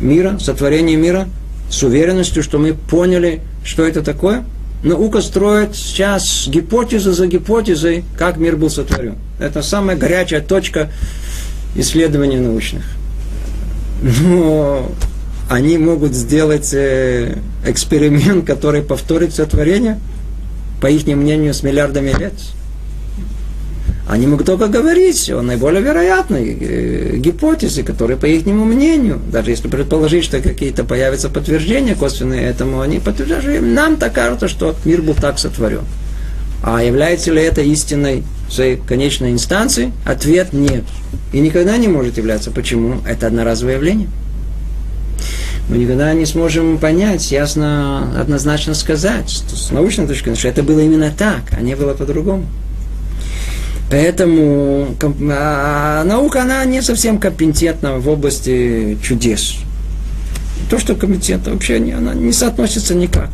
мира, 0.00 0.38
сотворении 0.38 0.96
мира 0.96 1.28
с 1.68 1.82
уверенностью, 1.82 2.42
что 2.42 2.58
мы 2.58 2.74
поняли, 2.74 3.40
что 3.64 3.84
это 3.84 4.02
такое? 4.02 4.44
наука 4.82 5.22
строит 5.22 5.74
сейчас 5.74 6.46
гипотезы 6.46 7.12
за 7.12 7.26
гипотезой, 7.26 8.04
как 8.18 8.36
мир 8.36 8.56
был 8.56 8.68
сотворен. 8.68 9.16
Это 9.38 9.62
самая 9.62 9.96
горячая 9.96 10.40
точка 10.40 10.90
исследований 11.74 12.38
научных. 12.38 12.84
Но 14.02 14.92
они 15.50 15.78
могут 15.78 16.14
сделать 16.14 16.72
э, 16.72 17.36
эксперимент, 17.66 18.46
который 18.46 18.82
повторит 18.82 19.34
сотворение, 19.34 19.98
по 20.80 20.86
их 20.86 21.06
мнению, 21.06 21.54
с 21.54 21.62
миллиардами 21.62 22.10
лет. 22.18 22.34
Они 24.06 24.26
могут 24.26 24.46
только 24.46 24.68
говорить 24.68 25.30
о 25.30 25.40
наиболее 25.40 25.82
вероятной 25.82 26.58
э, 26.60 27.16
гипотезе, 27.16 27.82
которая, 27.82 28.18
по 28.18 28.26
их 28.26 28.44
мнению, 28.44 29.18
даже 29.32 29.50
если 29.50 29.66
предположить, 29.68 30.24
что 30.24 30.40
какие-то 30.40 30.84
появятся 30.84 31.30
подтверждения 31.30 31.94
косвенные 31.94 32.42
этому, 32.42 32.82
они 32.82 32.98
подтверждают, 32.98 33.64
нам 33.64 33.96
так 33.96 34.12
кажется, 34.12 34.46
что 34.48 34.76
мир 34.84 35.00
был 35.00 35.14
так 35.14 35.38
сотворен. 35.38 35.84
А 36.66 36.82
является 36.82 37.30
ли 37.30 37.42
это 37.42 37.60
истиной 37.60 38.24
своей 38.48 38.76
конечной 38.76 39.32
инстанции? 39.32 39.92
Ответ 40.06 40.54
нет. 40.54 40.84
И 41.30 41.40
никогда 41.40 41.76
не 41.76 41.88
может 41.88 42.16
являться. 42.16 42.50
Почему? 42.50 43.02
Это 43.06 43.26
одноразовое 43.26 43.74
явление. 43.74 44.08
Мы 45.68 45.76
никогда 45.76 46.14
не 46.14 46.24
сможем 46.24 46.78
понять, 46.78 47.30
ясно, 47.30 48.18
однозначно 48.18 48.72
сказать, 48.72 49.28
что 49.28 49.54
с 49.54 49.72
научной 49.72 50.06
точки 50.06 50.24
зрения, 50.24 50.38
что 50.38 50.48
это 50.48 50.62
было 50.62 50.80
именно 50.80 51.10
так, 51.10 51.42
а 51.52 51.60
не 51.60 51.76
было 51.76 51.92
по-другому. 51.92 52.46
Поэтому 53.90 54.94
а, 55.30 56.02
наука, 56.04 56.42
она 56.42 56.64
не 56.64 56.80
совсем 56.80 57.18
компетентна 57.18 57.98
в 57.98 58.08
области 58.08 58.96
чудес. 59.02 59.56
То, 60.70 60.78
что 60.78 60.94
компетентна, 60.94 61.52
вообще 61.52 61.76
она 61.76 62.14
не 62.14 62.32
соотносится 62.32 62.94
никак. 62.94 63.28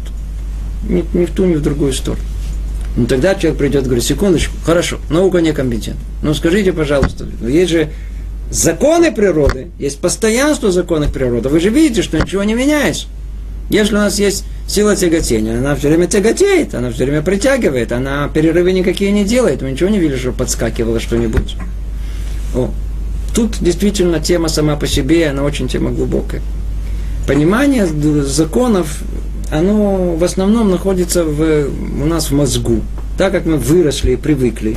Ни, 0.89 1.05
ни 1.17 1.27
в 1.27 1.31
ту, 1.31 1.45
ни 1.45 1.55
в 1.55 1.63
другую 1.63 1.93
сторону. 1.93 2.25
Ну 2.97 3.07
тогда 3.07 3.35
человек 3.35 3.59
придет 3.59 3.83
и 3.83 3.87
говорит, 3.87 4.05
секундочку, 4.05 4.55
хорошо, 4.65 4.99
наука 5.11 5.41
не 5.41 5.53
компетентна. 5.53 6.03
Ну 6.23 6.35
скажите, 6.35 6.73
пожалуйста, 6.73 7.27
но 7.41 7.49
есть 7.49 7.71
же 7.71 7.91
законы 8.51 9.13
природы, 9.13 9.71
есть 9.79 10.01
постоянство 10.01 10.73
законов 10.73 11.13
природы. 11.13 11.49
Вы 11.49 11.61
же 11.61 11.71
видите, 11.71 12.03
что 12.03 12.19
ничего 12.19 12.43
не 12.43 12.55
меняется. 12.55 13.07
Если 13.71 13.95
у 13.95 13.99
нас 13.99 14.19
есть 14.19 14.45
сила 14.67 14.97
тяготения, 14.97 15.59
она 15.59 15.77
все 15.77 15.89
время 15.89 16.09
тяготеет, 16.09 16.75
она 16.75 16.91
все 16.91 17.05
время 17.05 17.23
притягивает, 17.23 17.93
она 17.93 18.29
перерывы 18.29 18.73
никакие 18.73 19.13
не 19.13 19.25
делает. 19.25 19.63
Мы 19.63 19.71
ничего 19.71 19.89
не 19.89 20.01
видели, 20.01 20.19
что 20.19 20.33
подскакивало 20.33 20.99
что-нибудь. 20.99 21.57
О, 22.55 22.71
тут 23.33 23.59
действительно 23.61 24.19
тема 24.19 24.49
сама 24.49 24.75
по 24.75 24.89
себе, 24.89 25.29
она 25.29 25.45
очень 25.45 25.69
тема 25.69 25.93
глубокая. 25.93 26.43
Понимание 27.29 27.87
законов, 27.87 29.03
оно 29.51 30.15
в 30.17 30.25
основном 30.25 30.71
находится 30.71 31.25
в, 31.25 31.67
у 32.03 32.07
нас 32.07 32.31
в 32.31 32.35
мозгу. 32.35 32.83
Так 33.19 33.33
как 33.33 33.47
мы 33.47 33.57
выросли 33.57 34.13
и 34.13 34.17
привыкли. 34.17 34.77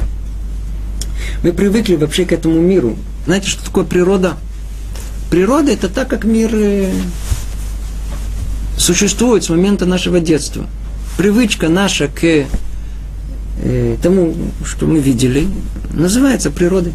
Мы 1.44 1.54
привыкли 1.54 1.96
вообще 1.96 2.26
к 2.26 2.32
этому 2.32 2.60
миру. 2.60 2.98
Знаете, 3.26 3.48
что 3.48 3.64
такое 3.64 3.86
природа? 3.86 4.34
Природа 5.30 5.72
это 5.72 5.90
так, 5.90 6.08
как 6.08 6.26
мир 6.26 6.50
э, 6.54 6.92
существует 8.78 9.44
с 9.44 9.50
момента 9.50 9.86
нашего 9.86 10.20
детства. 10.20 10.66
Привычка 11.18 11.70
наша 11.70 12.08
к 12.08 12.24
э, 12.24 13.98
тому, 14.02 14.36
что 14.66 14.88
мы 14.88 15.00
видели, 15.00 15.48
называется 15.92 16.52
природой. 16.52 16.94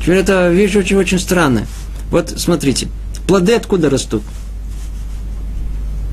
Теперь 0.00 0.18
это 0.18 0.50
вещь 0.50 0.76
очень-очень 0.76 1.18
странная. 1.18 1.66
Вот 2.10 2.32
смотрите, 2.36 2.88
плоды 3.26 3.54
откуда 3.54 3.90
растут? 3.90 4.22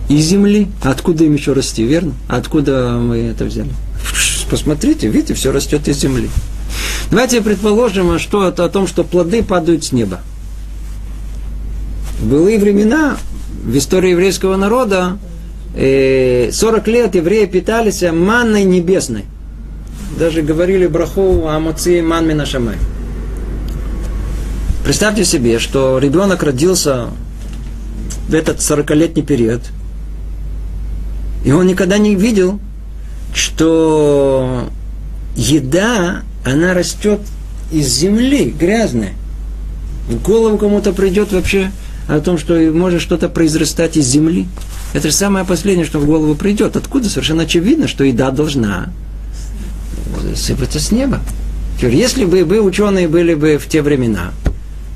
Из 0.09 0.25
земли. 0.25 0.67
А 0.83 0.91
откуда 0.91 1.23
им 1.23 1.33
еще 1.33 1.53
расти, 1.53 1.83
верно? 1.83 2.13
А 2.27 2.37
откуда 2.37 2.97
мы 2.99 3.17
это 3.17 3.45
взяли? 3.45 3.69
Посмотрите, 4.49 5.07
видите, 5.07 5.33
все 5.33 5.51
растет 5.51 5.87
из 5.87 5.97
земли. 5.97 6.29
Давайте 7.09 7.41
предположим, 7.41 8.17
что 8.19 8.47
это 8.47 8.65
о 8.65 8.69
том, 8.69 8.87
что 8.87 9.03
плоды 9.03 9.43
падают 9.43 9.83
с 9.83 9.91
неба. 9.91 10.19
В 12.19 12.27
былые 12.27 12.59
времена 12.59 13.17
в 13.63 13.77
истории 13.77 14.11
еврейского 14.11 14.55
народа 14.55 15.17
40 15.73 15.75
э, 15.75 16.51
лет 16.91 17.15
евреи 17.15 17.45
питались 17.45 18.03
манной 18.03 18.63
небесной. 18.63 19.25
Даже 20.19 20.41
говорили 20.41 20.85
браху 20.85 21.47
амоци 21.47 22.01
ман 22.01 22.27
минашамай. 22.27 22.75
Представьте 24.83 25.25
себе, 25.25 25.59
что 25.59 25.97
ребенок 25.97 26.43
родился 26.43 27.07
в 28.27 28.33
этот 28.33 28.57
40-летний 28.57 29.23
период, 29.23 29.61
и 31.43 31.51
он 31.51 31.67
никогда 31.67 31.97
не 31.97 32.15
видел, 32.15 32.59
что 33.33 34.69
еда, 35.35 36.21
она 36.45 36.73
растет 36.73 37.21
из 37.71 37.87
земли, 37.87 38.53
грязная. 38.57 39.13
В 40.07 40.21
голову 40.21 40.57
кому-то 40.57 40.93
придет 40.93 41.31
вообще 41.31 41.71
о 42.07 42.19
том, 42.19 42.37
что 42.37 42.55
может 42.71 43.01
что-то 43.01 43.29
произрастать 43.29 43.97
из 43.97 44.05
земли. 44.05 44.47
Это 44.93 45.09
же 45.09 45.13
самое 45.13 45.45
последнее, 45.45 45.85
что 45.85 45.99
в 45.99 46.05
голову 46.05 46.35
придет. 46.35 46.75
Откуда 46.75 47.09
совершенно 47.09 47.43
очевидно, 47.43 47.87
что 47.87 48.03
еда 48.03 48.31
должна 48.31 48.89
сыпаться 50.35 50.79
с 50.79 50.91
неба. 50.91 51.19
Если 51.81 52.25
бы 52.25 52.43
вы, 52.43 52.61
ученые, 52.61 53.07
были 53.07 53.33
бы 53.33 53.57
в 53.57 53.67
те 53.67 53.81
времена, 53.81 54.31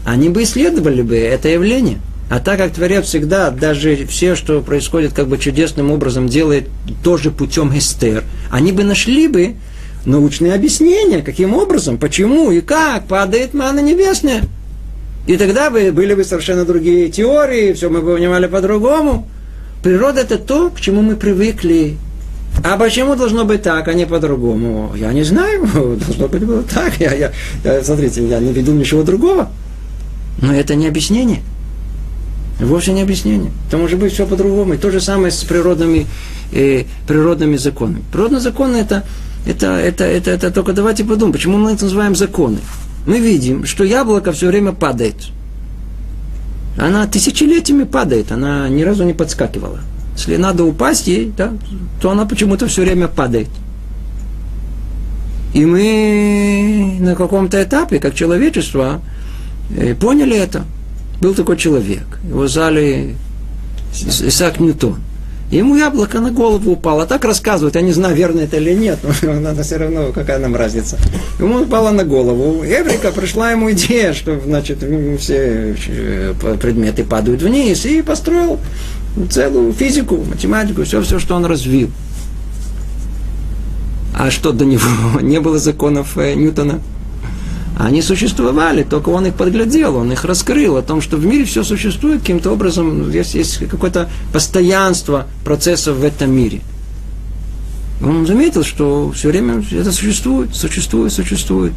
они 0.06 0.30
бы 0.30 0.44
исследовали 0.44 1.02
бы 1.02 1.18
это 1.18 1.50
явление. 1.50 2.00
А 2.30 2.40
так 2.40 2.58
как 2.58 2.74
Творец 2.74 3.06
всегда, 3.06 3.52
даже 3.52 4.06
все, 4.06 4.36
что 4.36 4.62
происходит 4.62 5.14
как 5.14 5.28
бы 5.28 5.38
чудесным 5.38 5.92
образом, 5.92 6.28
делает 6.28 6.68
тоже 7.04 7.32
путем 7.32 7.76
эстер, 7.78 8.26
они 8.52 8.74
бы 8.74 8.84
нашли 8.84 9.30
бы 9.30 9.56
научные 10.06 10.54
объяснения, 10.54 11.22
каким 11.22 11.54
образом, 11.54 11.98
почему 11.98 12.52
и 12.52 12.60
как 12.60 13.06
падает 13.08 13.54
мана 13.54 13.80
небесная. 13.80 14.44
И 15.26 15.38
тогда 15.38 15.70
бы 15.70 15.92
были 15.92 16.16
бы 16.16 16.24
совершенно 16.24 16.66
другие 16.66 17.10
теории, 17.10 17.74
все 17.74 17.90
мы 17.90 18.02
бы 18.02 18.16
понимали 18.16 18.48
по-другому. 18.48 19.28
Природа 19.84 20.22
это 20.22 20.38
то, 20.38 20.70
к 20.70 20.82
чему 20.82 21.02
мы 21.02 21.16
привыкли. 21.16 21.98
А 22.64 22.78
почему 22.78 23.16
должно 23.16 23.46
быть 23.46 23.62
так, 23.62 23.88
а 23.88 23.94
не 23.94 24.06
по-другому? 24.06 24.92
Я 24.96 25.14
не 25.14 25.24
знаю, 25.24 25.66
должно 25.74 26.28
быть 26.28 26.44
было 26.44 26.64
так. 26.64 26.94
Я, 27.00 27.14
я, 27.14 27.32
я, 27.64 27.84
смотрите, 27.84 28.28
я 28.28 28.40
не 28.40 28.52
видел 28.52 28.74
ничего 28.74 29.04
другого. 29.04 29.50
Но 30.42 30.54
это 30.54 30.76
не 30.76 30.88
объяснение. 30.88 31.42
Вовсе 32.60 32.94
не 32.94 33.02
объяснение. 33.02 33.52
Это 33.68 33.78
может 33.78 34.00
быть 34.00 34.14
все 34.14 34.26
по-другому. 34.26 34.74
И 34.74 34.78
то 34.78 34.90
же 34.92 35.00
самое 35.00 35.32
с 35.32 35.44
природными, 35.44 36.08
э, 36.52 36.86
природными 37.08 37.58
законами. 37.58 38.04
Природные 38.12 38.42
законы 38.42 38.78
это, 38.78 39.06
это, 39.46 39.68
это, 39.68 40.04
это, 40.04 40.32
это 40.32 40.52
только 40.52 40.74
давайте 40.74 41.04
подумаем, 41.04 41.34
почему 41.34 41.58
мы 41.58 41.72
это 41.72 41.86
называем 41.86 42.16
законы 42.16 42.60
мы 43.08 43.20
видим, 43.20 43.66
что 43.66 43.86
яблоко 43.86 44.34
все 44.34 44.48
время 44.48 44.74
падает. 44.74 45.16
Она 46.78 47.08
тысячелетиями 47.08 47.86
падает, 47.86 48.32
она 48.32 48.68
ни 48.70 48.84
разу 48.84 49.06
не 49.06 49.14
подскакивала. 49.14 49.80
Если 50.16 50.36
надо 50.36 50.66
упасть 50.66 51.08
ей, 51.08 51.32
да, 51.36 51.54
то 52.02 52.12
она 52.12 52.26
почему-то 52.26 52.68
все 52.68 52.82
время 52.82 53.08
падает. 53.08 53.48
И 55.54 55.66
мы 55.66 56.98
на 57.00 57.16
каком-то 57.16 57.64
этапе, 57.64 58.00
как 58.00 58.14
человечество, 58.14 59.02
э, 59.76 59.96
поняли 59.96 60.36
это. 60.36 60.66
Был 61.22 61.34
такой 61.34 61.58
человек, 61.58 62.20
его 62.28 62.48
звали 62.48 63.16
Исаак 63.94 64.60
Ньютон. 64.60 65.00
Ему 65.50 65.78
яблоко 65.78 66.20
на 66.20 66.30
голову 66.30 66.72
упало. 66.72 67.06
Так 67.06 67.24
рассказывают, 67.24 67.76
я 67.76 67.82
не 67.82 67.94
знаю, 67.94 68.16
верно 68.16 68.42
это 68.42 68.58
или 68.58 68.74
нет, 68.74 69.00
но 69.22 69.34
надо 69.40 69.64
все 69.64 69.78
равно, 69.78 70.12
какая 70.12 70.40
нам 70.40 70.56
разница. 70.56 70.98
Ему 71.40 71.62
упало 71.62 71.92
на 71.92 72.04
голову. 72.04 72.64
Эврика 72.66 73.12
пришла 73.12 73.52
ему 73.52 73.72
идея, 73.72 74.14
что, 74.14 74.40
значит, 74.42 74.80
все 75.20 75.76
э, 75.88 76.34
предметы 76.62 77.06
падают 77.06 77.42
вниз, 77.42 77.86
и 77.86 78.02
построил 78.02 78.60
целую 79.32 79.72
физику, 79.72 80.18
математику, 80.18 80.84
все, 80.84 81.02
все, 81.02 81.18
что 81.18 81.36
он 81.36 81.46
развил. 81.46 81.92
А 84.14 84.32
что 84.32 84.52
до 84.52 84.66
него? 84.66 84.82
Не 85.22 85.40
было 85.40 85.60
законов 85.60 86.18
э, 86.18 86.34
Ньютона? 86.34 86.82
Они 87.80 88.02
существовали, 88.02 88.82
только 88.82 89.10
он 89.10 89.28
их 89.28 89.36
подглядел, 89.36 89.98
он 89.98 90.12
их 90.12 90.26
раскрыл, 90.26 90.78
о 90.78 90.82
том, 90.82 91.00
что 91.00 91.18
в 91.18 91.26
мире 91.26 91.46
все 91.46 91.64
существует 91.64 92.22
каким-то 92.22 92.52
образом, 92.52 93.12
есть, 93.12 93.36
есть 93.36 93.58
какое-то 93.70 94.10
постоянство 94.34 95.28
процессов 95.46 95.98
в 95.98 96.04
этом 96.04 96.32
мире. 96.32 96.62
Он 98.02 98.26
заметил, 98.26 98.64
что 98.64 99.12
все 99.12 99.30
время 99.30 99.64
это 99.72 99.92
существует, 99.92 100.56
существует, 100.56 101.14
существует. 101.14 101.74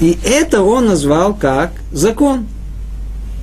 И 0.00 0.18
это 0.24 0.62
он 0.62 0.86
назвал 0.86 1.34
как 1.34 1.74
закон. 1.92 2.46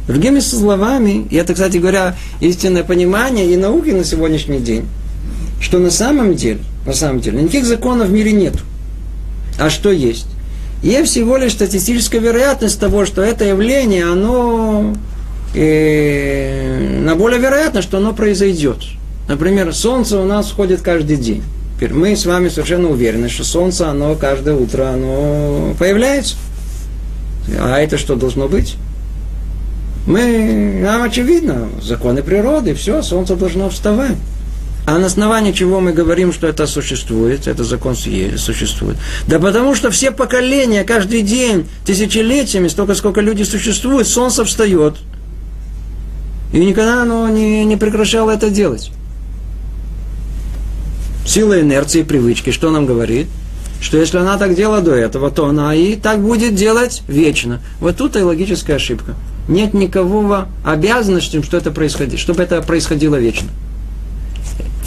Другими 0.10 0.40
словами, 0.40 1.26
и 1.30 1.36
это, 1.38 1.54
кстати 1.54 1.78
говоря, 1.78 2.18
истинное 2.42 2.84
понимание 2.84 3.54
и 3.54 3.56
науки 3.56 3.92
на 3.92 4.04
сегодняшний 4.04 4.60
день, 4.60 4.86
что 5.62 5.80
на 5.80 5.92
самом 5.92 6.36
деле, 6.36 6.60
на 6.86 6.94
самом 6.94 7.22
деле, 7.22 7.42
никаких 7.42 7.66
законов 7.66 8.10
в 8.10 8.12
мире 8.12 8.34
нет. 8.34 8.56
А 9.58 9.70
что 9.70 9.90
есть? 9.90 10.28
Есть 10.84 11.12
всего 11.12 11.38
лишь 11.38 11.54
статистическая 11.54 12.20
вероятность 12.20 12.80
того, 12.80 13.06
что 13.06 13.22
это 13.22 13.46
явление, 13.46 14.06
оно 14.06 14.94
э, 15.56 17.00
на 17.02 17.16
более 17.16 17.40
вероятно, 17.40 17.82
что 17.82 17.98
оно 17.98 18.14
произойдет. 18.14 18.78
Например, 19.28 19.74
солнце 19.74 20.20
у 20.20 20.26
нас 20.26 20.50
входит 20.50 20.82
каждый 20.82 21.18
день. 21.18 21.44
Теперь 21.76 21.94
мы 21.94 22.16
с 22.16 22.26
вами 22.26 22.50
совершенно 22.50 22.90
уверены, 22.90 23.30
что 23.30 23.44
солнце, 23.44 23.90
оно 23.90 24.16
каждое 24.16 24.56
утро, 24.56 24.90
оно 24.90 25.74
появляется. 25.78 26.36
А 27.60 27.80
это 27.80 27.98
что 27.98 28.16
должно 28.16 28.48
быть? 28.48 28.76
Мы, 30.06 30.80
нам 30.82 31.04
очевидно, 31.04 31.68
законы 31.82 32.24
природы, 32.24 32.74
все, 32.74 33.02
солнце 33.02 33.36
должно 33.36 33.70
вставать. 33.70 34.16
А 34.88 34.98
на 35.00 35.08
основании 35.08 35.52
чего 35.52 35.82
мы 35.82 35.92
говорим, 35.92 36.32
что 36.32 36.48
это 36.48 36.66
существует, 36.66 37.46
это 37.46 37.66
закон 37.66 37.94
существует? 37.94 38.96
Да 39.28 39.38
потому 39.38 39.76
что 39.76 39.92
все 39.92 40.12
поколения, 40.12 40.86
каждый 40.86 41.24
день, 41.24 41.68
тысячелетиями, 41.86 42.70
столько, 42.70 42.96
сколько 42.96 43.20
люди 43.20 43.44
существуют, 43.44 44.08
солнце 44.08 44.46
встает. 44.46 44.96
И 46.54 46.60
никогда 46.60 47.02
оно 47.02 47.28
не, 47.28 47.66
не 47.66 47.76
прекращало 47.76 48.32
это 48.32 48.50
делать. 48.50 48.92
Сила 51.26 51.60
инерции, 51.60 52.04
привычки, 52.04 52.52
что 52.52 52.72
нам 52.72 52.86
говорит? 52.86 53.28
Что 53.82 53.98
если 53.98 54.20
она 54.20 54.38
так 54.38 54.56
делала 54.56 54.80
до 54.80 54.96
этого, 54.96 55.30
то 55.32 55.48
она 55.48 55.76
и 55.76 55.98
так 55.98 56.22
будет 56.22 56.56
делать 56.56 57.04
вечно. 57.10 57.60
Вот 57.82 57.98
тут 57.98 58.16
и 58.16 58.20
логическая 58.20 58.78
ошибка. 58.78 59.16
Нет 59.50 59.74
никакого 59.74 60.48
обязанности, 60.64 61.42
что 61.42 61.58
это 61.58 61.72
происходит, 61.72 62.22
чтобы 62.22 62.42
это 62.42 62.62
происходило 62.62 63.18
вечно. 63.18 63.50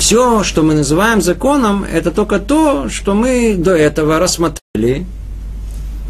Все, 0.00 0.42
что 0.44 0.62
мы 0.62 0.72
называем 0.72 1.20
законом, 1.20 1.84
это 1.84 2.10
только 2.10 2.38
то, 2.38 2.88
что 2.88 3.12
мы 3.12 3.54
до 3.54 3.72
этого 3.72 4.18
рассмотрели 4.18 5.04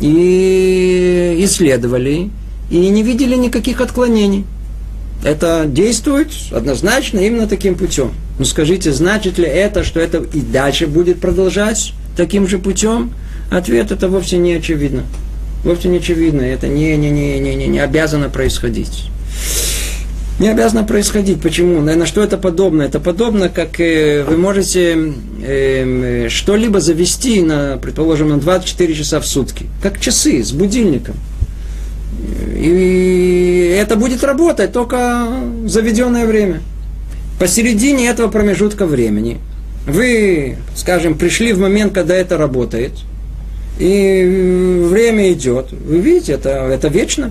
и 0.01 1.37
исследовали, 1.41 2.31
и 2.71 2.89
не 2.89 3.03
видели 3.03 3.35
никаких 3.35 3.81
отклонений. 3.81 4.45
Это 5.25 5.65
действует 5.67 6.29
однозначно 6.53 7.19
именно 7.19 7.49
таким 7.49 7.75
путем. 7.75 8.13
Но 8.39 8.45
скажите, 8.45 8.93
значит 8.93 9.39
ли 9.39 9.47
это, 9.47 9.83
что 9.83 9.99
это 9.99 10.19
и 10.19 10.41
дальше 10.41 10.87
будет 10.87 11.21
продолжать 11.21 11.93
таким 12.17 12.47
же 12.47 12.61
путем? 12.61 13.13
Ответ 13.51 13.91
это 13.91 14.09
вовсе 14.09 14.39
не 14.39 14.53
очевидно. 14.53 15.03
Вовсе 15.65 15.89
не 15.89 15.97
очевидно. 15.97 16.43
Это 16.43 16.69
не, 16.69 16.97
не, 16.97 17.11
не, 17.11 17.41
не, 17.41 17.57
не, 17.57 17.67
не 17.67 17.81
обязано 17.81 18.29
происходить 18.29 19.11
не 20.41 20.49
обязано 20.49 20.85
происходить. 20.85 21.41
Почему? 21.41 21.83
На 21.83 22.07
что 22.07 22.25
это 22.25 22.39
подобно? 22.39 22.83
Это 22.83 22.99
подобно, 22.99 23.51
как 23.51 23.79
э, 23.79 24.25
вы 24.25 24.39
можете 24.39 25.13
э, 25.43 26.29
что-либо 26.31 26.81
завести, 26.81 27.43
на, 27.43 27.77
предположим, 27.77 28.31
на 28.31 28.39
24 28.39 28.95
часа 28.95 29.21
в 29.21 29.27
сутки, 29.27 29.67
как 29.83 30.01
часы 30.01 30.43
с 30.43 30.53
будильником. 30.53 31.15
И 32.57 33.77
это 33.79 33.97
будет 33.97 34.25
работать 34.25 34.73
только 34.73 35.29
заведенное 35.67 36.27
время. 36.27 36.63
Посередине 37.39 38.09
этого 38.09 38.29
промежутка 38.29 38.87
времени 38.87 39.39
вы, 39.87 40.57
скажем, 40.75 41.19
пришли 41.19 41.53
в 41.53 41.59
момент, 41.59 41.93
когда 41.93 42.15
это 42.15 42.39
работает, 42.39 42.93
и 43.79 44.87
время 44.89 45.33
идет. 45.33 45.71
Вы 45.73 45.99
видите, 45.99 46.33
это, 46.33 46.51
это 46.51 46.89
вечно. 46.89 47.31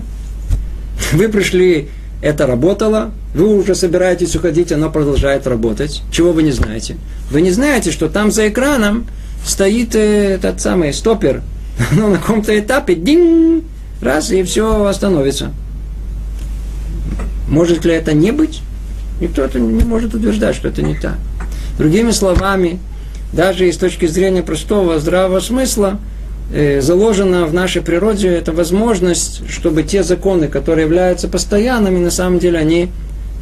Вы 1.12 1.28
пришли 1.28 1.88
это 2.22 2.46
работало, 2.46 3.12
вы 3.34 3.56
уже 3.56 3.74
собираетесь 3.74 4.36
уходить, 4.36 4.72
оно 4.72 4.90
продолжает 4.90 5.46
работать. 5.46 6.02
Чего 6.10 6.32
вы 6.32 6.42
не 6.42 6.50
знаете? 6.50 6.96
Вы 7.30 7.40
не 7.40 7.50
знаете, 7.50 7.90
что 7.90 8.08
там 8.08 8.30
за 8.30 8.48
экраном 8.48 9.06
стоит 9.44 9.94
э, 9.94 10.34
этот 10.34 10.60
самый 10.60 10.92
стопер. 10.92 11.42
Но 11.92 12.08
на 12.08 12.18
каком-то 12.18 12.58
этапе 12.58 12.94
динь, 12.94 13.64
раз, 14.02 14.30
и 14.30 14.42
все 14.42 14.84
остановится. 14.84 15.52
Может 17.48 17.84
ли 17.84 17.92
это 17.92 18.12
не 18.12 18.32
быть? 18.32 18.60
Никто 19.20 19.42
это 19.42 19.58
не 19.58 19.84
может 19.84 20.14
утверждать, 20.14 20.56
что 20.56 20.68
это 20.68 20.82
не 20.82 20.94
так. 20.94 21.16
Другими 21.78 22.10
словами, 22.10 22.78
даже 23.32 23.70
с 23.70 23.76
точки 23.76 24.06
зрения 24.06 24.42
простого 24.42 24.98
здравого 24.98 25.40
смысла, 25.40 25.98
заложена 26.52 27.46
в 27.46 27.54
нашей 27.54 27.82
природе 27.82 28.28
эта 28.28 28.52
возможность, 28.52 29.48
чтобы 29.48 29.82
те 29.82 30.02
законы, 30.02 30.48
которые 30.48 30.86
являются 30.86 31.28
постоянными, 31.28 31.98
на 31.98 32.10
самом 32.10 32.38
деле 32.38 32.58
они 32.58 32.88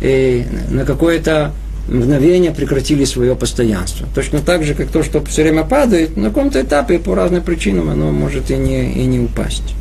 э, 0.03 0.43
на 0.71 0.85
какое-то 0.85 1.53
мгновение 1.89 2.51
прекратили 2.51 3.05
свое 3.05 3.35
постоянство. 3.35 4.07
Точно 4.15 4.41
так 4.41 4.63
же, 4.63 4.75
как 4.75 4.89
то, 4.89 5.03
что 5.03 5.25
все 5.25 5.43
время 5.43 5.65
падает, 5.65 6.17
на 6.17 6.29
каком-то 6.29 6.61
этапе 6.61 6.99
по 6.99 7.15
разным 7.15 7.43
причинам 7.43 7.89
оно 7.89 8.13
может 8.13 8.51
и 8.51 8.57
не, 8.57 8.93
и 8.93 9.07
не 9.07 9.21
упасть. 9.21 9.75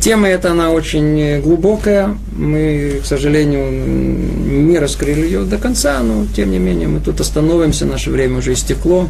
Тема 0.00 0.28
эта, 0.28 0.52
она 0.52 0.70
очень 0.70 1.40
глубокая. 1.42 2.16
Мы, 2.34 3.00
к 3.02 3.06
сожалению, 3.06 3.70
не 3.70 4.78
раскрыли 4.78 5.26
ее 5.26 5.42
до 5.42 5.58
конца, 5.58 6.00
но, 6.00 6.26
тем 6.34 6.50
не 6.50 6.58
менее, 6.58 6.88
мы 6.88 7.00
тут 7.00 7.20
остановимся, 7.20 7.84
наше 7.84 8.10
время 8.10 8.38
уже 8.38 8.54
истекло. 8.54 9.08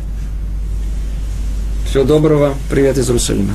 Всего 1.90 2.04
доброго. 2.04 2.54
Привет 2.70 2.98
из 2.98 3.08
Иерусалима. 3.08 3.52